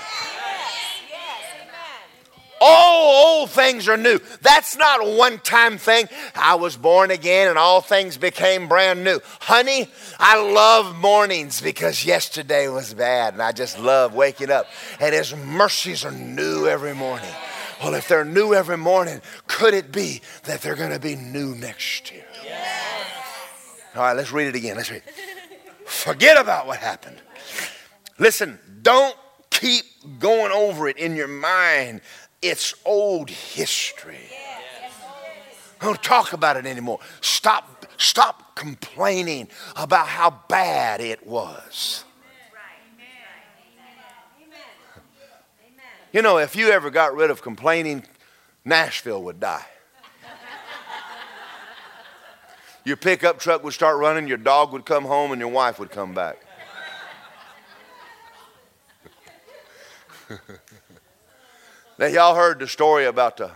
All 2.64 3.39
old 3.39 3.49
things 3.49 3.88
are 3.88 3.97
new. 3.97 4.20
That's 4.41 4.78
not 4.78 5.01
a 5.01 5.18
one 5.18 5.39
time 5.39 5.80
thing. 5.80 6.07
I 6.36 6.55
was 6.55 6.78
born 6.78 7.09
again 7.09 7.49
and 7.49 7.57
all 7.57 7.82
things 7.82 8.18
became 8.18 8.68
brand 8.68 9.03
new. 9.03 9.20
Honey, 9.39 9.88
I 10.20 10.39
love 10.39 10.95
mornings 10.95 11.59
because 11.59 12.05
yesterday 12.05 12.68
was 12.68 12.93
bad 12.93 13.34
and 13.34 13.41
I 13.41 13.51
just 13.51 13.80
love 13.80 14.14
waking 14.14 14.51
up. 14.51 14.68
And 14.99 15.14
His 15.16 15.36
mercies 15.36 16.05
are 16.05 16.12
new 16.12 16.68
every 16.68 16.93
morning. 16.93 17.34
Well, 17.82 17.96
if 17.96 18.08
they're 18.08 18.26
new 18.26 18.54
every 18.54 18.78
morning, 18.78 19.22
could 19.48 19.74
it 19.74 19.92
be 19.92 20.22
that 20.44 20.62
they're 20.62 20.76
going 20.76 20.92
to 20.92 21.00
be 21.00 21.16
new 21.16 21.56
next 21.56 22.12
year? 22.12 22.26
Yes. 22.44 23.08
All 23.96 24.04
right, 24.04 24.16
let's 24.16 24.32
read 24.32 24.48
it 24.48 24.56
again. 24.56 24.78
Let's 24.78 24.92
read. 24.92 25.04
Forget 25.86 26.40
about 26.40 26.68
what 26.68 26.78
happened. 26.78 27.18
Listen, 28.20 28.60
don't 28.82 29.16
keep 29.50 29.84
going 30.20 30.52
over 30.52 30.88
it 30.88 30.98
in 30.98 31.16
your 31.16 31.28
mind. 31.28 32.02
It's 32.42 32.74
old 32.86 33.30
history. 33.30 34.30
Don't 35.82 36.02
talk 36.04 36.34
about 36.34 36.58
it 36.58 36.68
anymore. 36.68 37.00
Stop, 37.22 37.88
stop 37.98 38.56
complaining 38.56 39.48
about 39.76 40.08
how 40.08 40.42
bad 40.48 41.02
it 41.02 41.26
was. 41.26 42.06
You 46.14 46.22
know, 46.22 46.38
if 46.38 46.57
you 46.57 46.70
ever 46.70 46.89
got 46.89 47.16
rid 47.16 47.30
of 47.32 47.41
complaining, 47.41 48.03
Nashville 48.66 49.24
would 49.24 49.39
die. 49.39 49.66
Your 52.84 52.97
pickup 52.97 53.39
truck 53.39 53.64
would 53.64 53.74
start 53.74 53.97
running, 53.97 54.28
your 54.28 54.38
dog 54.38 54.74
would 54.74 54.86
come 54.86 55.05
home, 55.05 55.32
and 55.32 55.39
your 55.39 55.51
wife 55.51 55.80
would 55.80 55.91
come 55.91 56.14
back. 56.14 56.38
now, 61.99 62.07
y'all 62.07 62.36
heard 62.36 62.59
the 62.59 62.68
story 62.68 63.05
about 63.05 63.38
the, 63.38 63.51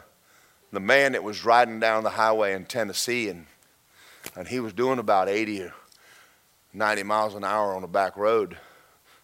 the 0.71 0.79
man 0.79 1.11
that 1.13 1.23
was 1.23 1.43
riding 1.43 1.79
down 1.79 2.03
the 2.03 2.11
highway 2.11 2.53
in 2.53 2.65
Tennessee, 2.65 3.27
and, 3.29 3.47
and 4.35 4.47
he 4.47 4.61
was 4.61 4.71
doing 4.73 4.99
about 4.99 5.27
80 5.27 5.63
or 5.63 5.73
90 6.73 7.03
miles 7.03 7.35
an 7.35 7.43
hour 7.43 7.75
on 7.75 7.83
a 7.83 7.87
back 7.87 8.15
road. 8.15 8.57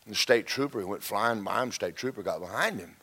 And 0.05 0.15
the 0.15 0.17
state 0.17 0.47
trooper 0.47 0.85
went 0.85 1.03
flying 1.03 1.43
by 1.43 1.61
him, 1.61 1.71
state 1.71 1.95
trooper 1.95 2.23
got 2.23 2.41
behind 2.41 2.79
him. 2.79 2.95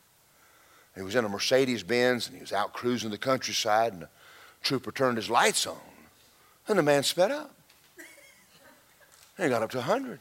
He 0.99 1.05
was 1.05 1.15
in 1.15 1.23
a 1.23 1.29
Mercedes 1.29 1.81
Benz 1.81 2.27
and 2.27 2.35
he 2.35 2.41
was 2.41 2.51
out 2.51 2.73
cruising 2.73 3.09
the 3.09 3.17
countryside, 3.17 3.93
and 3.93 4.03
a 4.03 4.09
trooper 4.61 4.91
turned 4.91 5.15
his 5.15 5.29
lights 5.29 5.65
on. 5.65 5.77
And 6.67 6.77
the 6.77 6.83
man 6.83 7.03
sped 7.03 7.31
up. 7.31 7.55
And 9.37 9.45
he 9.45 9.49
got 9.49 9.63
up 9.63 9.71
to 9.71 9.77
100. 9.77 10.19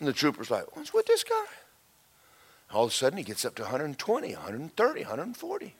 And 0.00 0.08
the 0.08 0.12
trooper's 0.12 0.50
like, 0.50 0.74
What's 0.74 0.92
with 0.92 1.06
this 1.06 1.22
guy? 1.22 1.44
All 2.72 2.82
of 2.82 2.90
a 2.90 2.92
sudden, 2.92 3.16
he 3.16 3.22
gets 3.22 3.44
up 3.44 3.54
to 3.54 3.62
120, 3.62 4.34
130, 4.34 5.00
140. 5.02 5.74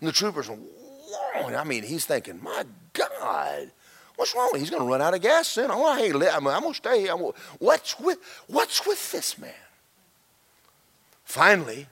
And 0.00 0.08
the 0.08 0.12
trooper's, 0.12 0.48
on. 0.48 1.54
I 1.54 1.62
mean, 1.62 1.84
he's 1.84 2.06
thinking, 2.06 2.42
my 2.42 2.64
God, 2.92 3.70
what's 4.16 4.34
wrong? 4.34 4.50
He's 4.56 4.68
going 4.68 4.82
to 4.82 4.88
run 4.88 5.00
out 5.00 5.14
of 5.14 5.22
gas 5.22 5.46
soon. 5.46 5.70
I'm, 5.70 5.78
I'm 5.80 6.42
going 6.42 6.72
to 6.72 6.74
stay 6.74 7.02
here. 7.02 7.14
What's, 7.60 8.00
with, 8.00 8.18
what's 8.48 8.84
with 8.84 9.12
this 9.12 9.38
man? 9.38 9.52
Finally, 11.24 11.86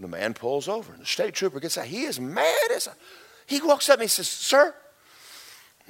the 0.00 0.08
man 0.08 0.34
pulls 0.34 0.68
over, 0.68 0.92
and 0.92 1.02
the 1.02 1.06
state 1.06 1.34
trooper 1.34 1.60
gets 1.60 1.78
out. 1.78 1.86
He 1.86 2.02
is 2.02 2.18
mad 2.18 2.70
as 2.74 2.86
a. 2.86 2.94
He 3.46 3.60
walks 3.60 3.88
up 3.88 3.94
and 3.94 4.02
he 4.02 4.08
says, 4.08 4.28
Sir, 4.28 4.74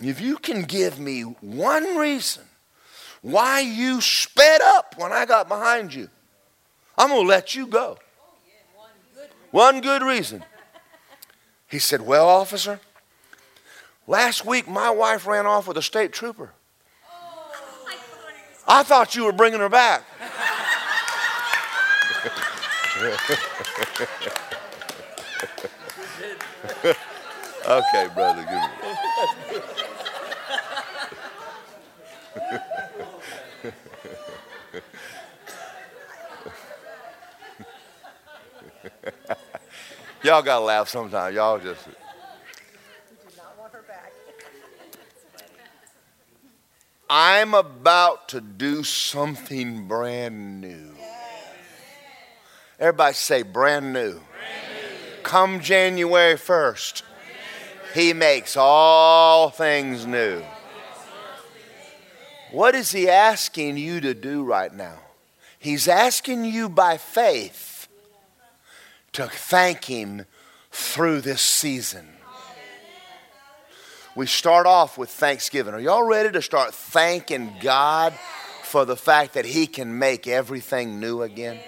if 0.03 0.21
you 0.21 0.37
can 0.37 0.63
give 0.63 0.99
me 0.99 1.23
one 1.23 1.97
reason 1.97 2.45
why 3.23 3.61
you 3.61 4.01
sped 4.01 4.61
up 4.61 4.95
when 4.99 5.13
I 5.13 5.25
got 5.25 5.49
behind 5.49 5.95
you, 5.95 6.09
I'm 6.99 7.09
going 7.09 7.23
to 7.23 7.29
let 7.29 7.55
you 7.55 7.67
go. 7.67 7.99
One 9.51 9.81
good 9.81 10.03
reason. 10.03 10.45
He 11.69 11.79
said, 11.79 12.03
Well, 12.03 12.29
officer, 12.29 12.81
last 14.07 14.45
week 14.45 14.69
my 14.69 14.91
wife 14.91 15.27
ran 15.27 15.47
off 15.47 15.69
with 15.69 15.77
a 15.77 15.83
state 15.83 16.13
trooper. 16.13 16.53
Oh. 17.09 17.89
I 18.67 18.83
thought 18.83 19.15
you 19.15 19.25
were 19.25 19.33
bringing 19.33 19.61
her 19.61 19.69
back. 19.69 20.05
Okay, 27.66 28.07
brother. 28.14 28.45
Good. 28.45 28.62
Y'all 40.22 40.42
gotta 40.42 40.64
laugh 40.64 40.88
sometimes. 40.88 41.34
Y'all 41.34 41.59
just. 41.59 41.88
I'm 47.11 47.55
about 47.55 48.28
to 48.28 48.40
do 48.40 48.84
something 48.84 49.88
brand 49.88 50.61
new. 50.61 50.95
Everybody 52.85 53.14
say 53.14 53.43
brand 53.43 53.95
new. 53.95 54.11
Brand 54.11 54.20
new. 54.20 55.22
Come 55.22 55.61
January 55.61 56.35
1st, 56.35 57.03
He 57.95 58.12
makes 58.12 58.59
all 58.59 59.49
things 59.49 60.05
new. 60.05 60.43
What 62.53 62.74
is 62.74 62.93
He 62.93 63.09
asking 63.09 63.78
you 63.78 64.03
to 64.03 64.12
do 64.12 64.45
right 64.45 64.70
now? 64.70 64.99
He's 65.59 65.89
asking 65.89 66.45
you 66.45 66.68
by 66.68 66.99
faith 66.99 67.89
to 69.12 69.28
thank 69.28 69.87
Him 69.87 70.26
through 70.70 71.22
this 71.22 71.41
season. 71.41 72.07
We 74.14 74.26
start 74.26 74.66
off 74.66 74.99
with 74.99 75.09
thanksgiving. 75.09 75.72
Are 75.72 75.80
y'all 75.80 76.07
ready 76.07 76.30
to 76.32 76.43
start 76.43 76.74
thanking 76.74 77.51
God 77.62 78.12
for 78.62 78.85
the 78.85 78.95
fact 78.95 79.32
that 79.32 79.47
He 79.47 79.66
can 79.66 79.99
make 79.99 80.26
everything 80.26 81.01
new 81.01 81.22
again? 81.22 81.59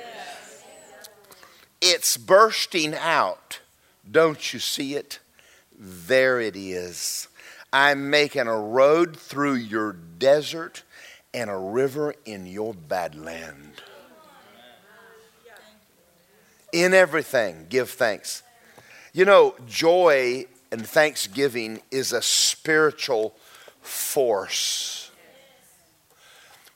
It's 1.80 2.16
bursting 2.16 2.94
out. 2.94 3.60
Don't 4.10 4.52
you 4.52 4.58
see 4.58 4.94
it? 4.94 5.18
There 5.78 6.40
it 6.40 6.56
is. 6.56 7.28
I'm 7.72 8.08
making 8.08 8.46
a 8.46 8.58
road 8.58 9.16
through 9.16 9.54
your 9.54 9.92
desert 9.92 10.82
and 11.34 11.50
a 11.50 11.56
river 11.56 12.14
in 12.24 12.46
your 12.46 12.72
badland. 12.72 13.72
In 16.72 16.94
everything, 16.94 17.66
give 17.68 17.90
thanks. 17.90 18.42
You 19.12 19.24
know, 19.24 19.54
joy 19.66 20.46
and 20.70 20.86
thanksgiving 20.86 21.82
is 21.90 22.12
a 22.12 22.22
spiritual 22.22 23.34
force. 23.80 25.10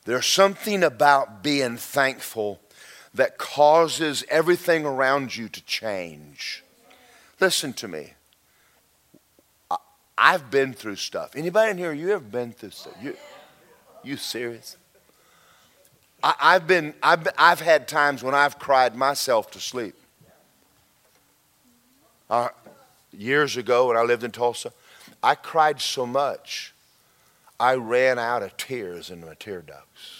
There's 0.05 0.27
something 0.27 0.83
about 0.83 1.43
being 1.43 1.77
thankful 1.77 2.61
that 3.15 3.39
causes 3.39 4.25
everything 4.29 4.85
around 4.85 5.37
you 5.37 5.49
to 5.49 5.65
change. 5.65 6.63
Listen 7.41 7.73
to 7.75 7.89
me. 7.89 8.13
I've 10.17 10.51
been 10.51 10.75
through 10.75 10.97
stuff. 10.97 11.35
Anybody 11.35 11.71
in 11.71 11.79
here, 11.79 11.93
you 11.93 12.13
ever 12.13 12.23
been 12.23 12.53
through 12.53 12.71
stuff? 12.71 12.93
You, 13.03 13.17
you 14.05 14.19
serious? 14.19 14.77
I, 16.23 16.53
have 16.53 16.67
been, 16.67 16.93
I've, 17.03 17.27
I've 17.39 17.61
had 17.61 17.89
times 17.89 18.23
when 18.23 18.35
I've 18.35 18.59
cried 18.59 18.95
myself 18.95 19.51
to 19.53 19.61
sleep. 19.61 19.95
Uh, 22.29 22.49
years 23.13 23.57
ago 23.57 23.89
when 23.89 23.97
I 23.97 24.03
lived 24.03 24.23
in 24.23 24.31
Tulsa, 24.31 24.73
I 25.23 25.35
cried 25.35 25.81
so 25.81 26.07
much, 26.07 26.75
I 27.59 27.75
ran 27.75 28.19
out 28.19 28.43
of 28.43 28.57
tears 28.59 29.11
in 29.11 29.23
my 29.23 29.35
tear 29.35 29.63
ducts. 29.63 30.20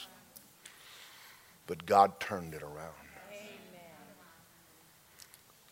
But 1.71 1.87
God 1.87 2.19
turned 2.19 2.53
it 2.53 2.65
around. 2.65 2.95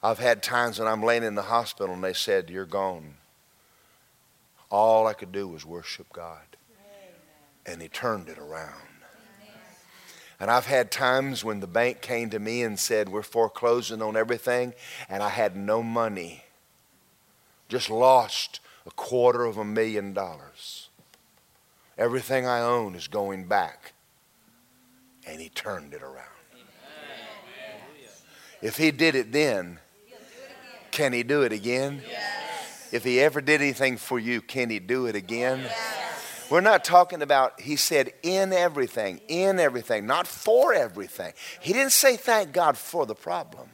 I've 0.01 0.20
had 0.20 0.44
times 0.44 0.78
when 0.78 0.86
I'm 0.86 1.03
laying 1.03 1.24
in 1.24 1.34
the 1.34 1.42
hospital 1.42 1.92
and 1.92 2.05
they 2.05 2.12
said, 2.12 2.51
You're 2.51 2.66
gone. 2.66 3.14
All 4.70 5.09
I 5.09 5.12
could 5.12 5.32
do 5.32 5.49
was 5.49 5.66
worship 5.66 6.07
God. 6.12 6.57
And 7.66 7.82
He 7.82 7.88
turned 7.88 8.28
it 8.28 8.38
around. 8.38 8.78
And 10.38 10.53
I've 10.53 10.66
had 10.66 10.92
times 10.92 11.42
when 11.42 11.59
the 11.59 11.66
bank 11.66 12.01
came 12.01 12.30
to 12.30 12.38
me 12.38 12.62
and 12.62 12.78
said, 12.78 13.09
We're 13.09 13.22
foreclosing 13.22 14.01
on 14.01 14.16
everything, 14.16 14.74
and 15.09 15.20
I 15.20 15.30
had 15.30 15.57
no 15.57 15.82
money. 15.82 16.44
Just 17.68 17.90
lost 17.90 18.61
a 18.86 18.92
quarter 18.92 19.44
of 19.44 19.57
a 19.57 19.64
million 19.64 20.12
dollars. 20.12 20.90
Everything 21.99 22.46
I 22.46 22.61
own 22.61 22.94
is 22.94 23.09
going 23.09 23.49
back. 23.49 23.94
And 25.29 25.41
He 25.41 25.51
turned 25.51 25.95
it 25.95 26.03
around. 26.03 26.24
If 28.61 28.76
He 28.76 28.91
did 28.91 29.14
it 29.14 29.31
then, 29.31 29.79
can 30.91 31.12
He 31.12 31.22
do 31.22 31.43
it 31.43 31.53
again? 31.53 32.03
Yes. 32.09 32.89
If 32.93 33.05
He 33.05 33.20
ever 33.20 33.41
did 33.41 33.61
anything 33.61 33.99
for 33.99 34.18
you, 34.18 34.41
can 34.41 34.70
He 34.70 34.79
do 34.79 35.07
it 35.07 35.14
again? 35.14 35.61
Yes. 35.61 36.47
We're 36.51 36.62
not 36.62 36.83
talking 36.83 37.20
about, 37.20 37.61
He 37.61 37.76
said, 37.76 38.12
in 38.22 38.53
everything, 38.53 39.20
in 39.29 39.61
everything, 39.61 40.07
not 40.07 40.26
for 40.26 40.72
everything. 40.72 41.35
He 41.61 41.72
didn't 41.72 41.93
say 41.93 42.16
thank 42.16 42.53
God 42.53 42.79
for 42.79 43.05
the 43.05 43.14
problem. 43.14 43.68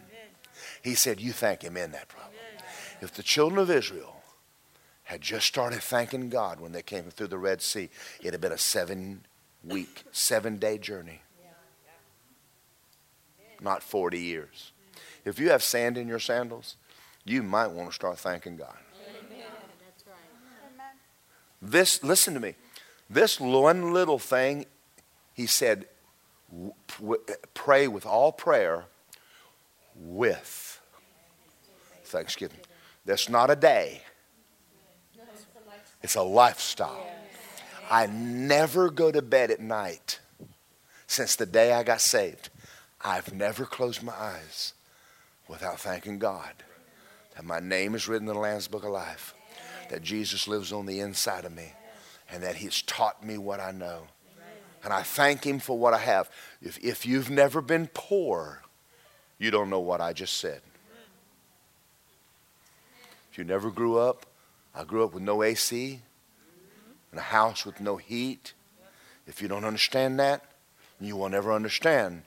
He 0.82 0.94
said, 0.94 1.20
you 1.20 1.32
thank 1.32 1.62
Him 1.62 1.76
in 1.76 1.92
that 1.92 2.08
problem. 2.08 2.32
If 3.00 3.14
the 3.14 3.22
children 3.22 3.58
of 3.58 3.70
Israel 3.70 4.16
had 5.04 5.20
just 5.20 5.46
started 5.46 5.82
thanking 5.82 6.28
God 6.30 6.60
when 6.60 6.72
they 6.72 6.82
came 6.82 7.04
through 7.04 7.28
the 7.28 7.38
Red 7.38 7.62
Sea, 7.62 7.90
it'd 8.20 8.32
have 8.32 8.40
been 8.40 8.52
a 8.52 8.58
seven 8.58 9.24
week, 9.62 10.04
seven 10.12 10.56
day 10.56 10.78
journey. 10.78 11.22
Not 13.64 13.82
40 13.82 14.20
years. 14.20 14.72
If 15.24 15.38
you 15.38 15.48
have 15.48 15.62
sand 15.62 15.96
in 15.96 16.06
your 16.06 16.18
sandals, 16.18 16.76
you 17.24 17.42
might 17.42 17.68
want 17.68 17.88
to 17.88 17.94
start 17.94 18.18
thanking 18.18 18.56
God. 18.56 18.76
This, 21.62 22.04
listen 22.04 22.34
to 22.34 22.40
me. 22.40 22.56
This 23.08 23.40
one 23.40 23.94
little 23.94 24.18
thing, 24.18 24.66
he 25.32 25.46
said, 25.46 25.86
pray 27.54 27.88
with 27.88 28.04
all 28.04 28.32
prayer 28.32 28.84
with 29.96 30.80
thanksgiving. 32.04 32.60
That's 33.06 33.30
not 33.30 33.50
a 33.50 33.56
day, 33.56 34.02
it's 36.02 36.16
a 36.16 36.22
lifestyle. 36.22 37.06
I 37.90 38.06
never 38.06 38.90
go 38.90 39.10
to 39.10 39.22
bed 39.22 39.50
at 39.50 39.60
night 39.60 40.20
since 41.06 41.36
the 41.36 41.46
day 41.46 41.72
I 41.72 41.82
got 41.82 42.02
saved. 42.02 42.50
I've 43.04 43.34
never 43.34 43.66
closed 43.66 44.02
my 44.02 44.14
eyes 44.14 44.72
without 45.46 45.78
thanking 45.78 46.18
God 46.18 46.54
that 47.36 47.44
my 47.44 47.60
name 47.60 47.94
is 47.94 48.08
written 48.08 48.28
in 48.28 48.34
the 48.34 48.40
Lamb's 48.40 48.68
Book 48.68 48.84
of 48.84 48.90
Life, 48.90 49.34
that 49.90 50.02
Jesus 50.02 50.48
lives 50.48 50.72
on 50.72 50.86
the 50.86 51.00
inside 51.00 51.44
of 51.44 51.52
me, 51.52 51.72
and 52.30 52.42
that 52.42 52.56
He's 52.56 52.80
taught 52.82 53.24
me 53.24 53.38
what 53.38 53.60
I 53.60 53.72
know. 53.72 54.02
And 54.82 54.92
I 54.92 55.02
thank 55.02 55.44
Him 55.44 55.58
for 55.58 55.76
what 55.78 55.94
I 55.94 55.98
have. 55.98 56.30
If, 56.62 56.78
if 56.82 57.04
you've 57.04 57.30
never 57.30 57.60
been 57.60 57.88
poor, 57.92 58.62
you 59.38 59.50
don't 59.50 59.70
know 59.70 59.80
what 59.80 60.00
I 60.00 60.12
just 60.12 60.36
said. 60.36 60.60
If 63.30 63.38
you 63.38 63.44
never 63.44 63.70
grew 63.70 63.98
up, 63.98 64.26
I 64.74 64.84
grew 64.84 65.04
up 65.04 65.12
with 65.12 65.22
no 65.22 65.42
AC, 65.42 66.00
in 67.12 67.18
a 67.18 67.22
house 67.22 67.66
with 67.66 67.80
no 67.80 67.96
heat. 67.96 68.54
If 69.26 69.42
you 69.42 69.48
don't 69.48 69.64
understand 69.64 70.20
that, 70.20 70.44
you 71.00 71.16
will 71.16 71.28
never 71.28 71.52
understand 71.52 72.22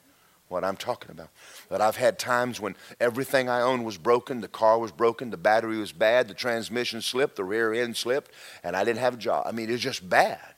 what 0.49 0.63
I'm 0.63 0.77
talking 0.77 1.11
about. 1.11 1.29
But 1.69 1.81
I've 1.81 1.97
had 1.97 2.17
times 2.17 2.59
when 2.59 2.75
everything 2.99 3.49
I 3.49 3.61
owned 3.61 3.85
was 3.85 3.97
broken, 3.97 4.41
the 4.41 4.47
car 4.47 4.79
was 4.79 4.91
broken, 4.91 5.29
the 5.29 5.37
battery 5.37 5.77
was 5.77 5.91
bad, 5.91 6.27
the 6.27 6.33
transmission 6.33 7.01
slipped, 7.01 7.35
the 7.35 7.43
rear 7.43 7.73
end 7.73 7.97
slipped, 7.97 8.31
and 8.63 8.75
I 8.75 8.83
didn't 8.83 8.99
have 8.99 9.15
a 9.15 9.17
job. 9.17 9.45
I 9.47 9.51
mean, 9.51 9.69
it 9.69 9.73
was 9.73 9.81
just 9.81 10.07
bad. 10.07 10.53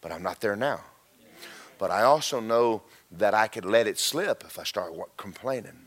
But 0.00 0.12
I'm 0.12 0.22
not 0.22 0.40
there 0.40 0.56
now. 0.56 0.80
But 1.78 1.90
I 1.90 2.02
also 2.02 2.40
know 2.40 2.82
that 3.12 3.34
I 3.34 3.48
could 3.48 3.64
let 3.64 3.86
it 3.86 3.98
slip 3.98 4.44
if 4.46 4.58
I 4.58 4.64
start 4.64 4.92
complaining. 5.16 5.86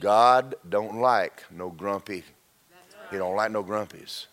God 0.00 0.56
don't 0.68 1.00
like 1.00 1.44
no 1.50 1.70
grumpy. 1.70 2.24
He 3.10 3.18
don't 3.18 3.36
like 3.36 3.52
no 3.52 3.62
grumpies. 3.62 4.26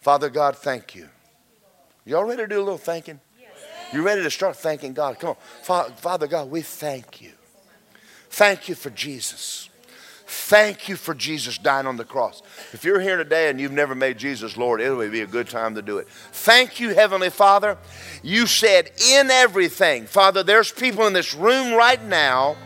Father 0.00 0.28
God, 0.28 0.56
thank 0.56 0.94
you. 0.94 1.08
Y'all 2.04 2.24
ready 2.24 2.42
to 2.42 2.46
do 2.48 2.58
a 2.58 2.64
little 2.64 2.78
thanking? 2.78 3.20
You 3.92 4.02
ready 4.02 4.22
to 4.22 4.30
start 4.30 4.56
thanking 4.56 4.92
God? 4.92 5.18
Come 5.18 5.30
on. 5.30 5.92
Father 5.92 6.26
God, 6.26 6.50
we 6.50 6.62
thank 6.62 7.22
you. 7.22 7.32
Thank 8.30 8.68
you 8.68 8.74
for 8.74 8.90
Jesus. 8.90 9.70
Thank 10.26 10.90
you 10.90 10.96
for 10.96 11.14
Jesus 11.14 11.56
dying 11.56 11.86
on 11.86 11.96
the 11.96 12.04
cross. 12.04 12.42
If 12.74 12.84
you're 12.84 13.00
here 13.00 13.16
today 13.16 13.48
and 13.48 13.58
you've 13.58 13.72
never 13.72 13.94
made 13.94 14.18
Jesus 14.18 14.58
Lord, 14.58 14.82
it 14.82 14.90
would 14.90 15.10
be 15.10 15.22
a 15.22 15.26
good 15.26 15.48
time 15.48 15.74
to 15.76 15.80
do 15.80 15.96
it. 15.96 16.06
Thank 16.08 16.80
you, 16.80 16.94
Heavenly 16.94 17.30
Father. 17.30 17.78
You 18.22 18.46
said 18.46 18.90
in 19.10 19.30
everything. 19.30 20.04
Father, 20.04 20.42
there's 20.42 20.70
people 20.70 21.06
in 21.06 21.14
this 21.14 21.32
room 21.32 21.72
right 21.72 22.02
now 22.04 22.56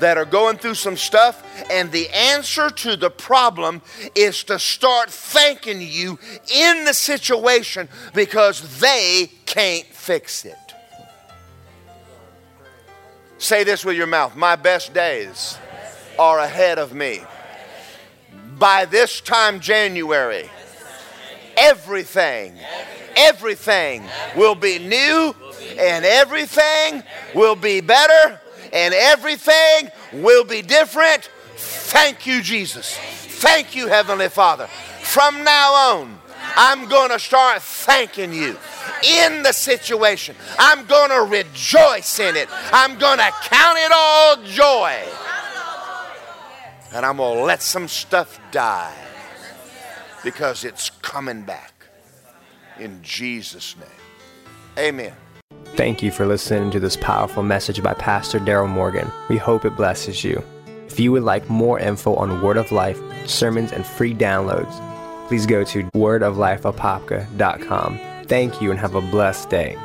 that 0.00 0.18
are 0.18 0.24
going 0.24 0.56
through 0.56 0.74
some 0.74 0.96
stuff, 0.96 1.44
and 1.70 1.92
the 1.92 2.08
answer 2.08 2.68
to 2.68 2.96
the 2.96 3.10
problem 3.10 3.80
is 4.16 4.42
to 4.42 4.58
start 4.58 5.08
thanking 5.08 5.80
you 5.80 6.18
in 6.52 6.84
the 6.84 6.92
situation 6.92 7.88
because 8.12 8.80
they 8.80 9.30
can't 9.46 9.86
fix 9.86 10.44
it. 10.44 10.56
Say 13.42 13.64
this 13.64 13.84
with 13.84 13.96
your 13.96 14.06
mouth 14.06 14.36
My 14.36 14.54
best 14.54 14.94
days 14.94 15.58
are 16.16 16.38
ahead 16.38 16.78
of 16.78 16.94
me. 16.94 17.22
By 18.56 18.84
this 18.84 19.20
time, 19.20 19.58
January, 19.58 20.48
everything, 21.56 22.56
everything 23.16 24.04
will 24.36 24.54
be 24.54 24.78
new 24.78 25.34
and 25.76 26.04
everything 26.04 27.02
will 27.34 27.56
be 27.56 27.80
better 27.80 28.40
and 28.72 28.94
everything 28.94 29.90
will 30.12 30.44
be 30.44 30.62
different. 30.62 31.28
Thank 31.56 32.28
you, 32.28 32.42
Jesus. 32.42 32.96
Thank 32.96 33.74
you, 33.74 33.88
Heavenly 33.88 34.28
Father. 34.28 34.68
From 34.68 35.42
now 35.42 35.72
on, 35.72 36.21
I'm 36.56 36.88
going 36.88 37.10
to 37.10 37.18
start 37.18 37.62
thanking 37.62 38.32
you 38.32 38.56
in 39.04 39.42
the 39.42 39.52
situation. 39.52 40.36
I'm 40.58 40.86
going 40.86 41.10
to 41.10 41.22
rejoice 41.22 42.18
in 42.18 42.36
it. 42.36 42.48
I'm 42.72 42.98
going 42.98 43.18
to 43.18 43.30
count 43.42 43.78
it 43.78 43.92
all 43.94 44.36
joy. 44.44 45.02
And 46.94 47.06
I'm 47.06 47.16
going 47.16 47.38
to 47.38 47.44
let 47.44 47.62
some 47.62 47.88
stuff 47.88 48.38
die 48.50 48.94
because 50.22 50.64
it's 50.64 50.90
coming 50.90 51.42
back. 51.42 51.72
In 52.78 53.02
Jesus' 53.02 53.76
name. 53.76 53.88
Amen. 54.78 55.12
Thank 55.74 56.02
you 56.02 56.10
for 56.10 56.26
listening 56.26 56.70
to 56.72 56.80
this 56.80 56.96
powerful 56.96 57.42
message 57.42 57.82
by 57.82 57.94
Pastor 57.94 58.38
Daryl 58.38 58.68
Morgan. 58.68 59.10
We 59.28 59.38
hope 59.38 59.64
it 59.64 59.76
blesses 59.76 60.22
you. 60.22 60.42
If 60.86 61.00
you 61.00 61.12
would 61.12 61.22
like 61.22 61.48
more 61.48 61.78
info 61.78 62.14
on 62.16 62.42
Word 62.42 62.58
of 62.58 62.70
Life, 62.72 63.00
sermons, 63.26 63.72
and 63.72 63.86
free 63.86 64.12
downloads, 64.12 64.91
please 65.32 65.46
go 65.46 65.64
to 65.64 65.82
wordoflifeapopka.com. 65.96 67.98
Thank 68.26 68.60
you 68.60 68.70
and 68.70 68.78
have 68.78 68.96
a 68.96 69.00
blessed 69.00 69.48
day. 69.48 69.78